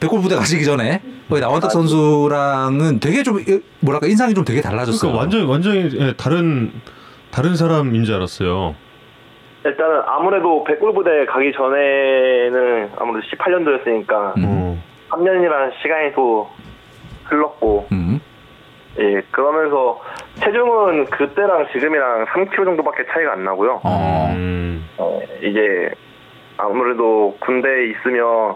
[0.00, 5.12] 백골 부대 가시기 전에 거기 나원탁 선수랑은 되게 좀 이- 뭐랄까 인상이 좀 되게 달라졌어요.
[5.12, 6.72] 그러니까 완전히 완전히 예, 다른
[7.30, 8.74] 다른 사람인 줄 알았어요.
[9.66, 14.44] 일단은 아무래도 백골 부대 가기 전에는 아무래도 18년도였으니까 음.
[14.46, 14.78] 어.
[15.10, 16.48] 3년이라는 시간이 또
[17.24, 18.20] 흘렀고 음.
[18.98, 20.00] 예 그러면서
[20.40, 23.80] 체중은 그때랑 지금이랑 3kg 정도밖에 차이가 안 나고요.
[23.84, 24.32] 어.
[24.34, 24.86] 음.
[24.98, 25.90] 어, 이제
[26.56, 28.54] 아무래도 군대에 있으면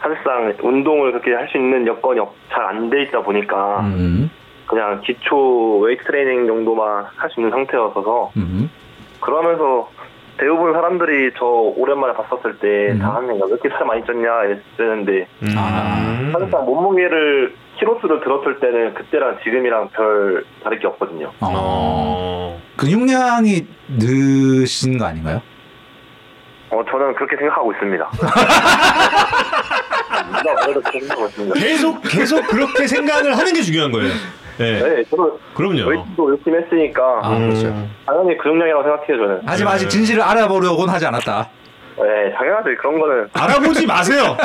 [0.00, 2.20] 사실상 운동을 그렇게 할 수 있는 여건이
[2.50, 4.30] 잘 안 돼 있다 보니까 음.
[4.66, 8.70] 그냥 기초 웨이트 트레이닝 정도만 할 수 있는 상태여서 음.
[9.20, 9.90] 그러면서
[10.38, 12.98] 대부분 사람들이 저 오랜만에 봤었을 때 음.
[12.98, 15.54] 다 하는 왜 이렇게 살 많이 쪘냐 이랬는데 음.
[15.56, 16.30] 아.
[16.32, 21.26] 사실상 몸무게를 키로수를 들었을 때는 그때랑 지금이랑 별 다를 게 없거든요.
[21.40, 21.48] 어.
[21.54, 22.60] 어.
[22.76, 23.66] 근육량이
[23.98, 25.42] 느신 거 아닌가요?
[26.70, 28.10] 어 저는 그렇게 생각하고 있습니다.
[30.26, 31.54] 누가 뭐래도 그렇게 생각하고 있습니다.
[31.58, 34.12] 계속 계속 그렇게 생각을 하는 게 중요한 거예요.
[34.58, 34.72] 네.
[34.82, 35.86] 네, 저는 그럼요.
[35.88, 37.68] 웨이트도 열심히 했으니까 아, 그렇죠.
[37.68, 37.90] 음.
[38.06, 39.40] 당연히 근육량이라고 생각해요 저는.
[39.46, 39.76] 하지만 네.
[39.76, 41.48] 아직 진실을 알아보려고는 하지 않았다.
[41.96, 44.36] 네, 당연하죠 그런 거는 알아보지 마세요.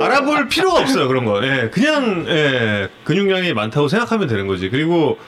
[0.00, 1.42] 알아볼 필요가 없어요 그런 거.
[1.44, 4.68] 예, 그냥 예, 근육량이 많다고 생각하면 되는 거지.
[4.70, 5.18] 그리고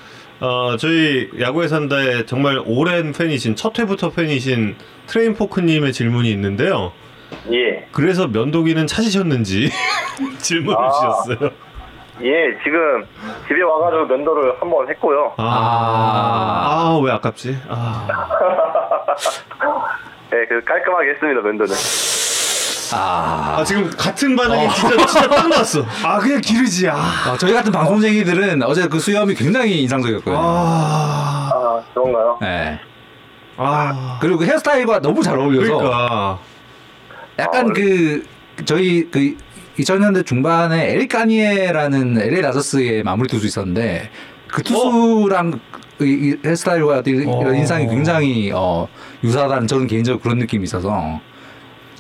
[0.41, 6.93] 어, 저희 야구에 산다의 정말 오랜 팬이신 첫 회부터 팬이신 트레인 포크님의 질문이 있는데요.
[7.53, 9.71] 예, 그래서 면도기는 찾으셨는지
[10.39, 10.91] 질문을 아.
[10.91, 11.51] 주셨어요.
[12.23, 13.05] 예 지금
[13.47, 15.35] 집에 와가지고 면도를 한 번 했고요.
[15.37, 15.45] 아,
[16.97, 17.59] 아, 왜 아깝지?
[17.69, 18.07] 아,
[20.31, 21.75] 네, 그 깔끔하게 했습니다 면도는.
[22.95, 23.57] 아.
[23.59, 25.85] 아 지금 같은 반응이 진짜 진짜 딱 나왔어.
[26.05, 26.89] 아 그냥 기르지.
[26.89, 26.95] 아,
[27.33, 30.39] 어, 저희 같은 방송쟁이들은 어제 그 수염이 굉장히 인상적이었거든요.
[30.39, 32.39] 아, 아 그런가요?
[32.41, 32.79] 네.
[33.59, 34.19] 아.
[34.21, 36.39] 그리고 그 헤어스타일과 너무 잘 어울려서 그러니까.
[37.39, 38.25] 약간 아, 그
[38.65, 39.37] 저희 그
[39.79, 44.11] 2000년대 중반에 에릭 가니에라는 LA 다저스의 마무리 투수 있었는데
[44.49, 45.59] 그 투수랑
[46.01, 47.41] 이, 이 헤어스타일과 이- 어.
[47.43, 48.89] 이런 인상이 굉장히 어,
[49.25, 51.21] 유사하다는 저는 개인적으로 그런 느낌이 있어서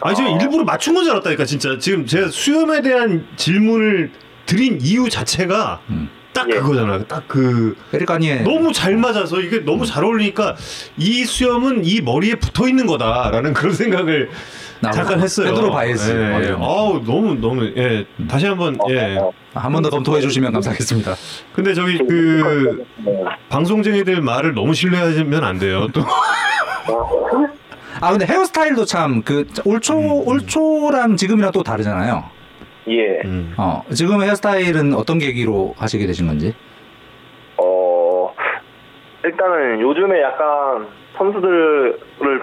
[0.02, 4.10] 아니 제가 일부러 맞춘 건 줄 알았다니까 진짜 지금 제가 수염에 대한 질문을
[4.44, 6.08] 드린 이유 자체가 음.
[6.32, 6.56] 딱 예.
[6.56, 7.02] 그거잖아.
[7.04, 10.54] 딱그 에릭 가니에 너무 잘 맞아서 이게 너무 잘 어울리니까
[10.98, 14.28] 이 수염은 이 머리에 붙어 있는 거다라는 그런 생각을
[14.92, 15.48] 잠깐 했어요.
[15.48, 16.50] 페드로 바에즈 예, 뭐 예.
[16.52, 19.16] 아우 너무 너무 예 다시 한번 예.
[19.18, 21.14] 어, 한번 더 검토해 주시면 감사하겠습니다.
[21.54, 23.24] 근데 저기 그 네.
[23.48, 25.86] 방송쟁이들 말을 너무 신뢰하면 안 돼요.
[25.92, 26.02] 또
[28.00, 30.28] 아 근데 헤어스타일도 참 그 올초 음.
[30.28, 32.24] 올초랑 지금이랑 또 다르잖아요.
[32.88, 33.20] 예.
[33.24, 33.54] 음.
[33.56, 36.54] 어 지금 헤어스타일은 어떤 계기로 하시게 되신 건지?
[37.56, 38.30] 어,
[39.24, 41.98] 일단은 요즘에 약간 선수들을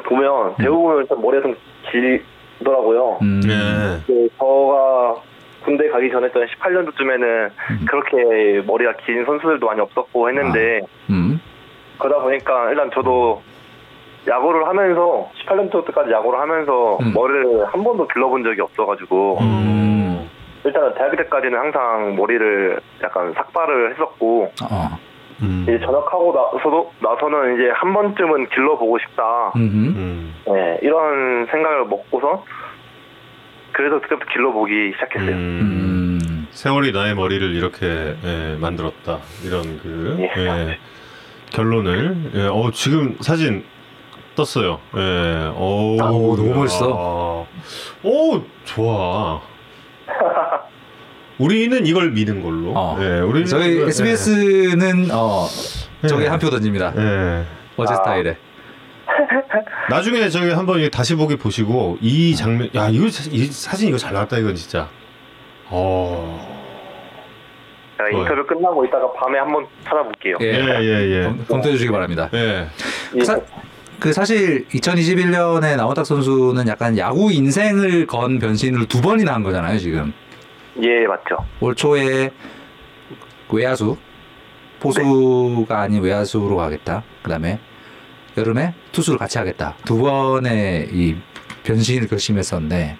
[0.07, 1.55] 보면 대부분 좀 머리가 좀
[1.93, 3.19] 길더라고요.
[3.21, 3.41] 음.
[3.45, 4.03] 예.
[4.07, 5.15] 그 저가
[5.63, 7.85] 군대 가기 전했던 18년도쯤에는 음.
[7.87, 11.39] 그렇게 머리가 긴 선수들도 많이 없었고 했는데 음.
[11.99, 13.41] 그러다 보니까 일단 저도
[14.27, 17.13] 야구를 하면서 18년도 때까지 야구를 하면서 음.
[17.13, 20.29] 머리를 한 번도 길러본 적이 없어가지고 음.
[20.65, 24.97] 일단은 대학교 때까지는 항상 머리를 약간 삭발을 했었고 어.
[25.43, 25.65] 음.
[25.67, 29.51] 이제 전역하고 나서도 나서는 이제 한 번쯤은 길러보고 싶다.
[29.55, 29.61] 음.
[29.61, 30.35] 음.
[30.47, 32.45] 네, 이런 생각을 먹고서
[33.73, 35.35] 그래서 그때부터 길러보기 시작했어요.
[35.35, 35.59] 음.
[35.61, 36.47] 음.
[36.51, 40.31] 세월이 나의 머리를 이렇게 예, 만들었다 이런 그 예.
[40.37, 40.77] 예,
[41.51, 43.65] 결론을 예, 어 지금 사진
[44.35, 44.79] 떴어요.
[44.95, 46.85] 예, 오, 아우, 너무 멋있어.
[46.95, 49.41] 아, 오 좋아.
[51.37, 52.73] 우리는 이걸 미는 걸로.
[52.75, 52.97] 어.
[53.01, 55.47] 예, 우리 저희 SBS는 어
[56.07, 56.27] 저기 예.
[56.27, 56.93] 한표 던집니다.
[56.97, 57.43] 예.
[57.75, 57.97] 어제 아.
[57.97, 58.37] 스타일에.
[59.89, 64.13] 나중에 저기 한번 다시 보기 보시고 이 장면, 야 이거 사- 이 사진 이거 잘
[64.13, 64.87] 나왔다 이건 진짜.
[65.69, 66.51] 어.
[68.11, 70.37] 인터뷰 끝나고 이따가 밤에 한번 찾아볼게요.
[70.41, 70.45] 예.
[70.47, 71.23] 예예 예.
[71.23, 72.29] 검- 검토해 주시기 바랍니다.
[72.33, 72.67] 예.
[73.15, 73.23] 예.
[73.23, 73.39] 사,
[73.99, 80.11] 그 사실 2021년에 나원탁 선수는 약간 야구 인생을 건 변신을 두 번이나 한 거잖아요 지금.
[80.81, 81.37] 예, 맞죠.
[81.59, 82.31] 올 초에
[83.51, 83.97] 외야수
[84.79, 87.03] 포수가 아닌 외야수로 가겠다.
[87.21, 87.59] 그다음에
[88.37, 89.75] 여름에 투수를 같이 하겠다.
[89.85, 91.15] 두 번의 이
[91.63, 92.97] 변신을 결심했었는데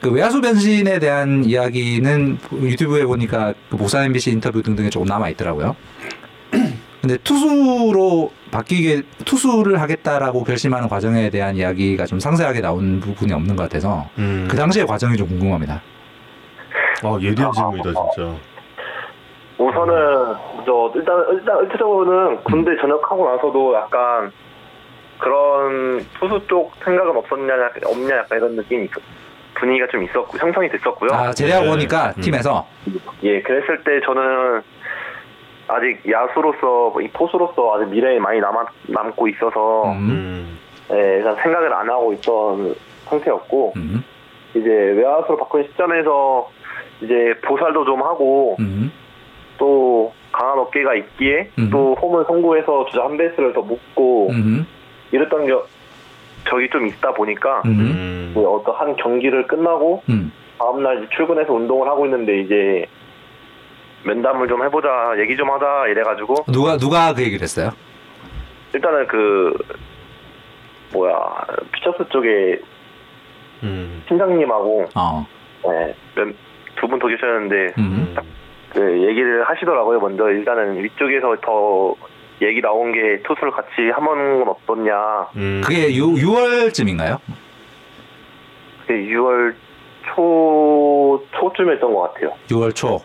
[0.00, 5.76] 그 외야수 변신에 대한 이야기는 유튜브에 보니까 그 보산 MBC 인터뷰 등등에 조금 남아 있더라고요.
[7.00, 13.64] 근데 투수로 바뀌게 투수를 하겠다라고 결심하는 과정에 대한 이야기가 좀 상세하게 나온 부분이 없는 것
[13.64, 14.46] 같아서 음.
[14.50, 15.82] 그 당시의 과정이 좀 궁금합니다.
[17.02, 18.34] 아 예리한 질문이다 진짜.
[19.58, 20.34] 우선은
[20.66, 24.32] 저 일단 일단 일차적으로는 군대 전역하고 나서도 약간
[25.18, 28.90] 그런 투수 쪽 생각은 없었냐 없냐 약간 이런 느낌이 있,
[29.54, 31.10] 분위기가 좀 있었고 형성이 됐었고요.
[31.12, 31.72] 아 제대하고 네.
[31.72, 32.20] 오니까 음.
[32.20, 32.66] 팀에서
[33.22, 34.62] 예, 그랬을 때 저는
[35.68, 40.58] 아직 야수로서 이 포수로서 아직 미래에 많이 남아 남고 있어서 음, 음.
[40.92, 42.74] 예, 일단 생각을 안 하고 있던
[43.04, 44.04] 상태였고 음,
[44.54, 46.50] 이제 외야수로 바꾼 시점에서
[47.02, 48.92] 이제 보살도 좀 하고 음,
[49.58, 51.70] 또 강한 어깨가 있기에 음.
[51.70, 54.66] 또 홈을 성구해서 주자 한 베이스를 더 묶고 음,
[55.10, 55.52] 이랬던 게
[56.48, 58.28] 적이 좀 있다 보니까 음, 음.
[58.30, 60.32] 이제 어떤 한 경기를 끝나고 음.
[60.58, 62.86] 다음날 출근해서 운동을 하고 있는데 이제
[64.04, 64.88] 면담을 좀 해보자
[65.18, 67.70] 얘기 좀 하자 이래가지고 누가 누가 그 얘기를 했어요?
[68.72, 69.56] 일단은 그
[70.92, 71.14] 뭐야
[71.72, 72.60] 피처스 쪽에
[73.62, 74.02] 음.
[74.08, 75.26] 팀장님하고 어,
[76.76, 78.14] 두 분 더 계셨는데 음,
[78.70, 81.94] 그 얘기를 하시더라고요 먼저 일단은 위쪽에서 더
[82.40, 84.92] 얘기 나온 게 투수를 같이 하는 건 어떻냐
[85.36, 85.60] 음.
[85.64, 87.18] 그게 6, 6월쯤인가요?
[88.86, 89.54] 그게 6월
[90.14, 92.98] 초 초쯤이었던 것 같아요 6월 초.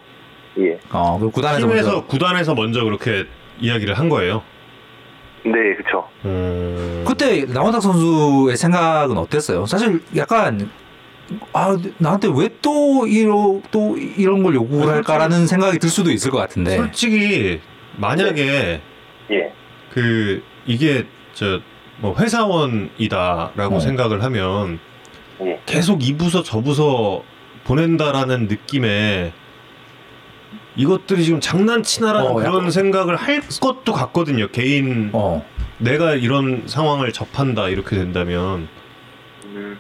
[0.59, 2.07] 예 어, 그 구단에서 팀에서 먼저.
[2.07, 3.26] 구단에서 먼저 그렇게
[3.59, 4.41] 이야기를 한 거예요.
[5.43, 6.07] 네, 그쵸.
[6.26, 7.05] 음.
[7.07, 9.65] 그때 나원탁 선수의 생각은 어땠어요?
[9.68, 10.70] 사실 약간
[11.54, 16.38] 아 나한테 왜 또 이러 또 이런 걸 요구를 할까라는 생각이 들 수도 있을 것
[16.38, 16.78] 같은데.
[16.78, 17.60] 솔직히
[17.98, 18.82] 만약에
[19.32, 19.54] 예.
[19.94, 21.60] 그 이게 저
[22.00, 23.80] 뭐 회사원이다라고 어.
[23.80, 24.78] 생각을 하면
[25.42, 25.60] 예.
[25.66, 27.24] 계속 이 부서 저 부서
[27.64, 29.34] 보낸다라는 느낌에
[30.76, 34.48] 이것들이 지금 장난치나라는 어, 그런 약간- 생각을 할 것도 같거든요.
[34.50, 35.44] 개인 어,
[35.80, 38.68] 내가 이런 상황을 접한다 이렇게 된다면
[39.58, 39.80] 음,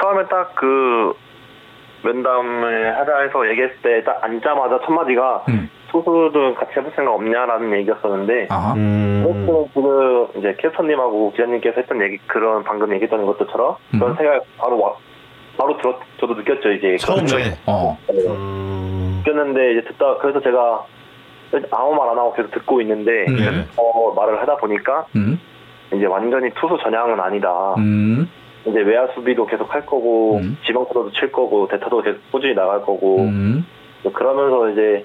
[0.00, 1.14] 처음에 딱 그
[2.02, 7.72] 면담을 하자 해서 얘기했을 때 딱 앉자마자 첫 마디가 음, 투수들 같이 해볼 생각 없냐라는
[7.78, 9.24] 얘기였었는데 음.
[9.26, 14.16] 그래서 지금 이제 캐스터님하고 기자님께서 했던 얘기 그런 방금 얘기했던 것처럼 그런 음.
[14.16, 14.94] 생각 바로 와,
[15.58, 17.22] 바로 들었 저도 느꼈죠 이제 처음에
[17.66, 17.98] 어.
[18.10, 19.22] 음.
[19.24, 20.84] 느꼈는데 이제 듣다 그래서 제가
[21.72, 23.36] 아무 말 안 하고 계속 듣고 있는데 음.
[23.36, 23.66] 네.
[23.78, 25.40] 어, 말을 하다 보니까 음,
[25.92, 27.74] 이제 완전히 투수 전향은 아니다.
[27.78, 28.28] 음,
[28.66, 30.58] 이제 외야 수비도 계속 할 거고 음.
[30.66, 33.64] 지방 타도도 칠 거고 대타도 계속 꾸준히 나갈 거고 음,
[34.12, 35.04] 그러면서 이제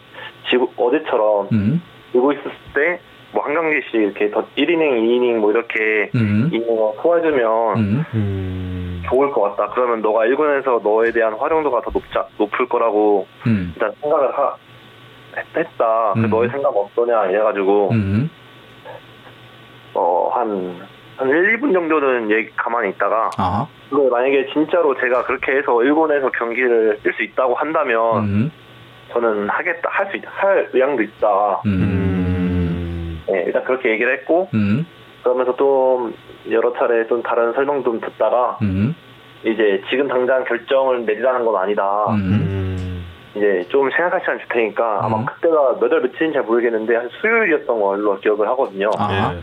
[0.49, 1.81] 지고 어제처럼 음.
[2.11, 6.49] 지고 있었을 때 뭐 한 경기씩 이렇게 더 1이닝, 2이닝 뭐 이렇게 음.
[6.51, 8.05] 이닝을 소화해주면 음.
[8.13, 9.03] 음.
[9.09, 9.73] 좋을 것 같다.
[9.73, 13.71] 그러면 너가 1군에서 너에 대한 활용도가 더 높자, 높을 거라고 음.
[13.73, 14.55] 일단 생각을 하,
[15.37, 16.13] 했, 했다.
[16.13, 16.29] 그 음.
[16.29, 18.29] 너의 생각 어떠냐 이래가지고 음.
[19.93, 20.87] 어, 한,
[21.21, 23.67] 한 1, 2분 정도는 얘기 가만히 있다가 아.
[23.89, 28.51] 그걸 만약에 진짜로 제가 그렇게 해서 1군에서 경기를 뛸 수 있다고 한다면 음.
[29.13, 31.61] 저는 하겠다, 할수 있다, 할 의향도 있다.
[31.67, 33.21] 음.
[33.27, 34.85] 네, 일단 그렇게 얘기를 했고 음.
[35.23, 36.13] 그러면서 좀
[36.49, 38.95] 여러 차례 좀 다른 설명 좀 듣다가 음.
[39.43, 42.05] 이제 지금 당장 결정을 내리라는 건 아니다.
[42.09, 42.15] 음.
[42.15, 43.05] 음.
[43.35, 45.25] 이제 좀 생각할 시간 줄 테니까 아마 음.
[45.25, 48.89] 그때가 몇 월 며칠인지 잘 모르겠는데 한 수요일이었던 걸로 기억을 하거든요.
[48.97, 49.35] 아.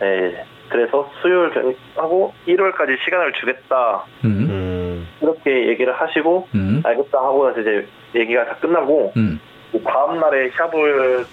[0.00, 0.04] 예.
[0.04, 4.46] 네, 그래서 수요일 경- 하고 1월까지 시간을 주겠다 음.
[4.50, 5.08] 음.
[5.22, 6.82] 이렇게 얘기를 하시고 음.
[6.84, 9.40] 알겠다 하고 나서 이제 얘기가 다 끝나고 음.
[9.72, 11.24] 그 다음 날에 샵을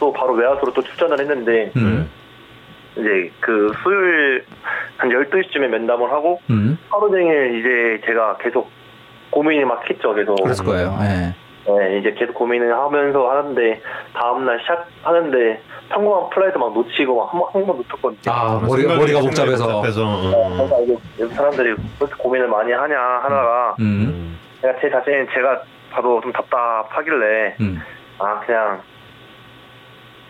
[0.00, 2.08] 또 바로 외야수로 또 출전을 했는데 음.
[2.96, 4.44] 이제 그 수요일
[4.96, 6.78] 한 12시쯤에 면담을 하고 음.
[6.90, 8.70] 하루 종일 이제 제가 계속
[9.30, 10.96] 고민이 막 했죠 계속 그랬을 거예요.
[11.02, 11.34] 예.
[11.66, 13.80] 네, 이제 계속 고민을 하면서 하는데
[14.12, 19.80] 다음날 시합 하는데 평범한 플라이도 막 놓치고 막 한번 놓쳤거든요 아, 머리가 머리가 복잡해서.
[19.80, 20.82] 복잡해서.
[20.82, 23.84] 이게 여기 사람들이 왜 이렇게 고민을 많이 하냐 하다가 음.
[23.84, 24.38] 음.
[24.60, 27.80] 제가 제 자신 제가 봐도 좀 답답하길래 음.
[28.18, 28.82] 아 그냥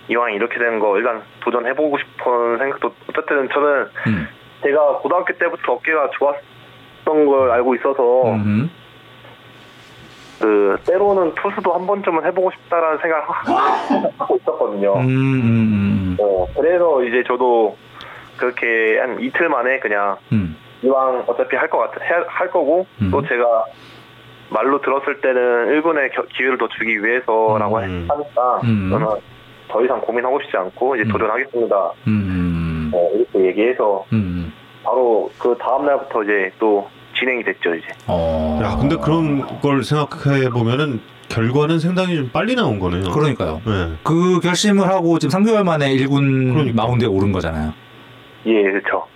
[0.08, 4.28] 이왕 이렇게 된거 일단 도전해보고 싶은 생각도 어쨌든 저는 음.
[4.62, 8.70] 제가 고등학교 때부터 어깨가 좋았던 걸 알고 있어서 음.
[10.40, 13.24] 그 때로는 투수도 한 번쯤은 해보고 싶다라는 생각을
[14.18, 14.94] 하고 있었거든요.
[14.96, 15.06] 음.
[15.08, 16.16] 음.
[16.20, 17.76] 어, 그래서 이제 저도
[18.36, 20.56] 그렇게 한 이틀 만에 그냥 음.
[20.82, 23.10] 이왕 어차피 할 것 같아 해- 할 거고 음.
[23.10, 23.64] 또 제가
[24.50, 28.06] 말로 들었을 때는 일본에 겨- 기회를 더 주기 위해서라고 음.
[28.08, 28.88] 하니까 음.
[28.90, 29.06] 저는
[29.68, 31.12] 더 이상 고민하고 싶지 않고 이제 음.
[31.12, 31.90] 도전하겠습니다.
[32.08, 32.90] 음.
[32.92, 34.52] 어, 이렇게 얘기해서 음.
[34.84, 37.86] 바로 그 다음 날부터 이제 또 진행이 됐죠 이제.
[38.06, 38.60] 어.
[38.62, 43.10] 야, 근데 그런 걸 생각해 보면은 결과는 상당히 좀 빨리 나온 거네요.
[43.10, 43.60] 그러니까요.
[43.64, 43.92] 네.
[44.02, 46.82] 그 결심을 하고 지금 3개월 만에 1군 그러니까.
[46.82, 47.72] 마운드에 오른 거잖아요.
[48.46, 49.06] 예, 그렇죠.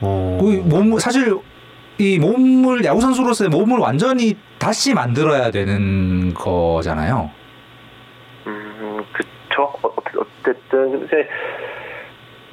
[0.00, 0.38] 어.
[0.40, 1.36] 그 몸, 사실
[1.98, 7.30] 이 몸을 야구 선수로서의 몸을 완전히 다시 만들어야 되는 거잖아요.
[8.46, 9.62] 음, 그쵸.
[9.82, 9.92] 어, 어-
[10.42, 11.28] 어쨌든 이제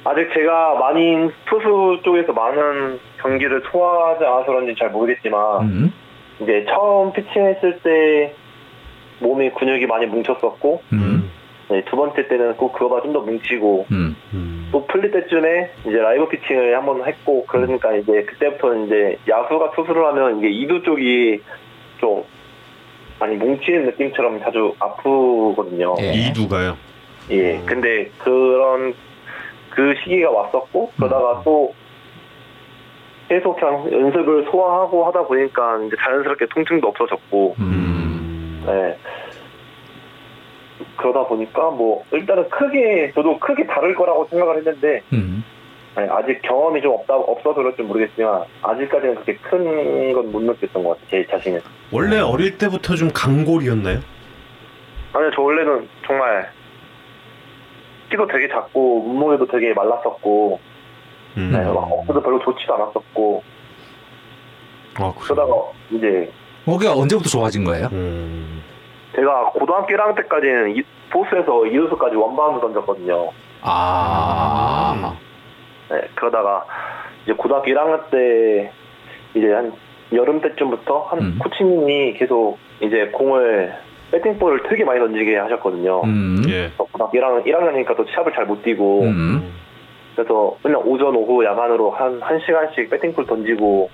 [0.04, 5.92] 아직 제가 많이 투수 쪽에서 많은 경기를 소화하지 않아서 그런지 잘 모르겠지만 음.
[6.40, 8.34] 이제 처음 피칭했을 때
[9.20, 11.30] 몸이 근육이 많이 뭉쳤었고 음.
[11.70, 14.14] 네, 두 번째 때는 꼭 그거보다 좀더 뭉치고 음.
[14.34, 14.68] 음.
[14.70, 20.38] 또 풀릴 때쯤에 이제 라이브 피칭을 한번 했고 그러니까 이제 그때부터 이제 야수가 투수를 하면
[20.38, 21.40] 이게 이두 쪽이
[21.98, 22.24] 좀
[23.18, 25.94] 많이 뭉치는 느낌처럼 자주 아프거든요.
[26.00, 26.12] 예.
[26.12, 26.76] 이두가요.
[27.30, 27.56] 예.
[27.56, 27.62] 음.
[27.64, 28.92] 근데 그런
[29.70, 31.72] 그 시기가 왔었고 그러다가 또
[33.28, 38.62] 계속 그냥 연습을 소화하고 하다 보니까 이제 자연스럽게 통증도 없어졌고 음.
[38.66, 38.96] 네.
[40.96, 45.44] 그러다 보니까 뭐 일단은 크게 저도 크게 다를 거라고 생각을 했는데 음.
[45.96, 50.90] 네, 아직 경험이 좀 없다 없어서 그럴지 모르겠지만 아직까지는 그렇게 큰 건 못 느꼈던 것
[51.00, 51.60] 같아요 제 자신은
[51.92, 54.00] 원래 어릴 때부터 좀 강골이었나요?
[55.12, 56.50] 아니 저 원래는 정말
[58.10, 60.58] 키도 되게 작고 몸무게도 되게 말랐었고
[61.36, 61.50] 음.
[61.52, 63.42] 네, 막 어깨도 별로 좋지도 않았었고
[64.96, 65.52] 아, 그러다가
[65.90, 66.30] 이제
[66.66, 67.88] 어깨가 언제부터 좋아진 거예요?
[67.92, 68.62] 음.
[69.14, 73.30] 제가 고등학교 1학년 때까지는 이, 포수에서 이루수까지 원바운드 던졌거든요.
[73.62, 75.14] 아.
[75.90, 76.64] 네, 그러다가
[77.24, 78.72] 이제 고등학교 1학년 때
[79.34, 79.72] 이제 한
[80.12, 81.38] 여름 때쯤부터 한 음.
[81.42, 83.74] 코치님이 계속 이제 공을
[84.12, 86.02] 배팅볼을 되게 많이 던지게 하셨거든요.
[86.04, 86.42] 음.
[86.48, 86.70] 예.
[86.76, 89.52] 그래서 고등학교 1학년, 1학년이니까 또 시합을 잘 못 뛰고 음.
[90.14, 93.90] 그래서 맨날 오전 오후 야간으로 한, 한 시간씩 배팅볼 던지고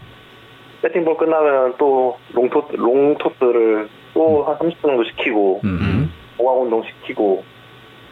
[0.83, 6.12] 배팅볼 끝나면 또 롱토, 롱토스를 또 한 30분 정도 시키고 음.
[6.37, 7.45] 공학 운동 시키고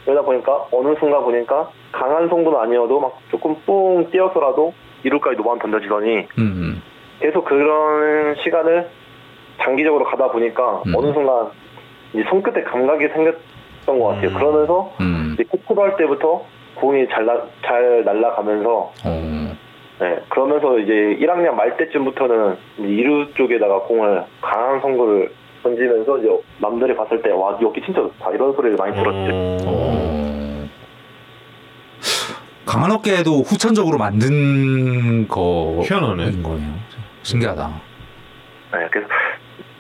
[0.04, 6.26] 그러다 보니까 어느 순간 보니까 강한 송구는 아니어도 막 조금 뿡 뛰어서라도 이루까지 노반 던져지더니
[6.38, 6.82] 음.
[7.20, 8.88] 계속 그런 시간을
[9.61, 10.94] 장기적으로 가다 보니까 음.
[10.96, 11.48] 어느 순간
[12.12, 14.30] 이제 손끝에 감각이 생겼던 것 같아요.
[14.30, 14.34] 음.
[14.34, 15.30] 그러면서 음.
[15.34, 16.44] 이제 캐치볼 때부터
[16.80, 19.54] 공이 잘, 나, 잘 날아가면서 어.
[20.00, 27.20] 네, 그러면서 이제 1학년 말 때쯤부터는 이루 쪽에다가 공을 강한 송구를 던지면서 이제 남들이 봤을
[27.20, 29.66] 때 와 여기 진짜 좋다 이런 소리를 많이 들었죠.
[29.66, 30.68] 어.
[32.64, 36.42] 강한 어깨도 후천적으로 만든 거인 희한하네.
[36.42, 36.68] 거예요.
[37.22, 37.68] 신기하다.
[38.74, 39.08] 네, 그래서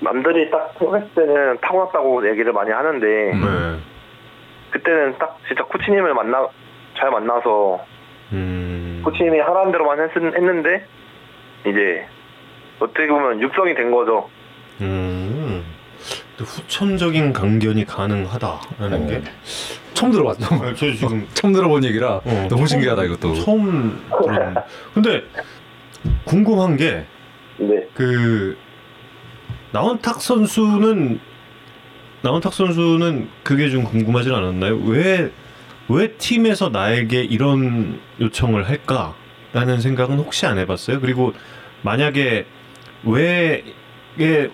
[0.00, 3.40] 남들이 딱 생각했을 때는 타고났다고 얘기를 많이 하는데 음.
[3.40, 3.78] 네.
[4.70, 6.48] 그때는 딱 진짜 코치님을 만나
[6.98, 7.84] 잘 만나서
[8.32, 9.00] 음.
[9.04, 10.84] 코치님이 하라는 대로만 했, 했는데
[11.66, 12.06] 이제
[12.80, 14.28] 어떻게 보면 육성이 된 거죠.
[14.80, 15.64] 음.
[16.38, 19.22] 후천적인 강견이 가능하다라는 게.
[19.94, 20.54] 처음 들어봤어.
[20.54, 23.34] 아, 저 지금 처음 들어본 얘기라 어, 너무 처음- 신기하다 이것도.
[23.34, 24.60] 처음 들었는데.
[24.94, 25.22] 근데
[26.24, 27.04] 궁금한 게
[27.56, 27.88] 네.
[27.94, 28.56] 그
[29.72, 31.18] 나원탁 선수는
[32.22, 34.76] 나원탁 선수는 그게 좀 궁금하진 않았나요?
[34.86, 35.30] 왜
[35.90, 41.00] 왜 팀에서 나에게 이런 요청을 할까라는 생각은 혹시 안 해봤어요?
[41.00, 41.32] 그리고
[41.82, 42.46] 만약에
[43.04, 43.62] 왜에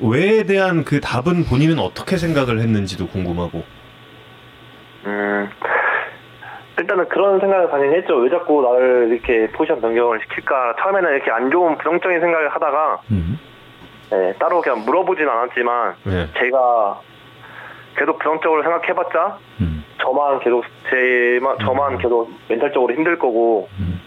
[0.00, 3.64] 왜에 대한 그 답은 본인은 어떻게 생각을 했는지도 궁금하고.
[5.06, 5.50] 음,
[6.78, 8.16] 일단은 그런 생각을 당연히 했죠.
[8.16, 10.76] 왜 자꾸 나를 이렇게 포지션 변경을 시킬까.
[10.80, 13.38] 처음에는 이렇게 안 좋은 부정적인 생각을 하다가, 음.
[14.12, 16.28] 예, 따로 그냥 물어보진 않았지만, 네.
[16.38, 17.00] 제가
[17.96, 19.84] 계속 부정적으로 생각해봤자, 음.
[20.00, 21.98] 저만 계속, 제만, 저만 음.
[21.98, 24.00] 계속 멘탈적으로 힘들 거고, 음.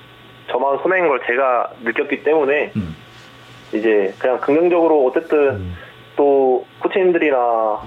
[0.49, 2.95] 저만 손해인 걸 제가 느꼈기 때문에, 음.
[3.73, 5.75] 이제 그냥 긍정적으로 어쨌든 음.
[6.15, 7.81] 또 코치님들이나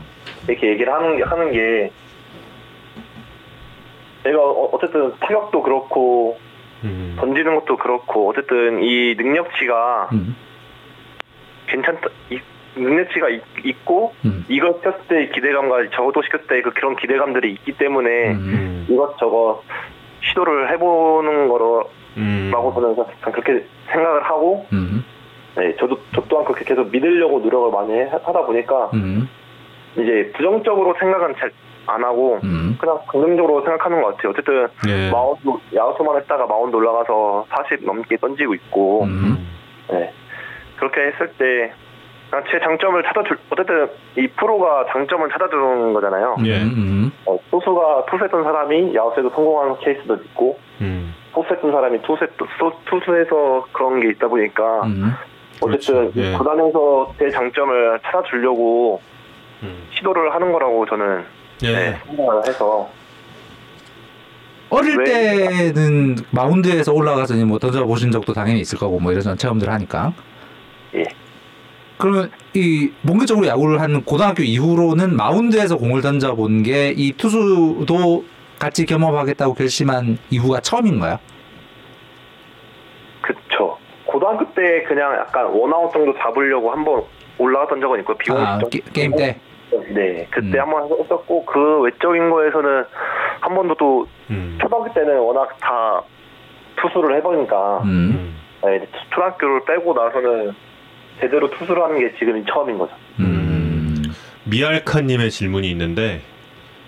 [0.48, 1.90] 이렇게 얘기를 하는 게, 하는 게
[4.24, 6.38] 내가 어- 어쨌든 타격도 그렇고
[6.84, 7.16] 음.
[7.18, 10.36] 던지는 것도 그렇고 어쨌든 이 능력치가 음.
[11.66, 12.38] 괜찮다 이
[12.80, 14.44] 능력치가 있, 있고 음.
[14.48, 18.36] 이걸 시켰을 때의 기대감과 저것도 시켰을 때 그 그런 기대감들이 있기 때문에 음.
[18.36, 18.86] 음.
[18.88, 19.62] 이것저것
[20.22, 22.50] 시도를 해보는 거라고 음.
[22.52, 22.96] 저는
[23.32, 25.04] 그렇게 생각을 하고 음.
[25.56, 29.28] 네, 저도 저 또한 그렇게 계속 믿으려고 노력을 많이 해- 하다 보니까 음.
[29.96, 31.50] 이제 부정적으로 생각은 잘
[31.86, 32.76] 안 하고 음.
[32.78, 34.30] 그냥 긍정적으로 생각하는 것 같아요.
[34.30, 35.10] 어쨌든 예.
[35.10, 35.40] 마운드
[35.74, 39.48] 야수만 했다가 마운드 올라가서 40 넘게 던지고 있고 음.
[39.90, 40.12] 네.
[40.76, 41.72] 그렇게 했을 때
[42.30, 46.36] 그냥 제 장점을 찾아줄 어쨌든 이 프로가 장점을 찾아주는 거잖아요.
[46.44, 46.62] 예.
[46.62, 47.10] 음.
[47.26, 51.12] 어, 투수가 투수했던 사람이 야수에도 성공한 케이스도 있고 음.
[51.32, 52.26] 포수했던 사람이 투수
[52.86, 55.12] 투수에서 그런 게 있다 보니까 음.
[55.60, 56.20] 어쨌든 그렇죠.
[56.20, 56.36] 예.
[56.36, 59.00] 구단에서 제 장점을 찾아주려고
[59.64, 59.88] 음.
[59.94, 61.24] 시도를 하는 거라고 저는
[61.64, 61.72] 예.
[61.72, 62.88] 네, 생각을 해서
[64.70, 65.04] 어릴 왜?
[65.04, 70.12] 때는 마운드에서 올라가서 뭐 던져 보신 적도 당연히 있을 거고 뭐 이런 체험들을 하니까.
[70.94, 71.04] 예.
[72.00, 78.24] 그러면 이 본격적으로 야구를 한 고등학교 이후로는 마운드에서 공을 던져 본 게 이 투수도
[78.58, 81.18] 같이 겸업하겠다고 결심한 이후가 처음인가요?
[83.22, 83.76] 그쵸.
[84.06, 87.02] 고등학교 때 그냥 약간 원아웃 정도 잡으려고 한번
[87.38, 89.38] 올라갔던 적은 있고 비공 아, 게, 게임 때.
[89.94, 90.60] 네 그때 음.
[90.60, 92.84] 한번 했었고 그 외적인 거에서는
[93.40, 94.58] 한 번도 또 음.
[94.60, 96.02] 초등학교 때는 워낙 다
[96.82, 97.86] 투수를 해보니까 음.
[97.86, 98.36] 음.
[98.64, 100.52] 네, 초등학교를 빼고 나서는
[101.20, 102.92] 제대로 투수를 하는 게 지금이 처음인 거죠.
[103.20, 104.02] 음.
[104.44, 106.22] 미알카님의 질문이 있는데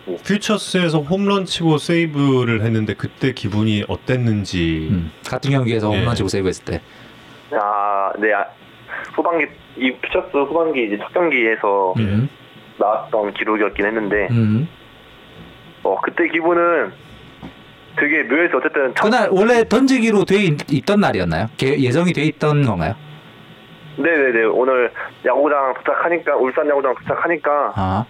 [0.08, 0.16] 예.
[0.16, 5.12] 퓨처스에서 홈런 치고 세이브를 했는데 그때 기분이 어땠는지 음.
[5.28, 5.98] 같은 경기에서 예.
[5.98, 6.80] 홈런 치고 세이브했을 때.
[7.52, 8.32] 아, 네.
[8.32, 8.46] 아,
[9.14, 12.28] 후반기 이 퓨처스 후반기 이제 첫 경기에서 음.
[12.78, 14.68] 나왔던 기록이었긴 했는데 음.
[15.82, 16.92] 어 그때 기분은
[17.98, 21.48] 되게 묘해서 어쨌든 첫- 그날 원래 던지기로 돼 있, 있던 날이었나요?
[21.58, 22.94] 게- 예정이 돼 있던 건가요?
[23.96, 24.90] 네네네 오늘
[25.24, 28.04] 야구장 도착하니까 울산 야구장 도착하니까 아.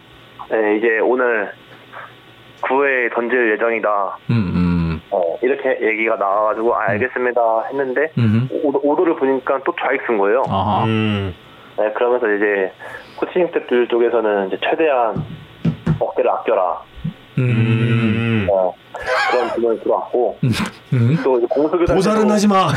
[0.51, 1.53] 네, 이제 오늘
[2.62, 4.35] 9회 던질 예정이다 음.
[4.35, 5.01] 음.
[5.11, 8.49] 어, 이렇게 얘기가 나와가지고 아, 알겠습니다 했는데 음.
[8.51, 10.85] 오, 오도를 보니까 또 좌익수인 거예요 아하.
[10.85, 11.35] 음.
[11.78, 12.72] 네, 그러면서 이제
[13.16, 15.24] 코칭 스태프들 쪽에서는 이제 최대한
[15.99, 16.80] 어깨를 아껴라
[17.39, 18.22] 음.
[18.43, 18.49] 음.
[18.51, 18.74] 어,
[19.30, 21.16] 그런 질문이 들어왔고 음.
[21.24, 22.68] 또 이제 공수교대 보살은 하지 마.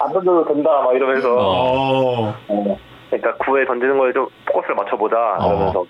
[0.00, 2.34] 안 던져도 된다 막 이러면서 어.
[2.48, 2.78] 어,
[3.10, 5.46] 그러니까 9회 던지는 거에 좀 포커스를 맞춰보자 어.
[5.48, 5.84] 이러면서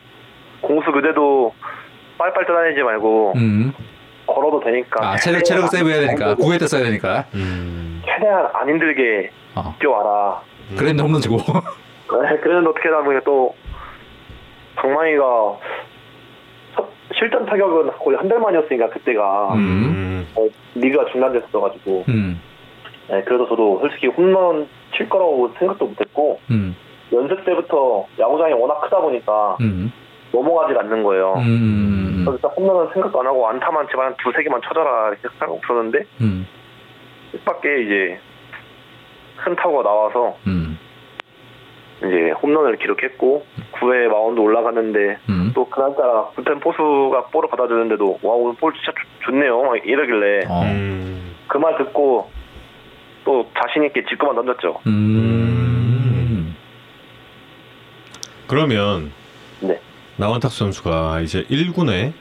[0.61, 1.53] 공수 교대도
[2.19, 3.73] 빨빨 떠다니지 말고 음.
[4.27, 6.35] 걸어도 되니까 아, 체력, 체력 세이브 해야 되니까.
[6.35, 7.25] 구회 때 써야 되니까.
[7.35, 8.03] 음.
[8.05, 9.75] 최대한 안 힘들게 어.
[9.79, 10.41] 뛰어와라
[10.77, 11.37] 그랬는데 홈런 치고.
[11.37, 13.55] 네, 그랬는데 어떻게 하다 보니까 또
[14.77, 15.59] 첫-
[17.19, 19.59] 실전 타격은 거의 한 달 만이었으니까 그때가 음.
[19.59, 20.27] 음.
[20.37, 22.41] 어, 리그가 중단됐어가지고 음.
[23.09, 26.77] 네, 그래서 저도 솔직히 홈런 칠 거라고 생각도 못했고 음.
[27.13, 29.93] 연습 때부터 야구장이 워낙 크다 보니까 음.
[30.33, 31.35] 넘어가질 않는 거예요.
[31.39, 32.25] 음.
[32.27, 36.47] 그래서 일단 홈런은 생각도 안 하고 안타만 한 두세 개만 쳐줘라 이렇게 생각 없었는데 음.
[37.33, 38.19] 뜻밖의 이제
[39.37, 40.79] 큰 타구가 나와서 음.
[41.99, 45.53] 이제 홈런을 기록했고 9회 마운드 올라갔는데 음.
[45.55, 50.45] 또 그날따라 불펜 포수가 볼을 받아 주는데도 와 오늘 볼 진짜 좋- 좋네요 막 이러길래
[50.49, 50.63] 어.
[50.65, 51.35] 음.
[51.49, 52.31] 그말 듣고
[53.25, 54.81] 또 자신 있게 직구만 던졌죠.
[54.87, 56.55] 음.
[58.47, 59.11] 그러면
[59.61, 59.81] 네.
[60.17, 62.13] 나원탁 선수가 이제 1군에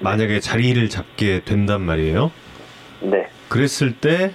[0.00, 2.30] 만약에 자리를 잡게 된단 말이에요.
[3.00, 3.28] 네.
[3.48, 4.32] 그랬을 때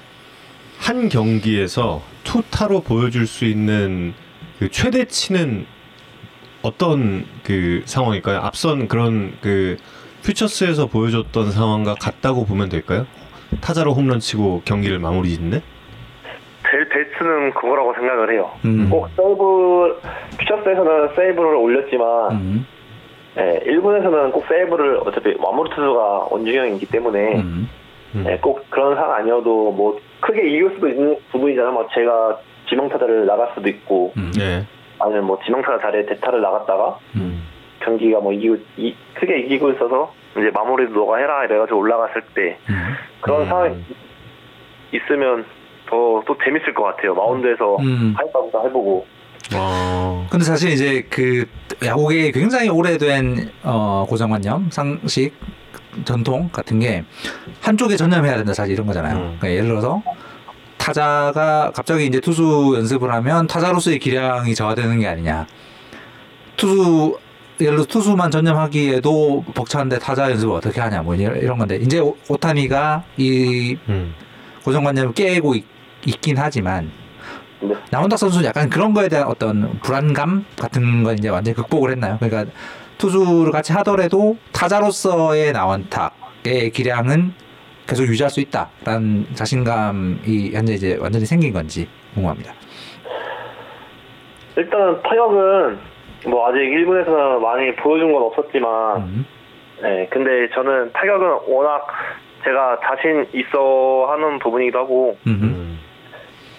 [0.80, 4.16] 한 경기에서 투타로 보여줄 수 있는
[4.62, 5.66] 그 최대치는
[6.62, 8.38] 어떤 그 상황일까요?
[8.42, 9.78] 앞선 그런 그
[10.24, 13.08] 퓨처스에서 보여줬던 상황과 같다고 보면 될까요?
[13.60, 15.62] 타자로 홈런 치고 경기를 마무리 짓는?
[16.70, 18.52] 제일 베스트는 그거라고 생각을 해요.
[18.64, 18.88] 음.
[18.92, 20.00] 꼭 세이브
[20.38, 22.68] 퓨처스에서는 세이브를 올렸지만 음.
[23.38, 27.68] 예, 1군에서는 꼭 세이브를 어차피 마무리 투수가 원중형이기 때문에 음.
[28.14, 28.26] 음.
[28.30, 31.72] 예, 꼭 그런 상황 아니어도 뭐 크게 이길 수도 있는 부분이잖아요.
[31.72, 32.38] 뭐 제가
[32.72, 34.32] 지명타자를 나갈 수도 있고 음.
[34.36, 34.66] 네.
[35.00, 37.44] 아니면 뭐 지명타자 자리에 대타를 나갔다가 음.
[37.84, 42.96] 경기가 뭐 이기고 이, 크게 이기고 있어서 이제 마무리도 너가 해라 이래가지고 올라갔을 때 음.
[43.22, 43.48] 그런 음.
[43.48, 43.76] 상황이
[44.94, 45.46] 있으면
[45.90, 47.14] 더 또 재밌을 것 같아요.
[47.14, 48.14] 마운드에서 음.
[48.18, 49.06] 하이파부터 해보고
[49.54, 50.28] 어.
[50.30, 51.46] 근데 사실 이제 그
[51.84, 55.34] 야구계 굉장히 오래된 어, 고정관념, 상식,
[56.06, 57.04] 전통 같은 게
[57.62, 59.16] 한쪽에 전념해야 된다 사실 이런 거잖아요.
[59.16, 59.22] 음.
[59.40, 60.02] 그러니까 예를 들어서
[60.92, 65.46] 타자가 갑자기 이제 투수 연습을 하면 타자로서의 기량이 저하되는 게 아니냐.
[66.58, 67.20] 투수
[67.60, 72.18] 예를 들어 투수만 전념하기에도 벅차는데 타자 연습을 어떻게 하냐 뭐 이런 이런 건데 이제 오-
[72.28, 74.16] 오타니가 이 음.
[74.64, 75.66] 고정관념을 깨고 있,
[76.22, 76.90] 긴 하지만
[77.60, 77.76] 네.
[77.92, 82.18] 나온탁 선수는 약간 그런 거에 대한 어떤 불안감 같은 건 이제 완전히 극복을 했나요?
[82.20, 82.52] 그러니까
[82.98, 87.34] 투수를 같이 하더라도 타자로서의 나원탁의 기량은
[87.88, 92.54] 계속 유지할 수 있다라는 자신감이 현재 이제 완전히 생긴 건지 궁금합니다.
[94.56, 95.80] 일단 타격은
[96.28, 99.26] 뭐 아직 1군에서 많이 보여준 건 없었지만 음.
[99.82, 101.88] 네, 근데 저는 타격은 워낙
[102.44, 105.40] 제가 자신 있어 하는 부분이기도 하고 음.
[105.42, 105.80] 음.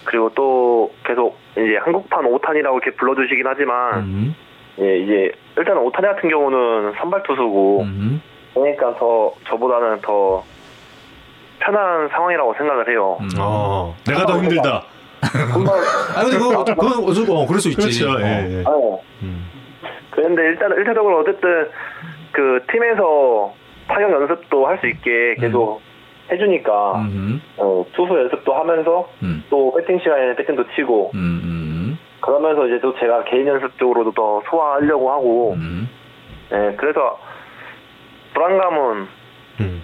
[0.05, 4.35] 그리고 또 계속 이제 한국판 5탄이라고 이렇게 불러주시긴 하지만 음.
[4.79, 8.21] 예, 이제 일단 오타니 같은 경우는 선발 투수고 음.
[8.53, 10.43] 그러니까 더 저보다는 더
[11.63, 13.17] 편한 상황이라고 생각을 해요.
[13.21, 13.29] 음.
[13.39, 13.95] 어.
[14.05, 14.83] 내가 더 힘들다.
[15.21, 17.77] 아 근데 그거 그건 어쩔 어 그럴 수 있지.
[18.03, 18.11] 그렇죠.
[18.11, 18.21] 어.
[18.21, 18.63] 예, 예.
[18.63, 18.63] 네.
[19.23, 19.45] 음.
[20.11, 21.69] 그런데 일단 일차적으로 어쨌든
[22.31, 23.53] 그 팀에서
[23.87, 25.81] 타격 연습도 할 수 있게 계속
[26.31, 27.41] 해주니까 음.
[27.57, 29.43] 어, 투수 연습도 하면서 음.
[29.49, 31.41] 또 배팅 시간에 배팅도 치고 음.
[31.43, 31.99] 음.
[32.21, 35.89] 그러면서 이제 또 제가 개인 연습 쪽으로도 더 소화하려고 하고 음.
[36.51, 37.19] 예, 그래서
[38.33, 39.07] 불안감은
[39.61, 39.81] 음.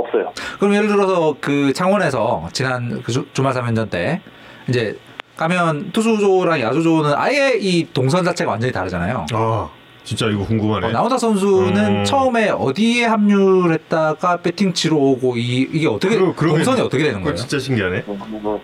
[0.00, 0.32] 없어요.
[0.58, 4.20] 그럼 예를 들어서 그 창원에서 지난 그 주, 주말 3연전 때
[4.68, 4.96] 이제
[5.36, 9.26] 가면 투수조랑 야수조는 아예 이 동선 자체가 완전히 다르잖아요.
[9.32, 9.70] 아,
[10.04, 10.88] 진짜 이거 궁금하네.
[10.88, 12.04] 어, 나오다 선수는 음.
[12.04, 17.34] 처음에 어디에 합류를 했다가 배팅 치러 오고 이, 이게 어떻게 그러- 동선이 어떻게 되는 거예요?
[17.36, 18.04] 진짜 신기하네.
[18.08, 18.58] 음,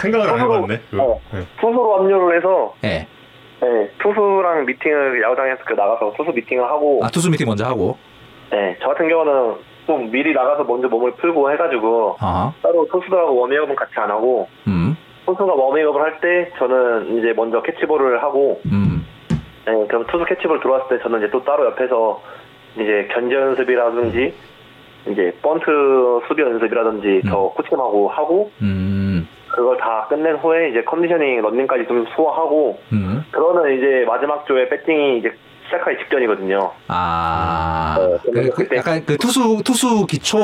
[0.00, 0.80] 생각을 안 투수로- 해봤네.
[0.98, 1.46] 어, 네.
[1.60, 3.06] 투수로 합류를 해서 예.
[3.62, 7.96] 예, 투수랑 미팅을 야구장에서 그 나가서 투수 미팅을 하고 아 투수 미팅 먼저 하고.
[8.54, 9.54] 예, 저 같은 경우는
[9.86, 12.52] 좀 미리 나가서 먼저 몸을 풀고 해가지고 아.
[12.62, 14.96] 따로 투수들하고 워밍업은 같이 안 하고 음.
[15.26, 19.06] 투수가 워밍업을 할 때 저는 이제 먼저 캐치볼을 하고 음.
[19.68, 22.22] 예, 그럼 투수 캐치볼 들어왔을 때 저는 이제 또 따로 옆에서
[22.76, 24.34] 이제 견제 연습이라든지
[25.08, 25.64] 이제 번트
[26.28, 29.26] 수비 연습이라든지 저 코치님하고 하고 음.
[29.48, 33.24] 그걸 다 끝낸 후에 이제 컨디셔닝 런닝까지 좀 소화하고 음.
[33.30, 35.32] 그러면 이제 마지막 조에 배팅이 이제
[35.70, 36.72] 시작하기 직전이거든요.
[36.88, 40.38] 아, 어, 그, 그 약간 그 투수 투수 기초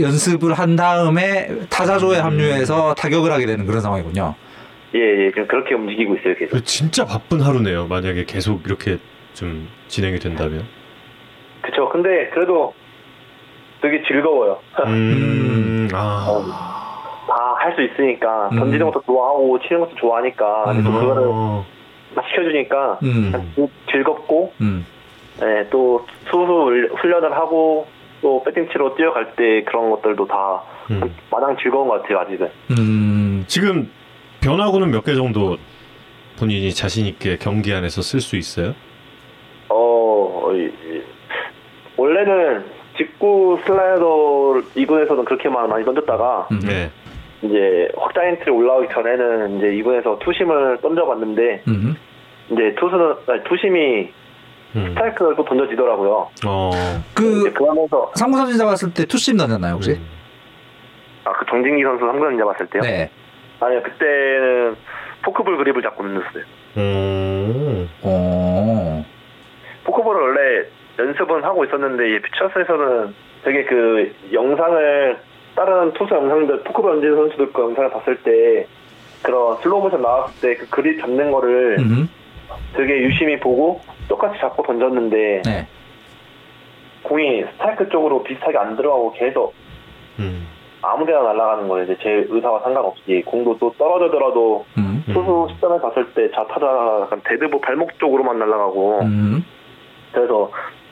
[0.00, 2.24] 연습을 한 다음에 타자조에 음.
[2.24, 4.34] 합류해서 타격을 하게 되는 그런 상황이군요.
[4.94, 6.50] 예, 예, 지금 그렇게 움직이고 있어요, 계속.
[6.50, 7.86] 그 진짜 바쁜 하루네요.
[7.86, 8.98] 만약에 계속 이렇게
[9.34, 10.64] 좀 진행이 된다면.
[11.62, 11.88] 그쵸.
[11.90, 12.74] 근데 그래도
[13.82, 14.58] 되게 즐거워요.
[14.86, 16.80] 음, 아.
[17.28, 18.58] 다할 수 있으니까 음.
[18.58, 21.64] 던지는 것도 좋아하고 치는 것도 좋아하니까 또 그거를 어.
[21.64, 21.79] 다
[22.14, 23.32] 시켜주니까 음.
[23.90, 24.84] 즐겁고 음.
[25.42, 27.86] 예, 또 수수 훈련을 하고
[28.20, 31.00] 또 배팅 치러 뛰어갈 때 그런 것들도 다 음.
[31.30, 32.48] 마냥 즐거운 것 같아요 아직은.
[32.78, 33.44] 음.
[33.46, 33.90] 지금
[34.42, 35.56] 변화구는 몇 개 정도
[36.38, 38.74] 본인이 자신 있게 경기 안에서 쓸 수 있어요?
[39.68, 41.02] 어 이- 이-
[41.96, 42.64] 원래는
[42.96, 46.60] 직구 슬라이더 이군에서는 그렇게만 많이 던졌다가 음.
[46.60, 46.90] 네.
[47.42, 51.96] 이제 확장 엔트리 올라오기 전에는 이제 이군에서 투심을 던져봤는데 음.
[52.50, 54.12] 이제 투수는 아니, 투심이
[54.76, 54.86] 음.
[54.88, 56.30] 스트라이크를 또 던져지더라고요.
[56.46, 56.70] 어.
[57.14, 59.92] 그 그러면서 삼구 삼진 잡았을 때 투심 던졌나요 혹시?
[59.92, 60.06] 음.
[61.24, 62.82] 아 그 정진기 선수 한번 잡았을 때요?
[62.82, 63.10] 네.
[63.60, 64.76] 아니요 그때는
[65.22, 66.44] 포크볼 그립을 잡고 던졌어요.
[66.76, 67.88] 음.
[68.02, 69.04] 어.
[69.84, 70.66] 포크볼을 원래
[70.98, 73.14] 연습은 하고 있었는데 이 퓨처스에서는
[73.44, 75.18] 되게 그 영상을
[75.60, 78.66] 다른 투수 영상들 포크볼 던지는 선수들 그 영상을 봤을 때
[79.22, 82.08] 그런 슬로우 모션 나왔을 때 그 그립 잡는 거를 음.
[82.74, 85.68] 되게 유심히 보고 똑같이 잡고 던졌는데 네.
[87.02, 89.52] 공이 스트라이크 쪽으로 비슷하게 안 들어가고 계속
[90.18, 90.48] 음.
[90.80, 91.84] 아무데나 날아가는 거예요.
[91.84, 95.04] 이제 제 의사와 상관없이 공도 또 떨어지더라도 음.
[95.08, 99.44] 투수 시점에 갔을 때 좌타자 약간 데드볼 발목 쪽으로만 날아가고 음.
[100.12, 100.50] 그래서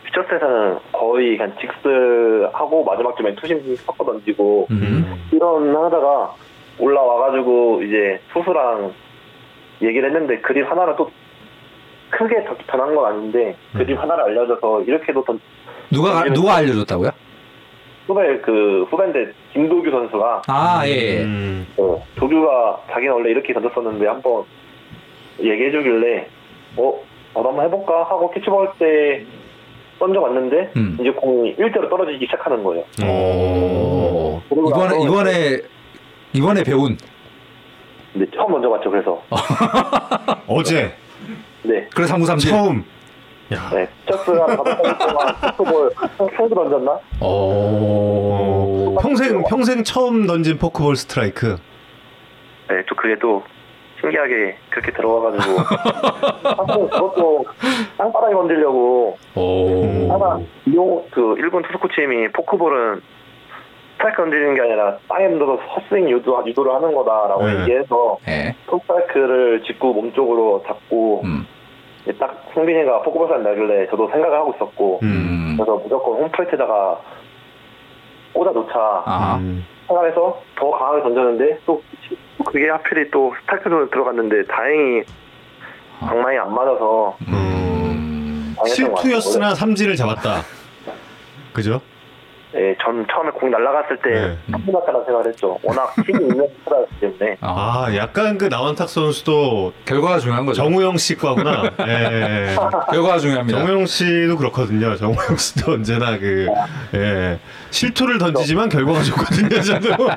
[0.09, 5.29] 퓨처스에서는 거의 그냥 직스하고 마지막 쯤에 투심 섞어 던지고 음.
[5.33, 6.35] 이런 하다가
[6.79, 8.93] 올라와가지고 이제 투수랑
[9.83, 11.11] 얘기를 했는데 그립 하나를 또
[12.11, 15.41] 크게 더 변한 건 아닌데 그립 하나를 알려줘서 이렇게도 던
[15.91, 17.11] 누가 누가 알려줬다고요?
[18.07, 21.23] 후배 그 후배인데 김도규 선수가 아 예.
[21.23, 21.67] 음.
[21.77, 24.45] 어, 도규가 자기는 원래 이렇게 던졌었는데 한번
[25.41, 26.29] 얘기해주길래
[26.77, 27.01] 어,
[27.35, 29.27] 어 한번 해볼까 하고 캐치볼 때
[29.99, 30.97] 던져봤는데 음.
[31.01, 32.85] 이제 공이 일대로 떨어지기 시작하는 거예요.
[33.05, 34.41] 오.
[34.51, 35.61] 이번에 이번에
[36.33, 36.97] 이번에 배운.
[38.13, 38.91] 근데 처음 던져봤죠.
[38.91, 39.23] 그래서
[40.47, 40.95] 어제
[41.63, 42.51] 네, 그래 삼구 삼진.
[42.51, 42.85] 처음.
[43.53, 43.71] 야.
[43.73, 43.89] 네,
[44.25, 44.57] 동안
[45.57, 45.91] 포크볼
[46.37, 46.93] 평소 던졌나?
[47.21, 48.95] 오.
[48.97, 51.57] 어, 평생 평생 처음 던진 포크볼 스트라이크.
[52.69, 53.43] 네, 또 그게 또
[54.01, 55.57] 신기하게 그렇게 들어가가지고
[56.57, 57.45] 사실 그것도
[57.97, 60.09] 땅바닥에 건드려고 오.
[60.11, 63.01] 하나 이용 그 일본 투수 코치님이 포크볼은
[63.99, 67.61] 스트라이크 던지는 게 아니라 땅에 던져서 헛스윙 유도, 유도를 하는 거다라고 네.
[67.61, 68.55] 얘기해서 예.
[68.71, 71.47] 스트라이크를 짚고 몸쪽으로 잡고 음.
[72.19, 75.57] 딱 성빈이가 포크볼 사 나길래 저도 생각을 하고 있었고 음.
[75.57, 77.01] 그래서 무조건 홈플레이트에다가
[78.33, 79.39] 꽂아 놓자 아.
[79.41, 79.67] 음.
[79.89, 81.83] 생각해서 더 강하게 던졌는데 또
[82.45, 85.03] 그게 하필이 또 스트라이크로 들어갔는데 다행히
[86.01, 88.55] 방망이 안 맞아서 음.
[88.67, 90.43] 실투였으나 삼진을 잡았다.
[91.53, 91.81] 그죠?
[92.55, 94.39] 예, 전 처음에 공 날아갔을 때 네.
[94.51, 95.59] 큰일 났다는 생각을 했죠.
[95.63, 97.37] 워낙 힘이 있는 스트라이크 때문에.
[97.41, 97.87] 아.
[97.89, 100.63] 아, 약간 그 나원탁 선수도 결과가 중요한 거죠.
[100.63, 101.65] 정우영 씨과구나.
[101.87, 102.57] 예.
[102.91, 103.59] 결과가 중요합니다.
[103.59, 104.97] 정우영 씨도 그렇거든요.
[104.97, 106.47] 정우영 씨도 언제나 그
[106.95, 107.39] 예.
[107.71, 109.61] 실투를 던지지만 결과가 좋거든요.
[109.61, 109.97] 저도.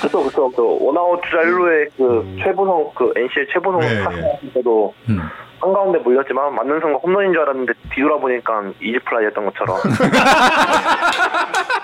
[0.00, 0.50] 그쵸, 그쵸.
[0.50, 2.38] 그 원아웃 주자 1루에 그 음.
[2.42, 4.02] 최보성, 그 NC의 최보성 네.
[4.02, 5.20] 타선할 때도 음.
[5.60, 9.76] 한가운데 몰렸지만 맞는 순간 홈런인 줄 알았는데 뒤돌아보니까 이지플라이였던 것처럼.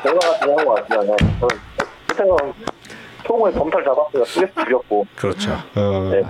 [0.03, 1.01] 결과가 중요한 것 같아요.
[1.01, 1.17] 네.
[1.41, 1.57] 저는
[2.07, 2.37] 그때는
[3.27, 5.53] 총을 범탈 잡았으니까 수비수 죽였고, 그렇죠.
[5.75, 6.11] 어.
[6.13, 6.23] 네.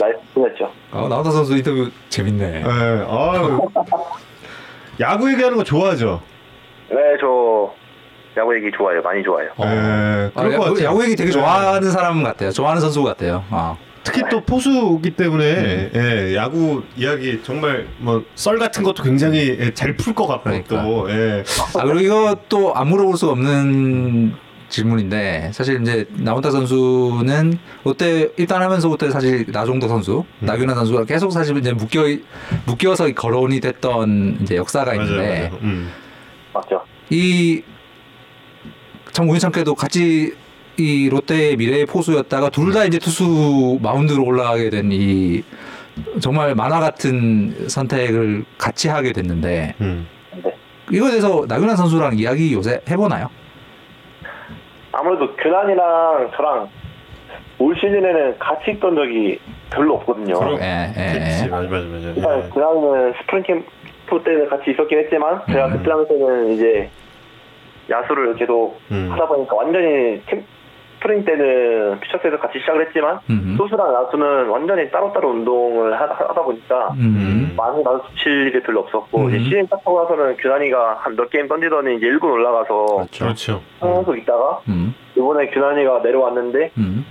[0.00, 0.70] 나이스 보냈죠.
[0.92, 2.60] 아, 나우타 선수 인터뷰 재밌네.
[2.60, 2.64] 예.
[3.08, 3.60] 아유.
[5.00, 6.20] 야구 얘기하는 거 좋아하죠.
[6.90, 7.72] 네, 저
[8.36, 9.00] 야구 얘기 좋아해요.
[9.02, 9.50] 많이 좋아해요.
[9.56, 9.64] 어.
[9.64, 10.30] 예.
[10.34, 10.84] 아, 그럴 것 야구.
[10.84, 11.32] 야구 얘기 되게 예.
[11.32, 12.50] 좋아하는 사람 같아요.
[12.50, 13.42] 좋아하는 선수 같아요.
[13.50, 13.76] 아.
[14.04, 20.14] 특히 또 포수기 때문에 예, 야구 이야기 정말 뭐 썰 같은 것도 굉장히 예, 잘풀
[20.14, 20.82] 것 같고 그러니까.
[20.82, 21.42] 또 예.
[21.76, 24.34] 아 그리고 이거 또 안 물어볼 수 없는
[24.68, 30.46] 질문인데 사실 이제 나온타 선수는 롯데 입단하면서부터 사실 나종도 선수, 음.
[30.46, 32.02] 나균환 선수가 계속 사실 이제 묶여
[32.66, 35.58] 묶여서 거론이 됐던 이제 역사가 맞아요, 있는데 맞아요.
[35.62, 35.90] 음.
[36.52, 36.82] 맞죠?
[37.10, 37.62] 이참
[39.28, 40.32] 우연찮게도 같이
[40.78, 45.42] 이 롯데의 미래의 포수였다가 둘 다 이제 투수 마운드로 올라가게 된 이
[46.20, 50.06] 정말 만화 같은 선택을 같이 하게 됐는데 음.
[50.42, 50.52] 네.
[50.90, 53.28] 이거에 대해서 나균안 선수랑 이야기 요새 해보나요?
[54.92, 56.68] 아무래도 균안이랑 저랑
[57.58, 59.38] 올 시즌에는 같이 있던 적이
[59.70, 60.34] 별로 없거든요.
[60.38, 61.46] 그럼- 예, 예, 예.
[61.48, 62.08] 맞아, 맞아, 맞아.
[62.08, 62.48] 일단 예.
[62.50, 65.72] 균안은 스프링 캠프 때는 같이 있었긴 했지만 제가 음.
[65.78, 66.90] 그때 당시에는 이제
[67.90, 69.08] 야수를 계속 음.
[69.12, 70.44] 하다 보니까 완전히 캠,
[71.04, 73.54] 스프링 때는 퓨처스에서 같이 시작을 했지만 음.
[73.58, 77.52] 투수랑 야수는 완전히 따로따로 운동을 하, 다 보니까 음.
[77.56, 79.28] 많이 마주칠 게 별로 없었고 음.
[79.28, 83.24] 이제 시즌 딱 하고 나서는 균안이가 한 몇 게임 던지더니 이제 1군 올라가서 그렇죠.
[83.24, 83.62] 그렇죠.
[83.80, 84.94] 계속 있다가 음.
[85.16, 87.04] 이번에 균안이가 내려왔는데 음.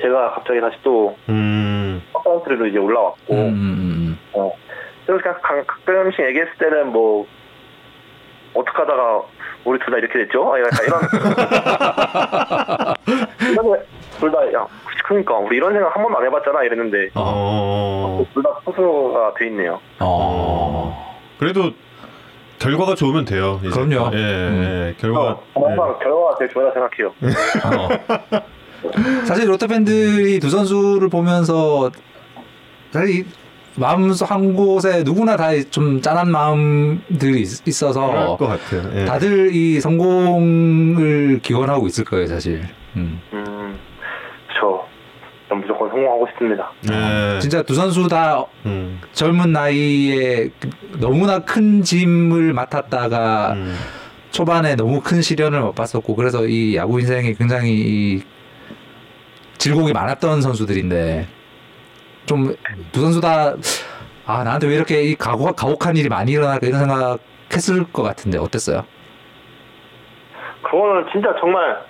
[0.00, 2.02] 제가 갑자기 다시 또 음.
[2.12, 3.48] 퍼포먼스로 이제 올라왔고 음.
[3.52, 4.18] 음.
[4.32, 4.50] 어.
[5.06, 7.26] 그래서 그냥 가- 가끔씩 얘기했을 때는 뭐
[8.54, 9.22] 어떻게 하다가
[9.68, 10.52] 우리 둘 다 이렇게 됐죠?
[10.52, 10.72] 아, 약간
[13.52, 13.68] 이런
[14.18, 14.66] 둘다 야
[15.04, 18.24] 그러니까 우리 이런 생각 한 번도 안 해봤잖아 이랬는데 어.
[18.34, 19.80] 둘다 스스로가 돼 있네요.
[20.00, 21.18] 어.
[21.38, 21.70] 그래도
[22.58, 23.60] 결과가 좋으면 돼요.
[23.62, 23.70] 이제.
[23.70, 24.10] 그럼요.
[24.16, 24.94] 예, 음.
[24.98, 25.00] 예.
[25.00, 27.14] 결과가 저 항상 결과가 제일 중요하다 생각해요.
[27.64, 29.24] 어.
[29.26, 31.90] 사실 롯데 팬들이 두 선수를 보면서
[32.90, 33.24] 사실 이
[33.78, 38.90] 마음 한 곳에 누구나 다 좀 짠한 마음들이 있- 있어서 것 같아요.
[39.00, 39.04] 예.
[39.04, 42.62] 다들 이 성공을 기원하고 있을 거예요, 사실.
[42.96, 43.20] 음.
[43.32, 43.78] 음,
[44.54, 46.70] 저전 무조건 성공하고 싶습니다.
[46.90, 47.38] 예.
[47.40, 49.00] 진짜 두 선수 다 음.
[49.12, 50.50] 젊은 나이에
[50.98, 53.74] 너무나 큰 짐을 맡았다가 음.
[54.30, 58.22] 초반에 너무 큰 시련을 맛봤었고 그래서 이 야구 인생이 굉장히 이
[59.56, 61.26] 질곡이 많았던 선수들인데
[62.28, 62.54] 좀
[62.92, 63.54] 두 선수 다
[64.28, 67.18] 아 나한테 왜 이렇게 이 가혹, 가혹한 일이 많이 일어날까 이런 생각
[67.50, 68.84] 했을 것 같은데 어땠어요?
[70.62, 71.82] 그거는 진짜 정말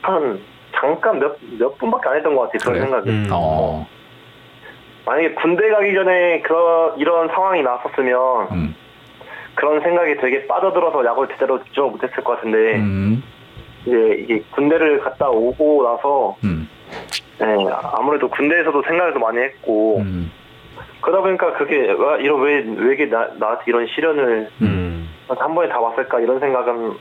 [0.00, 0.40] 한
[0.74, 2.58] 잠깐 몇, 몇 분밖에 안 했던 것 같아요.
[2.62, 2.84] 그런 그래요?
[2.86, 3.10] 생각이.
[3.10, 3.28] 음.
[3.30, 3.86] 어,
[5.04, 8.74] 만약에 군대 가기 전에 그런 이런 상황이 나왔었으면 음,
[9.54, 13.22] 그런 생각이 되게 빠져들어서 야구를 제대로 집중을 못했을 것 같은데 음,
[13.84, 16.66] 이제 이게 군대를 갔다 오고 나서 음,
[17.42, 20.30] 네, 아무래도 군대에서도 생각을 더 많이 했고 음,
[21.00, 25.08] 그러다 보니까 그게 와, 이런 왜, 왜 이게 나, 나한테 이런 시련을 음.
[25.28, 26.92] 한 번에 다 왔을까 이런 생각은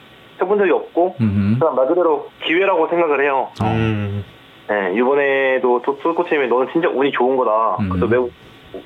[0.42, 3.50] 해본 적이 없고 음, 그냥 말 그대로 기회라고 생각을 해요.
[3.62, 4.24] 음.
[4.68, 7.78] 네, 이번에도 토스 코치님이 너는 진짜 운이 좋은 거다.
[7.82, 7.90] 음.
[7.90, 8.32] 그래서 왜, 우-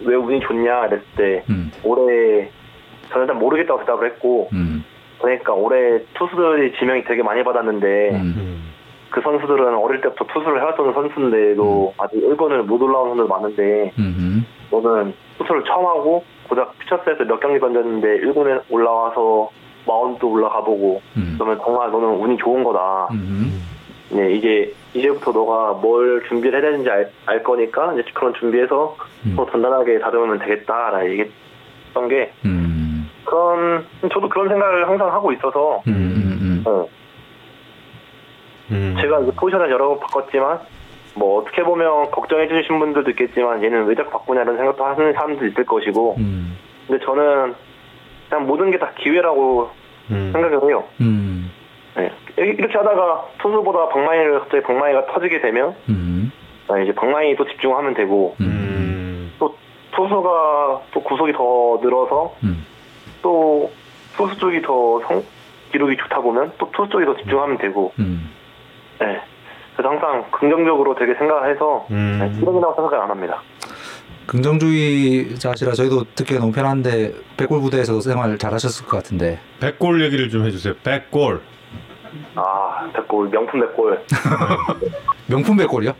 [0.03, 2.49] 왜 운이 좋냐 이랬을 때 음, 올해
[3.09, 4.83] 저는 일단 모르겠다고 대답을 했고 음,
[5.21, 8.09] 그러니까 올해 투수들이 지명이 되게 많이 받았는데.
[9.09, 15.13] 그 선수들은 어릴 때부터 투수를 해왔던 선수인데도 아직 1번을 못 올라온 선수들 많은데 음, 너는
[15.37, 19.49] 투수를 처음 하고 고작 피처스에서 몇 경기 던졌는데 1군에 올라와서
[19.87, 23.09] 마운드 올라가 보고 음, 그러면 정말 너는 운이 좋은 거다.
[23.11, 23.61] 음,
[24.09, 28.95] 네, 이제 이제부터 너가 뭘 준비를 해야 되는지 알, 알 거니까 이제 그런 준비해서
[29.25, 29.33] 음.
[29.35, 36.63] 더 단단하게 다듬으면 되겠다라 얘기했던 게 음, 그런 저도 그런 생각을 항상 하고 있어서 음,
[38.71, 38.95] 음.
[38.99, 40.59] 제가 이 포지션을 여러 번 바꿨지만
[41.15, 45.45] 뭐 어떻게 보면 걱정해 주신 분들도 있겠지만 얘는 왜 자꾸 바꾸냐 이런 생각도 하는 사람도
[45.45, 47.55] 있을 것이고 음, 근데 저는
[48.29, 49.69] 그냥 모든 게 다 기회라고
[50.11, 50.31] 음.
[50.33, 50.83] 생각을 해요.
[51.01, 51.51] 음,
[51.95, 52.11] 네.
[52.37, 56.31] 이렇게 하다가 투수보다 방망이를 갑자기 방망이가 터지게 되면 음,
[56.67, 59.31] 아, 이제 방망이 또 집중하면 되고 음.
[59.39, 59.55] 또
[59.95, 62.65] 투수가 또 구속이 더 늘어서 음,
[63.21, 63.71] 또
[64.17, 65.23] 투수 쪽이 더 성,
[65.71, 68.29] 기록이 좋다 보면 또 투수 쪽이 더 집중하면 되고 음.
[68.99, 69.21] 네.
[69.75, 72.17] 그래서 항상 긍정적으로 되게 생각해서 음.
[72.19, 73.41] 네, 이런이라고 생각을 안 합니다.
[74.27, 80.73] 긍정주의자시라 저희도 듣기가 너무 편한데 백골 부대에서 생활 잘하셨을 것 같은데 백골 얘기를 좀 해주세요.
[80.83, 81.41] 백골.
[82.35, 84.01] 아 백골 명품 백골
[85.27, 85.93] 명품 백골이요?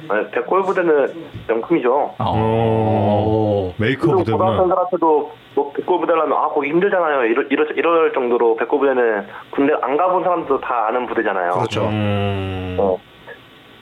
[0.00, 1.14] 네, 백골 부대는
[1.48, 2.14] 명품이죠.
[2.18, 3.74] 어.
[3.76, 4.44] 메이커 그리고 부대구나.
[4.44, 7.24] 고등학생들한테도 뭐 백골 부대라면 아 거기 힘들잖아요.
[7.26, 11.52] 이럴, 이럴, 이럴 정도로 백골 부대는 군대 안 가본 사람들도 다 아는 부대잖아요.
[11.52, 11.84] 그렇죠.
[11.84, 12.76] 음.
[12.80, 12.98] 어.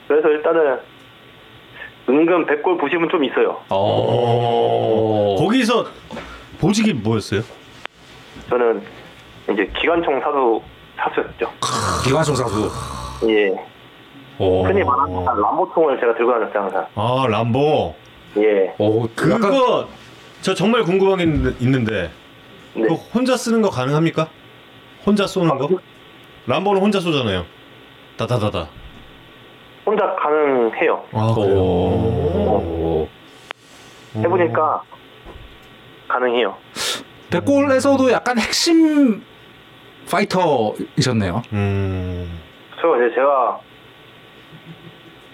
[0.09, 0.79] 그래서 일단은
[2.09, 3.59] 은근 백골 부심은 좀 있어요.
[3.71, 5.37] 어.
[5.39, 5.85] 거기서
[6.61, 7.43] 보직이 뭐였어요?
[8.49, 8.83] 저는
[9.53, 10.61] 이제 기관총 사수
[10.97, 11.49] 사수였죠.
[12.05, 12.69] 기관총 사수.
[13.31, 13.70] 예.
[14.41, 14.65] 오.
[14.65, 16.87] 흔히 말하는 람보통을 제가 들고 다녔어요 항상.
[16.95, 17.95] 아 람보.
[18.39, 18.75] 예.
[18.79, 19.87] 오, 그거 약간
[20.41, 21.25] 저 정말 궁금한 게
[21.61, 22.11] 있는데,
[22.75, 22.83] 네.
[22.83, 24.29] 그거 혼자 쓰는 거 가능합니까?
[25.05, 25.69] 혼자 쏘는 거?
[26.47, 27.45] 람보는 혼자 쏘잖아요.
[28.17, 28.69] 다다다다.
[29.85, 31.05] 혼자 가능해요.
[31.13, 33.07] 아 오.
[34.17, 34.83] 해보니까
[36.09, 36.57] 가능해요.
[37.31, 39.23] 백골에서도 약간 핵심
[40.11, 41.43] 파이터이셨네요.
[41.53, 42.41] 음.
[42.81, 43.61] 저 이제 제가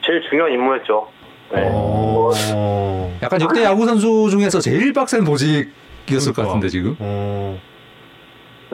[0.06, 1.08] 제일 중요한 임무였죠.
[1.52, 1.62] 네.
[1.72, 3.18] 어.
[3.22, 6.42] 약간 역대 야구 선수 중에서 제일 빡센 보직이었을 것 그러니까.
[6.46, 6.96] 같은데 지금.
[6.98, 7.58] 어.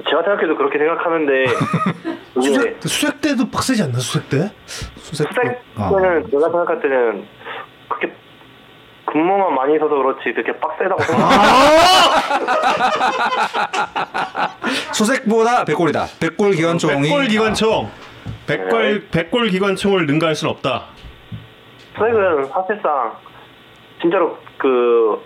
[0.08, 1.46] 제가 생각해도 그렇게 생각하는데
[2.42, 4.50] 수색 수색 때도 빡세지 않나 수색 때?
[4.66, 5.28] 수색.
[5.28, 5.90] 수색 아.
[5.90, 7.26] 때는 제가 생각할 때는
[7.88, 8.12] 그렇게
[9.04, 11.30] 근무만 많이 있어서 그렇지 그렇게 빡세다고 생각.
[14.94, 16.06] 수색보다 백골이다.
[16.20, 17.02] 백골 기관총이.
[17.02, 17.90] 백골 기관총.
[18.46, 20.86] 백골 백골 기관총을 능가할 순 없다.
[21.94, 23.12] 수색은 사실상
[24.00, 25.22] 진짜로 그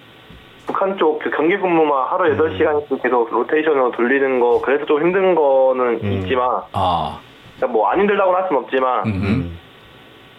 [0.67, 6.13] 북한 쪽그 경기 근무만 하루 8시간씩 계속 로테이션으로 돌리는 거 그래서 좀 힘든 거는 음.
[6.13, 7.21] 있지만 아.
[7.69, 9.13] 뭐안 힘들다고는 할 수는 없지만 음.
[9.13, 9.59] 음.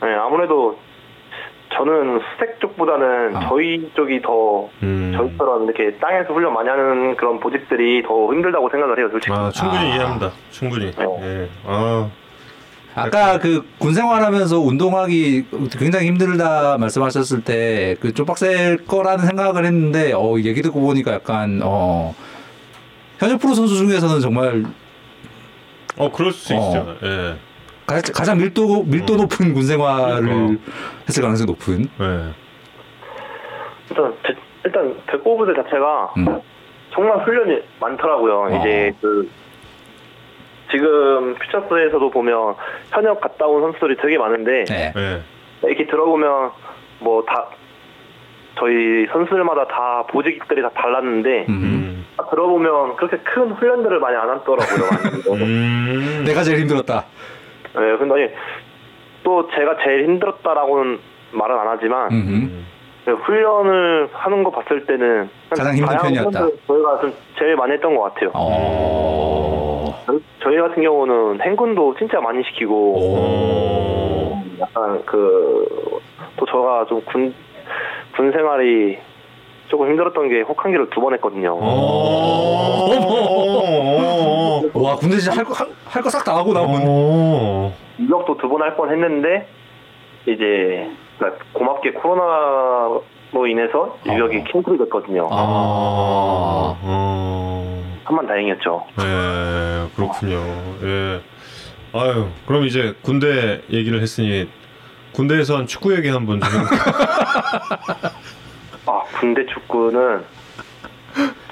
[0.01, 0.77] 네, 아무래도
[1.73, 3.47] 저는 수색 쪽보다는 아.
[3.47, 5.13] 저희 쪽이 더 음.
[5.15, 9.33] 저희처럼 이렇게 땅에서 훈련 많이 하는 그런 보직들이 더 힘들다고 생각을 해요, 솔직히.
[9.33, 9.95] 아 충분히 아.
[9.95, 10.31] 이해합니다.
[10.51, 10.91] 충분히.
[10.91, 11.05] 네.
[11.21, 11.49] 예.
[11.65, 12.09] 아.
[12.97, 15.45] 아까 그 군 생활하면서 운동하기
[15.77, 21.61] 굉장히 힘들다 말씀하셨을 때 그 좀 빡셀 거라는 생각을 했는데 어 얘기 듣고 보니까 약간
[21.63, 22.15] 어
[23.19, 24.65] 현역 프로 선수 중에서는 정말
[25.97, 26.57] 어 그럴 수 어.
[26.57, 26.95] 있죠.
[27.03, 27.35] 예.
[27.85, 30.63] 가- 가장 밀도 밀도 높은 군 생활을 그러니까.
[31.07, 31.83] 했을 가능성이 높은.
[32.01, 32.33] 예.
[33.89, 36.41] 일단, 제- 일단 백고부대 자체가 음.
[36.93, 38.47] 정말 훈련이 많더라고요.
[38.51, 38.59] 어.
[38.59, 39.29] 이제 그
[40.71, 42.55] 지금 퓨처스에서도 보면
[42.91, 44.93] 현역 갔다 온 선수들이 되게 많은데 네.
[44.95, 45.21] 예.
[45.67, 46.51] 이렇게 들어보면
[46.99, 47.47] 뭐 다
[48.59, 52.05] 저희 선수들마다 다 보직들이 다 달랐는데 음.
[52.29, 54.89] 들어보면 그렇게 큰 훈련들을 많이 안 하더라고요.
[55.33, 56.23] 음.
[56.25, 57.05] 내가 제일 힘들었다.
[57.75, 58.35] 네, 근데
[59.23, 60.99] 또 제가 제일 힘들었다라고는
[61.33, 62.65] 말은 안 하지만 음.
[63.07, 66.47] 네, 훈련을 하는 거 봤을 때는 가장 힘든 편이었다.
[66.67, 68.31] 저희가 좀 제일 많이 했던 것 같아요.
[68.33, 69.95] 어.
[70.43, 74.41] 저희- 같은 경우는 행군도 진짜 많이 시키고 오.
[74.59, 75.65] 약간 그
[76.37, 77.33] 또 저가 좀 군
[78.15, 78.97] 군 생활이
[79.69, 81.57] 조금 힘들었던 게 혹한기를 두 번 했거든요.
[81.61, 82.87] 어.
[84.73, 85.53] 와 군대 진짜 할거
[85.85, 86.81] 할거 싹 다 하고 나온.
[86.87, 87.73] 어.
[87.99, 89.47] 유격도 두 번 할 뻔 했는데
[90.25, 94.43] 이제 그러니까 고맙게 코로나로 인해서 유격이 어.
[94.51, 95.27] 캔슬이 됐거든요.
[95.31, 96.77] 아.
[96.81, 97.97] 어.
[98.03, 98.85] 한만 다행이었죠.
[99.01, 100.37] 예, 그렇군요.
[100.83, 101.21] 예.
[101.93, 104.49] 아유, 그럼 이제 군대 얘기를 했으니
[105.13, 106.49] 군대에서 한 축구 얘기 한번 좀.
[108.85, 110.23] 아 군대 축구는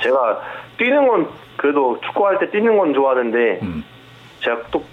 [0.02, 0.42] 제가
[0.78, 1.28] 뛰는 건
[1.58, 3.84] 그래도 축구할 때 뛰는 건 좋아하는데 음.
[4.42, 4.84] 제가 또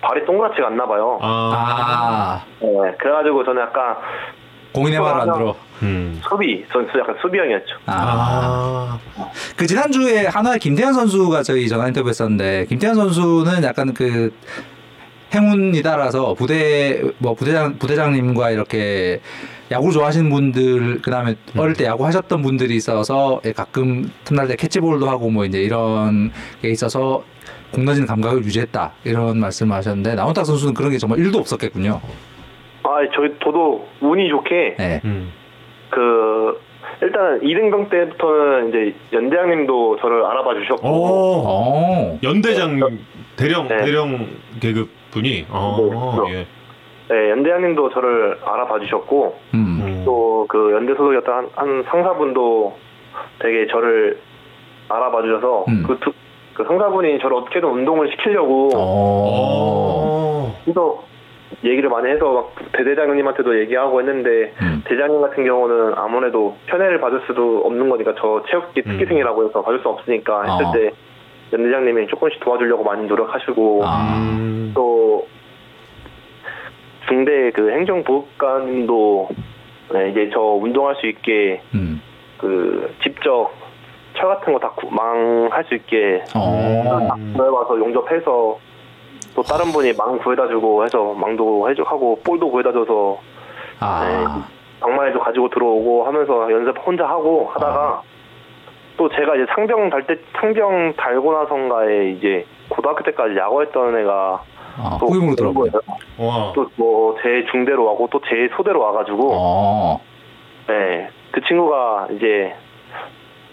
[0.00, 1.18] 발이 동그랗지가 않나 봐요.
[1.20, 2.44] 아, 아.
[2.60, 2.68] 네,
[2.98, 3.96] 그래가지고 저는 약간
[4.72, 5.54] 공인의 말을 안 들어.
[5.82, 6.20] 음.
[6.28, 7.76] 수비, 전 약간 수비형이었죠.
[7.86, 8.98] 아.
[9.16, 14.32] 아, 그 지난주에 한화의 김태현 선수가 저희 전화 인터뷰 했었는데 김태현 선수는 약간 그
[15.34, 19.20] 행운이다라서 부대 뭐 부대장 부대장님과 이렇게
[19.70, 24.56] 야구 좋아하시는 분들 그 다음에 어릴 때 야구 하셨던 분들이 있어서 예, 가끔 틈날 때
[24.56, 27.22] 캐치볼도 하고 뭐 이제 이런 게 있어서
[27.72, 32.00] 공 던지는 감각을 유지했다 이런 말씀을 하셨는데 나훈탁 선수는 그런 게 정말 일도 없었겠군요.
[32.82, 35.00] 아, 저희 저도 운이 좋게 네.
[35.04, 35.32] 음.
[35.90, 36.60] 그
[37.02, 42.18] 일단 이등병 때부터는 이제 연대장님도 저를 알아봐 주셨고 오, 어.
[42.22, 42.80] 연대장
[43.36, 43.84] 대령 네.
[43.84, 44.26] 대령
[44.60, 45.46] 계급 분이.
[45.50, 46.46] 어, 네, 예.
[47.08, 49.58] 네, 연대장님도 저를 알아봐 주셨고 음.
[49.82, 50.02] 음.
[50.04, 52.76] 또그 연대 소속이었던 한, 한 상사분도
[53.40, 54.20] 되게 저를
[54.88, 55.84] 알아봐 주셔서 음.
[55.86, 56.12] 그, 두-
[56.54, 58.78] 그 상사분이 저를 어떻게든 운동을 시키려고 어.
[58.78, 60.56] 어.
[60.64, 61.02] 그래서
[61.64, 64.82] 얘기를 많이 해서 막 대대장님한테도 얘기하고 했는데 음.
[64.86, 68.92] 대장님 같은 경우는 아무래도 편애를 받을 수도 없는 거니까 저 체육계 음.
[68.92, 70.72] 특기생이라고 해서 받을 수 없으니까 했을 어.
[70.72, 70.90] 때
[71.52, 74.16] 연대장님이 조금씩 도와주려고 많이 노력하시고 아.
[74.16, 74.72] 음.
[74.74, 75.26] 또
[77.08, 79.28] 중대 그 행정보육관도
[79.92, 82.00] 네, 이제 저 운동할 수 있게 음.
[82.38, 83.50] 그 직접
[84.20, 87.08] 철 같은 거 다 망할 수 있게 어.
[87.36, 88.58] 구해와서 용접해서
[89.34, 93.18] 또 다른 분이 망 구해다 주고 해서 망도 해주 하고 볼도 구해다 줘서
[93.80, 94.46] 아.
[94.80, 98.02] 방망이도 가지고 들어오고 하면서 연습 혼자 하고 하다가
[98.96, 104.42] 또 제가 이제 상병 달 때 상병 달고 나선가에 이제 고등학교 때까지 야구했던 애가
[104.82, 105.70] 아, 또 후임으로 들어오고요.
[105.70, 105.82] 거예요.
[106.18, 106.52] 와.
[106.54, 110.00] 또뭐 제 중대로 와고 또 제 소대로 와가지고 어.
[110.68, 112.54] 네, 그 친구가 이제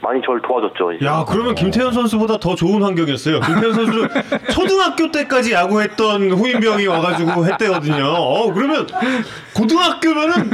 [0.02, 0.94] 많이 저를 도와줬죠.
[0.94, 1.06] 이제.
[1.06, 3.40] 야, 그러면 김태현 선수보다 더 좋은 환경이었어요.
[3.42, 4.10] 김태현 선수는
[4.52, 8.06] 초등학교 때까지 야구했던 후임병이 와가지고 했대거든요.
[8.06, 8.88] 어, 그러면
[9.56, 10.50] 고등학교면은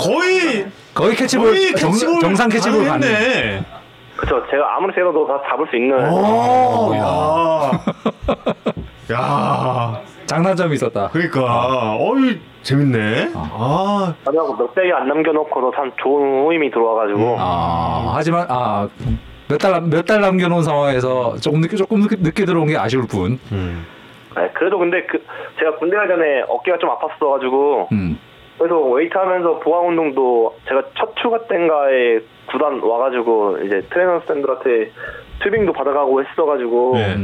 [0.00, 3.00] 거의 거의 캐치볼, 거의 정, 캐치볼 정 상 캐치볼 가는.
[3.00, 3.64] 가능했네.
[4.16, 4.42] 그쵸.
[4.50, 6.10] 제가 아무리 세워도 다 잡을 수 있는.
[6.10, 7.70] 오, 야.
[9.12, 10.00] 야.
[10.26, 11.08] 장단점이 있었다.
[11.12, 13.30] 그러니까 어이 재밌네.
[13.34, 17.18] 아, 하고 몇 대기 안 남겨놓고도 참 좋은 후임이 들어와가지고.
[17.20, 17.36] 음.
[17.38, 18.88] 아, 하지만 아,
[19.48, 23.38] 몇 달 몇 달 남겨놓은 상황에서 조금 늦게 조금 늦게, 늦게 들어온 게 아쉬울 뿐.
[23.52, 23.86] 음.
[24.36, 25.24] 네, 그래도 근데 그
[25.60, 28.18] 제가 군대 가기 전에 어깨가 좀 아팠어가지고 음.
[28.58, 32.18] 그래서 웨이트 하면서 보강 운동도 제가 첫 휴가 때인가에
[32.50, 34.90] 구단 와가지고 이제 트레이너 쌤들한테
[35.44, 37.16] tubing도 받아가고 했어가지고 네.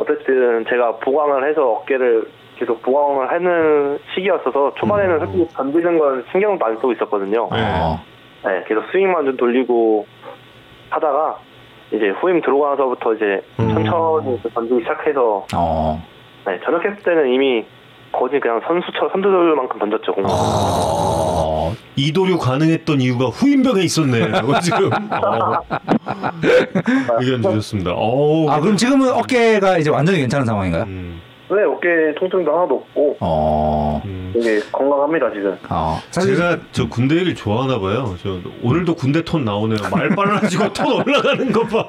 [0.00, 0.02] 음.
[0.02, 2.24] 어쨌든 제가 보강을 해서 어깨를
[2.58, 5.18] 계속 보강을 하는 시기였어서 초반에는 음.
[5.20, 7.48] 솔직히 던지는 건 신경도 안 쓰고 있었거든요.
[7.52, 7.58] 네.
[7.62, 8.00] 어.
[8.44, 10.06] 네, 계속 스윙만 좀 돌리고
[10.90, 11.38] 하다가
[11.92, 13.68] 이제 후임 들어오고 나서부터 이제 음.
[13.74, 16.02] 천천히 던지기 시작해서 어.
[16.46, 17.64] 네, 전역했을 때는 이미
[18.12, 20.12] 거의 그냥 선수처럼 선수들만큼 던졌죠.
[20.12, 20.28] 공을.
[20.30, 21.74] 어.
[21.96, 24.32] 이도류 가능했던 이유가 후임병에 있었네.
[24.40, 25.62] 저거 지금 어.
[27.20, 27.92] 의견 주셨습니다.
[27.94, 28.50] 어.
[28.50, 30.84] 아 그럼 지금은 어깨가 이제 완전히 괜찮은 상황인가요?
[30.84, 31.20] 음.
[31.50, 34.00] 네, 어깨 통증도 하나도 없고 어.
[34.04, 34.30] 음.
[34.34, 35.56] 되게 건강합니다 지금.
[35.68, 35.98] 어.
[36.10, 38.14] 사실 제가 저 군대 얘기를 좋아하나 봐요.
[38.22, 39.78] 저 오늘도 군대 톤 나오네요.
[39.90, 41.86] 말 빨라지고 톤 올라가는 거 봐.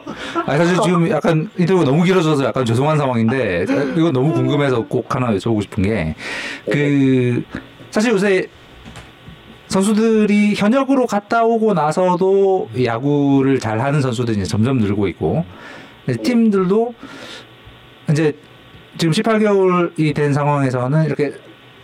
[0.47, 3.65] 아니 사실 지금 약간 인터뷰가 너무 길어져서 약간 죄송한 상황인데
[3.95, 6.15] 이거 너무 궁금해서 꼭 하나 여쭤보고 싶은 게
[6.69, 7.43] 그
[7.91, 8.47] 사실 요새
[9.67, 15.45] 선수들이 현역으로 갔다 오고 나서도 야구를 잘하는 선수들이 이제 점점 늘고 있고
[16.23, 16.93] 팀들도
[18.09, 18.33] 이제
[18.97, 21.33] 지금 18개월이 된 상황에서는 이렇게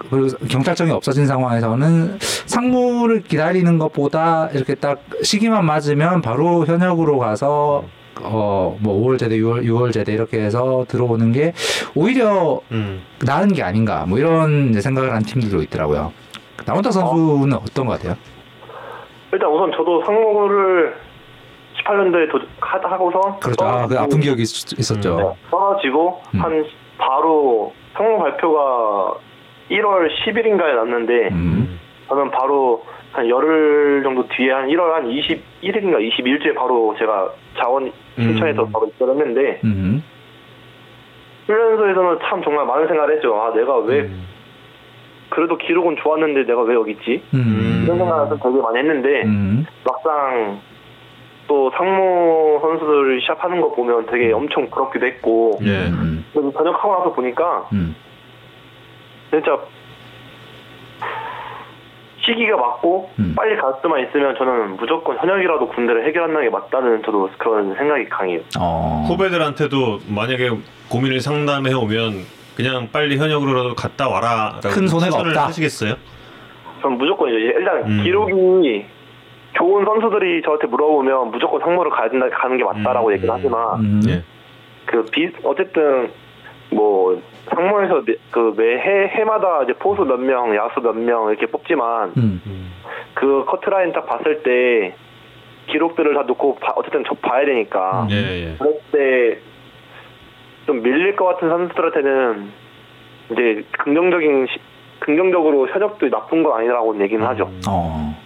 [0.09, 7.83] 그리고 경찰청이 없어진 상황에서는 상무를 기다리는 것보다 이렇게 딱 시기만 맞으면 바로 현역으로 가서
[8.21, 11.53] 어뭐 5월 제대, 6월 6월 제대 이렇게 해서 들어오는 게
[11.95, 13.01] 오히려 음.
[13.25, 16.11] 나은 게 아닌가 뭐 이런 생각을 한 팀들도 있더라고요.
[16.65, 17.63] 나원탁 선수는 어.
[17.73, 18.15] 떤것 같아요?
[19.31, 20.95] 일단 우선 저도 상무를
[21.85, 23.65] 18년도에 도, 하, 하고서 그렇죠.
[23.65, 25.15] 아, 그 아픈 기억이 있- 있었죠.
[25.15, 26.41] 네, 떨어지고 음.
[26.41, 26.65] 한
[26.97, 29.15] 바로 상무 발표가
[29.69, 31.79] 1월 10일인가에 났는데 음.
[32.07, 38.63] 저는 바로 한 열흘 정도 뒤에 한 1월 한 21일인가 22일째 바로 제가 자원 신청해서
[38.63, 38.71] 음.
[38.71, 40.03] 바로 입사했는데 음.
[41.47, 43.35] 훈련소에서는 참 정말 많은 생각을 했죠.
[43.41, 44.27] 아 내가 왜 음.
[45.29, 47.23] 그래도 기록은 좋았는데 내가 왜 여기 있지?
[47.33, 47.83] 음.
[47.85, 49.65] 이런 생각을 되게 많이 했는데 음.
[49.83, 50.59] 막상
[51.47, 55.87] 또 상무 선수들 시합하는 거 보면 되게 엄청 부럽기도 했고 예.
[55.87, 56.25] 음.
[56.33, 57.95] 그래서 전역하고 나서 보니까 음.
[59.31, 59.57] 진짜
[62.25, 63.33] 시기가 맞고 음.
[63.37, 68.41] 빨리 갈 수만 있으면 저는 무조건 현역이라도 군대를 해결하는 게 맞다는 저도 그런 생각이 강해요.
[68.59, 69.05] 어.
[69.07, 70.49] 후배들한테도 만약에
[70.89, 72.25] 고민을 상담해 오면
[72.57, 74.59] 그냥 빨리 현역으로라도 갔다 와라.
[74.61, 75.45] 큰 손해가 없다.
[75.47, 75.93] 하시겠어요?
[76.81, 78.03] 전 무조건 이제 일단 음.
[78.03, 78.85] 기록이
[79.57, 83.13] 좋은 선수들이 저한테 물어보면 무조건 상무를 가야 된다 가는 게 맞다라고 음.
[83.13, 84.01] 얘기를 하지만 음.
[84.07, 84.23] 예.
[84.85, 86.11] 그 비 어쨌든
[86.71, 88.77] 뭐 상무에서 그 매
[89.09, 92.41] 해마다 이제 포수 몇 명, 야수 몇 명 이렇게 뽑지만 음.
[92.45, 92.71] 음.
[93.13, 94.93] 그 커트라인 딱 봤을 때
[95.67, 98.15] 기록들을 다 놓고 봐- 어쨌든 저 봐야 되니까 예,
[98.51, 98.55] 예.
[98.57, 99.39] 그럴 때
[100.67, 102.49] 좀 밀릴 것 같은 선수들한테는
[103.31, 104.59] 이제 긍정적인 시-
[104.99, 107.45] 긍정적으로 현역도 나쁜 건 아니라고 얘기는 하죠.
[107.45, 107.61] 음.
[107.69, 108.17] 어.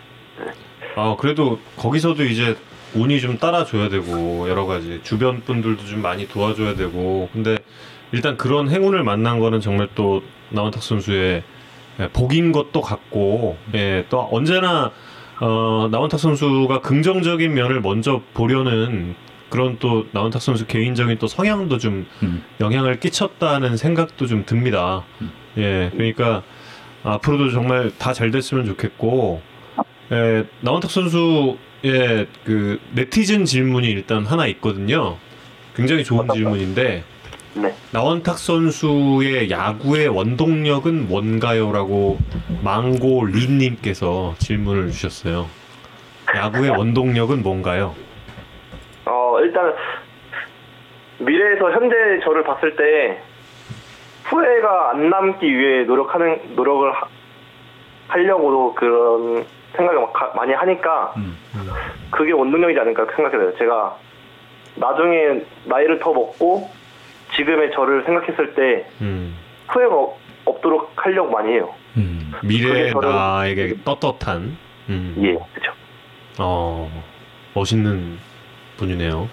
[0.95, 2.55] 아, 그래도 거기서도 이제
[2.93, 7.57] 운이 좀 따라줘야 되고 여러 가지 주변 분들도 좀 많이 도와줘야 되고 근데
[8.11, 11.43] 일단 그런 행운을 만난 거는 정말 또 나원탁 선수의
[11.99, 14.91] 예, 복인 것도 같고 예, 또 언제나
[15.39, 19.15] 어, 나원탁 선수가 긍정적인 면을 먼저 보려는
[19.49, 22.43] 그런 또 나원탁 선수 개인적인 또 성향도 좀 음.
[22.59, 25.03] 영향을 끼쳤다는 생각도 좀 듭니다.
[25.57, 26.43] 예, 그러니까
[27.03, 29.41] 앞으로도 정말 다 잘 됐으면 좋겠고,
[30.11, 35.17] 예, 나원탁 선수의 그 네티즌 질문이 일단 하나 있거든요.
[35.75, 37.03] 굉장히 좋은 질문인데,
[37.55, 37.73] 네.
[37.91, 42.17] 나원탁 선수의 야구의 원동력은 뭔가요?라고
[42.61, 45.47] 망고 린님께서 질문을 주셨어요.
[46.35, 47.95] 야구의 원동력은 뭔가요?
[49.05, 49.73] 어 일단
[51.19, 53.21] 미래에서 현재 저를 봤을 때
[54.23, 57.07] 후회가 안 남기 위해 노력하는 노력을 하,
[58.07, 59.45] 하려고도 그런
[59.75, 61.37] 생각을 막 가- 많이 하니까 음.
[62.11, 63.57] 그게 원동력이지 않을까 생각해요.
[63.57, 63.97] 제가
[64.75, 66.69] 나중에 나이를 더 먹고
[67.35, 69.35] 지금의 저를 생각했을 때 음,
[69.69, 71.73] 후회가 없- 없도록 하려고 많이 해요.
[71.97, 72.31] 음.
[72.43, 74.57] 미래의 저는- 나에게 떳떳한,
[74.89, 75.73] 음, 예, 그렇죠.
[76.39, 76.89] 어,
[77.53, 78.17] 멋있는
[78.77, 79.29] 분이네요.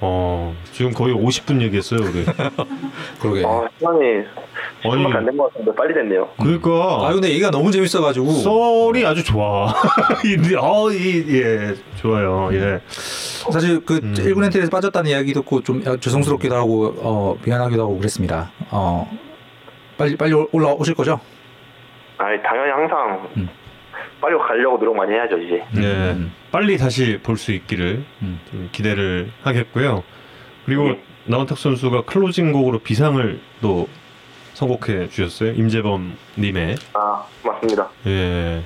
[0.00, 2.24] 어, 지금 거의 50분 얘기했어요, 우리.
[3.20, 3.44] 그러게.
[3.44, 3.98] 어, 시간이
[4.84, 5.04] 아니.
[5.04, 6.28] 10분밖에 안된 것 같은데 빨리 됐네요.
[6.38, 6.70] 그러니까
[7.06, 8.26] 아 근데 얘기가 너무 재밌어가지고.
[8.30, 9.68] 썰이 아주 좋아.
[10.24, 12.50] 이, 어, 이, 예, 좋아요.
[12.52, 12.80] 예.
[12.88, 14.14] 사실 그 음.
[14.14, 18.50] 1군 엔트리에서 빠졌다는 이야기 듣고 좀 죄송스럽기도 하고 어, 미안하기도 하고 그랬습니다.
[18.70, 19.08] 어,
[19.96, 21.18] 빨리 빨리 올라오실 거죠?
[22.18, 23.48] 아니 당연히 항상 음.
[24.20, 25.62] 빨리 가려고 노력 많이 해야죠 이제.
[25.76, 26.12] 예.
[26.12, 26.32] 음.
[26.50, 28.40] 빨리 다시 볼 수 있기를 음.
[28.50, 30.02] 좀 기대를 하겠고요.
[30.64, 31.02] 그리고 네.
[31.26, 33.88] 나원탁 선수가 클로징 곡으로 비상을 또
[34.54, 35.52] 선곡해 주셨어요.
[35.52, 37.88] 임재범 님의 아 맞습니다.
[38.06, 38.62] 예.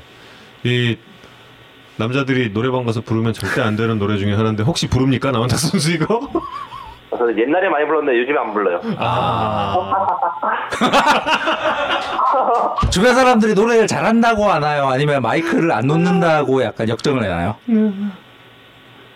[0.62, 0.96] 이
[1.96, 5.32] 남자들이 노래방 가서 부르면 절대 안 되는 노래 중에 하나인데 혹시 부릅니까?
[5.32, 6.30] 나원탁 선수 이거?
[7.16, 8.80] 저는 옛날에 많이 불렀는데 요즘에 안 불러요.
[8.98, 9.76] 아.
[12.90, 14.88] 주변 사람들이 노래를 잘한다고 하나요?
[14.88, 17.56] 아니면 마이크를 안 놓는다고 약간 역정을 해나요?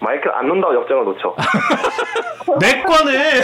[0.05, 1.35] 마이크 안 논다고 역정을 놓죠.
[2.60, 3.40] 내 거네.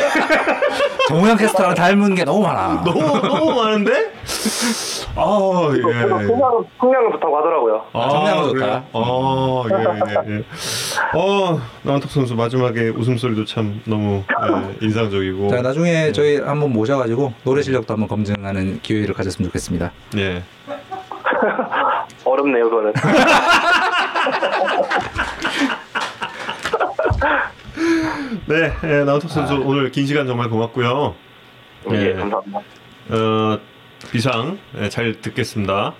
[1.09, 2.85] 정우영 캐스터랑 닮은 게 너무 많아.
[2.85, 4.13] 너무 너무 많은데?
[5.17, 5.81] 아, 예.
[5.81, 7.83] 풍량 풍량을 좋다고 하더라고요.
[7.93, 8.85] 성량은 좋다.
[8.93, 10.45] 아, 예, 예, 예.
[11.19, 15.49] 어, 나원탁 선수 마지막에 웃음소리도 참 너무 예, 인상적이고.
[15.49, 19.91] 자 나중에 저희 한번 모셔가지고 노래 실력도 한번 검증하는 기회를 가졌으면 좋겠습니다.
[20.19, 20.43] 예.
[22.25, 22.93] 어렵네요 그거는.
[28.51, 31.15] 네, 예, 나원탁 선수 오늘 긴 시간 정말 고맙고요.
[31.93, 32.13] 예 예.
[32.15, 32.59] 감사합니다.
[33.11, 33.59] 어,
[34.11, 35.95] 비상 예, 잘 듣겠습니다.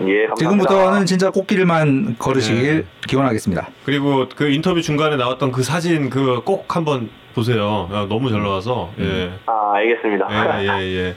[0.00, 0.34] 예 감사합니다.
[0.36, 2.84] 지금부터는 진짜 꽃길만 걸으시길 네.
[3.06, 3.68] 기원하겠습니다.
[3.84, 7.88] 그리고 그 인터뷰 중간에 나왔던 그 사진 그 꼭 한번 보세요.
[7.92, 8.92] 아, 너무 잘 나와서.
[8.98, 9.30] 예.
[9.46, 10.26] 아 알겠습니다.
[10.64, 11.14] 예, 예, 예.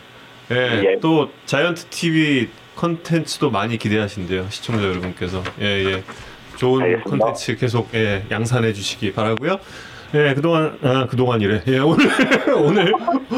[0.51, 0.99] 예, 예.
[1.01, 5.41] 또 자이언트 TV 컨텐츠도 많이 기대하신대요 시청자 여러분께서.
[5.59, 6.03] 예, 예.
[6.57, 7.25] 좋은 알겠습니다.
[7.25, 9.57] 컨텐츠 계속 예, 양산해 주시기 바라고요.
[10.13, 11.63] 예, 그동안 아, 그동안이래.
[11.67, 12.05] 예, 오늘
[12.57, 12.93] 오늘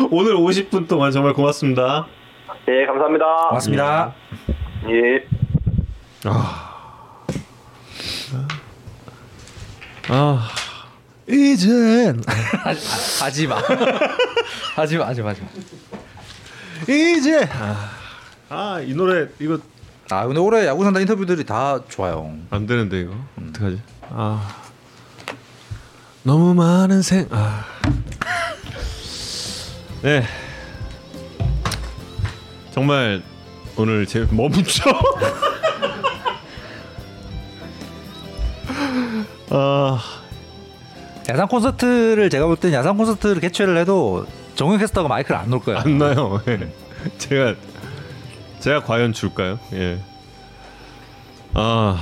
[0.10, 2.08] 오늘 50분 동안 정말 고맙습니다.
[2.68, 3.26] 예 감사합니다.
[3.50, 4.16] 고맙습니다.
[4.90, 5.26] 예.
[6.26, 6.70] 아.
[10.10, 10.48] 아
[11.28, 12.22] 이젠
[13.20, 13.56] 하 지 마.
[14.76, 15.06] 하지 마.
[15.08, 15.30] 하지 마.
[15.30, 15.48] 하지 마.
[16.84, 17.48] 이제
[18.50, 19.58] 아 이 노래 이거
[20.10, 22.36] 아 근데 올해 야구 산다 인터뷰들이 다 좋아요.
[22.50, 23.14] 안 되는데 이거
[23.50, 23.82] 어떡하지?
[24.10, 24.63] 아
[26.24, 27.66] 너무 많은 생 아.
[30.02, 30.24] 네
[32.72, 33.22] 정말
[33.76, 34.84] 오늘 제 멈춰
[39.50, 40.00] 아
[41.30, 44.26] 야상 콘서트를 제가 볼 땐 야상 콘서트를 개최를 해도
[44.56, 45.80] 정우 캐스터가 마이크를 안 놓을 거야.
[45.80, 46.40] 안 나요.
[46.48, 46.72] 예.
[47.18, 47.56] 제가
[48.60, 49.58] 제가 과연 줄까요?
[49.74, 50.00] 예.
[51.54, 51.98] 아,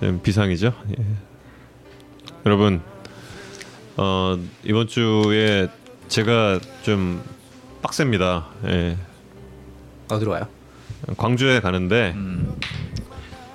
[0.00, 0.72] 좀 비상이죠.
[0.90, 1.04] 예.
[2.44, 2.82] 여러분,
[4.00, 5.66] 어, 이번 주에
[6.06, 7.20] 제가 좀
[7.82, 8.46] 빡셉니다.
[8.66, 8.96] 예.
[10.08, 10.46] 어디로 가요?
[11.16, 12.14] 광주에 가는데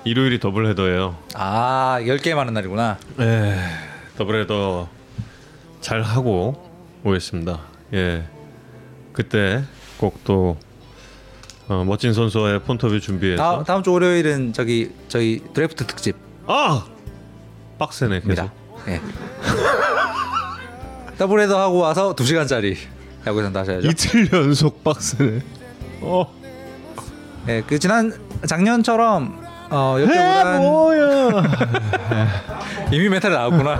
[0.04, 1.16] 일요일이 더블 헤더예요.
[1.34, 2.98] 아 10개 많은 날이구나.
[3.20, 3.56] 예.
[4.18, 4.88] 더블 헤더
[5.80, 6.70] 잘 하고
[7.04, 7.60] 오겠습니다.
[7.94, 8.24] 예.
[9.14, 9.64] 그때
[9.96, 10.58] 꼭또
[11.68, 16.28] 어, 멋진 선수와의 폰터뷰 준비해서 다음, 다음 주 월요일은 저기 저희 드래프트 특집입니다.
[16.46, 16.86] 아
[17.78, 18.50] 빡세네 계속
[18.88, 19.00] 예.
[21.18, 22.76] 더블헤더 하고 와서 2 시간짜리
[23.26, 23.88] 야구에서 다시 하죠.
[23.88, 25.40] 이틀 연속 빡세네
[26.02, 26.26] 어
[27.48, 28.12] 예, 그 지난
[28.46, 29.38] 작년처럼
[29.70, 31.30] 어해 역대보단 뭐야
[32.92, 33.78] 이미 멘탈이 나왔구나.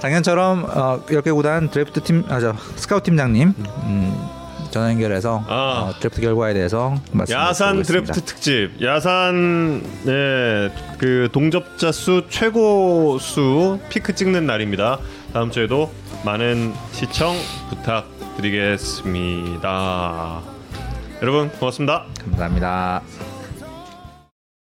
[0.00, 4.28] 작년처럼 어, 10개 구단 드래프트 팀, 아저 스카우트 팀장님 음,
[4.70, 5.90] 전화 연결해서 아.
[5.90, 7.48] 어, 드래프트 결과에 대해서 말씀드리겠습니다.
[7.48, 14.98] 야산 드래프트 특집 야산 네그 동접자 수 최고 수 피크 찍는 날입니다
[15.32, 15.90] 다음 주에도
[16.24, 17.34] 많은 시청
[17.70, 20.42] 부탁드리겠습니다
[21.22, 23.02] 여러분 고맙습니다 감사합니다.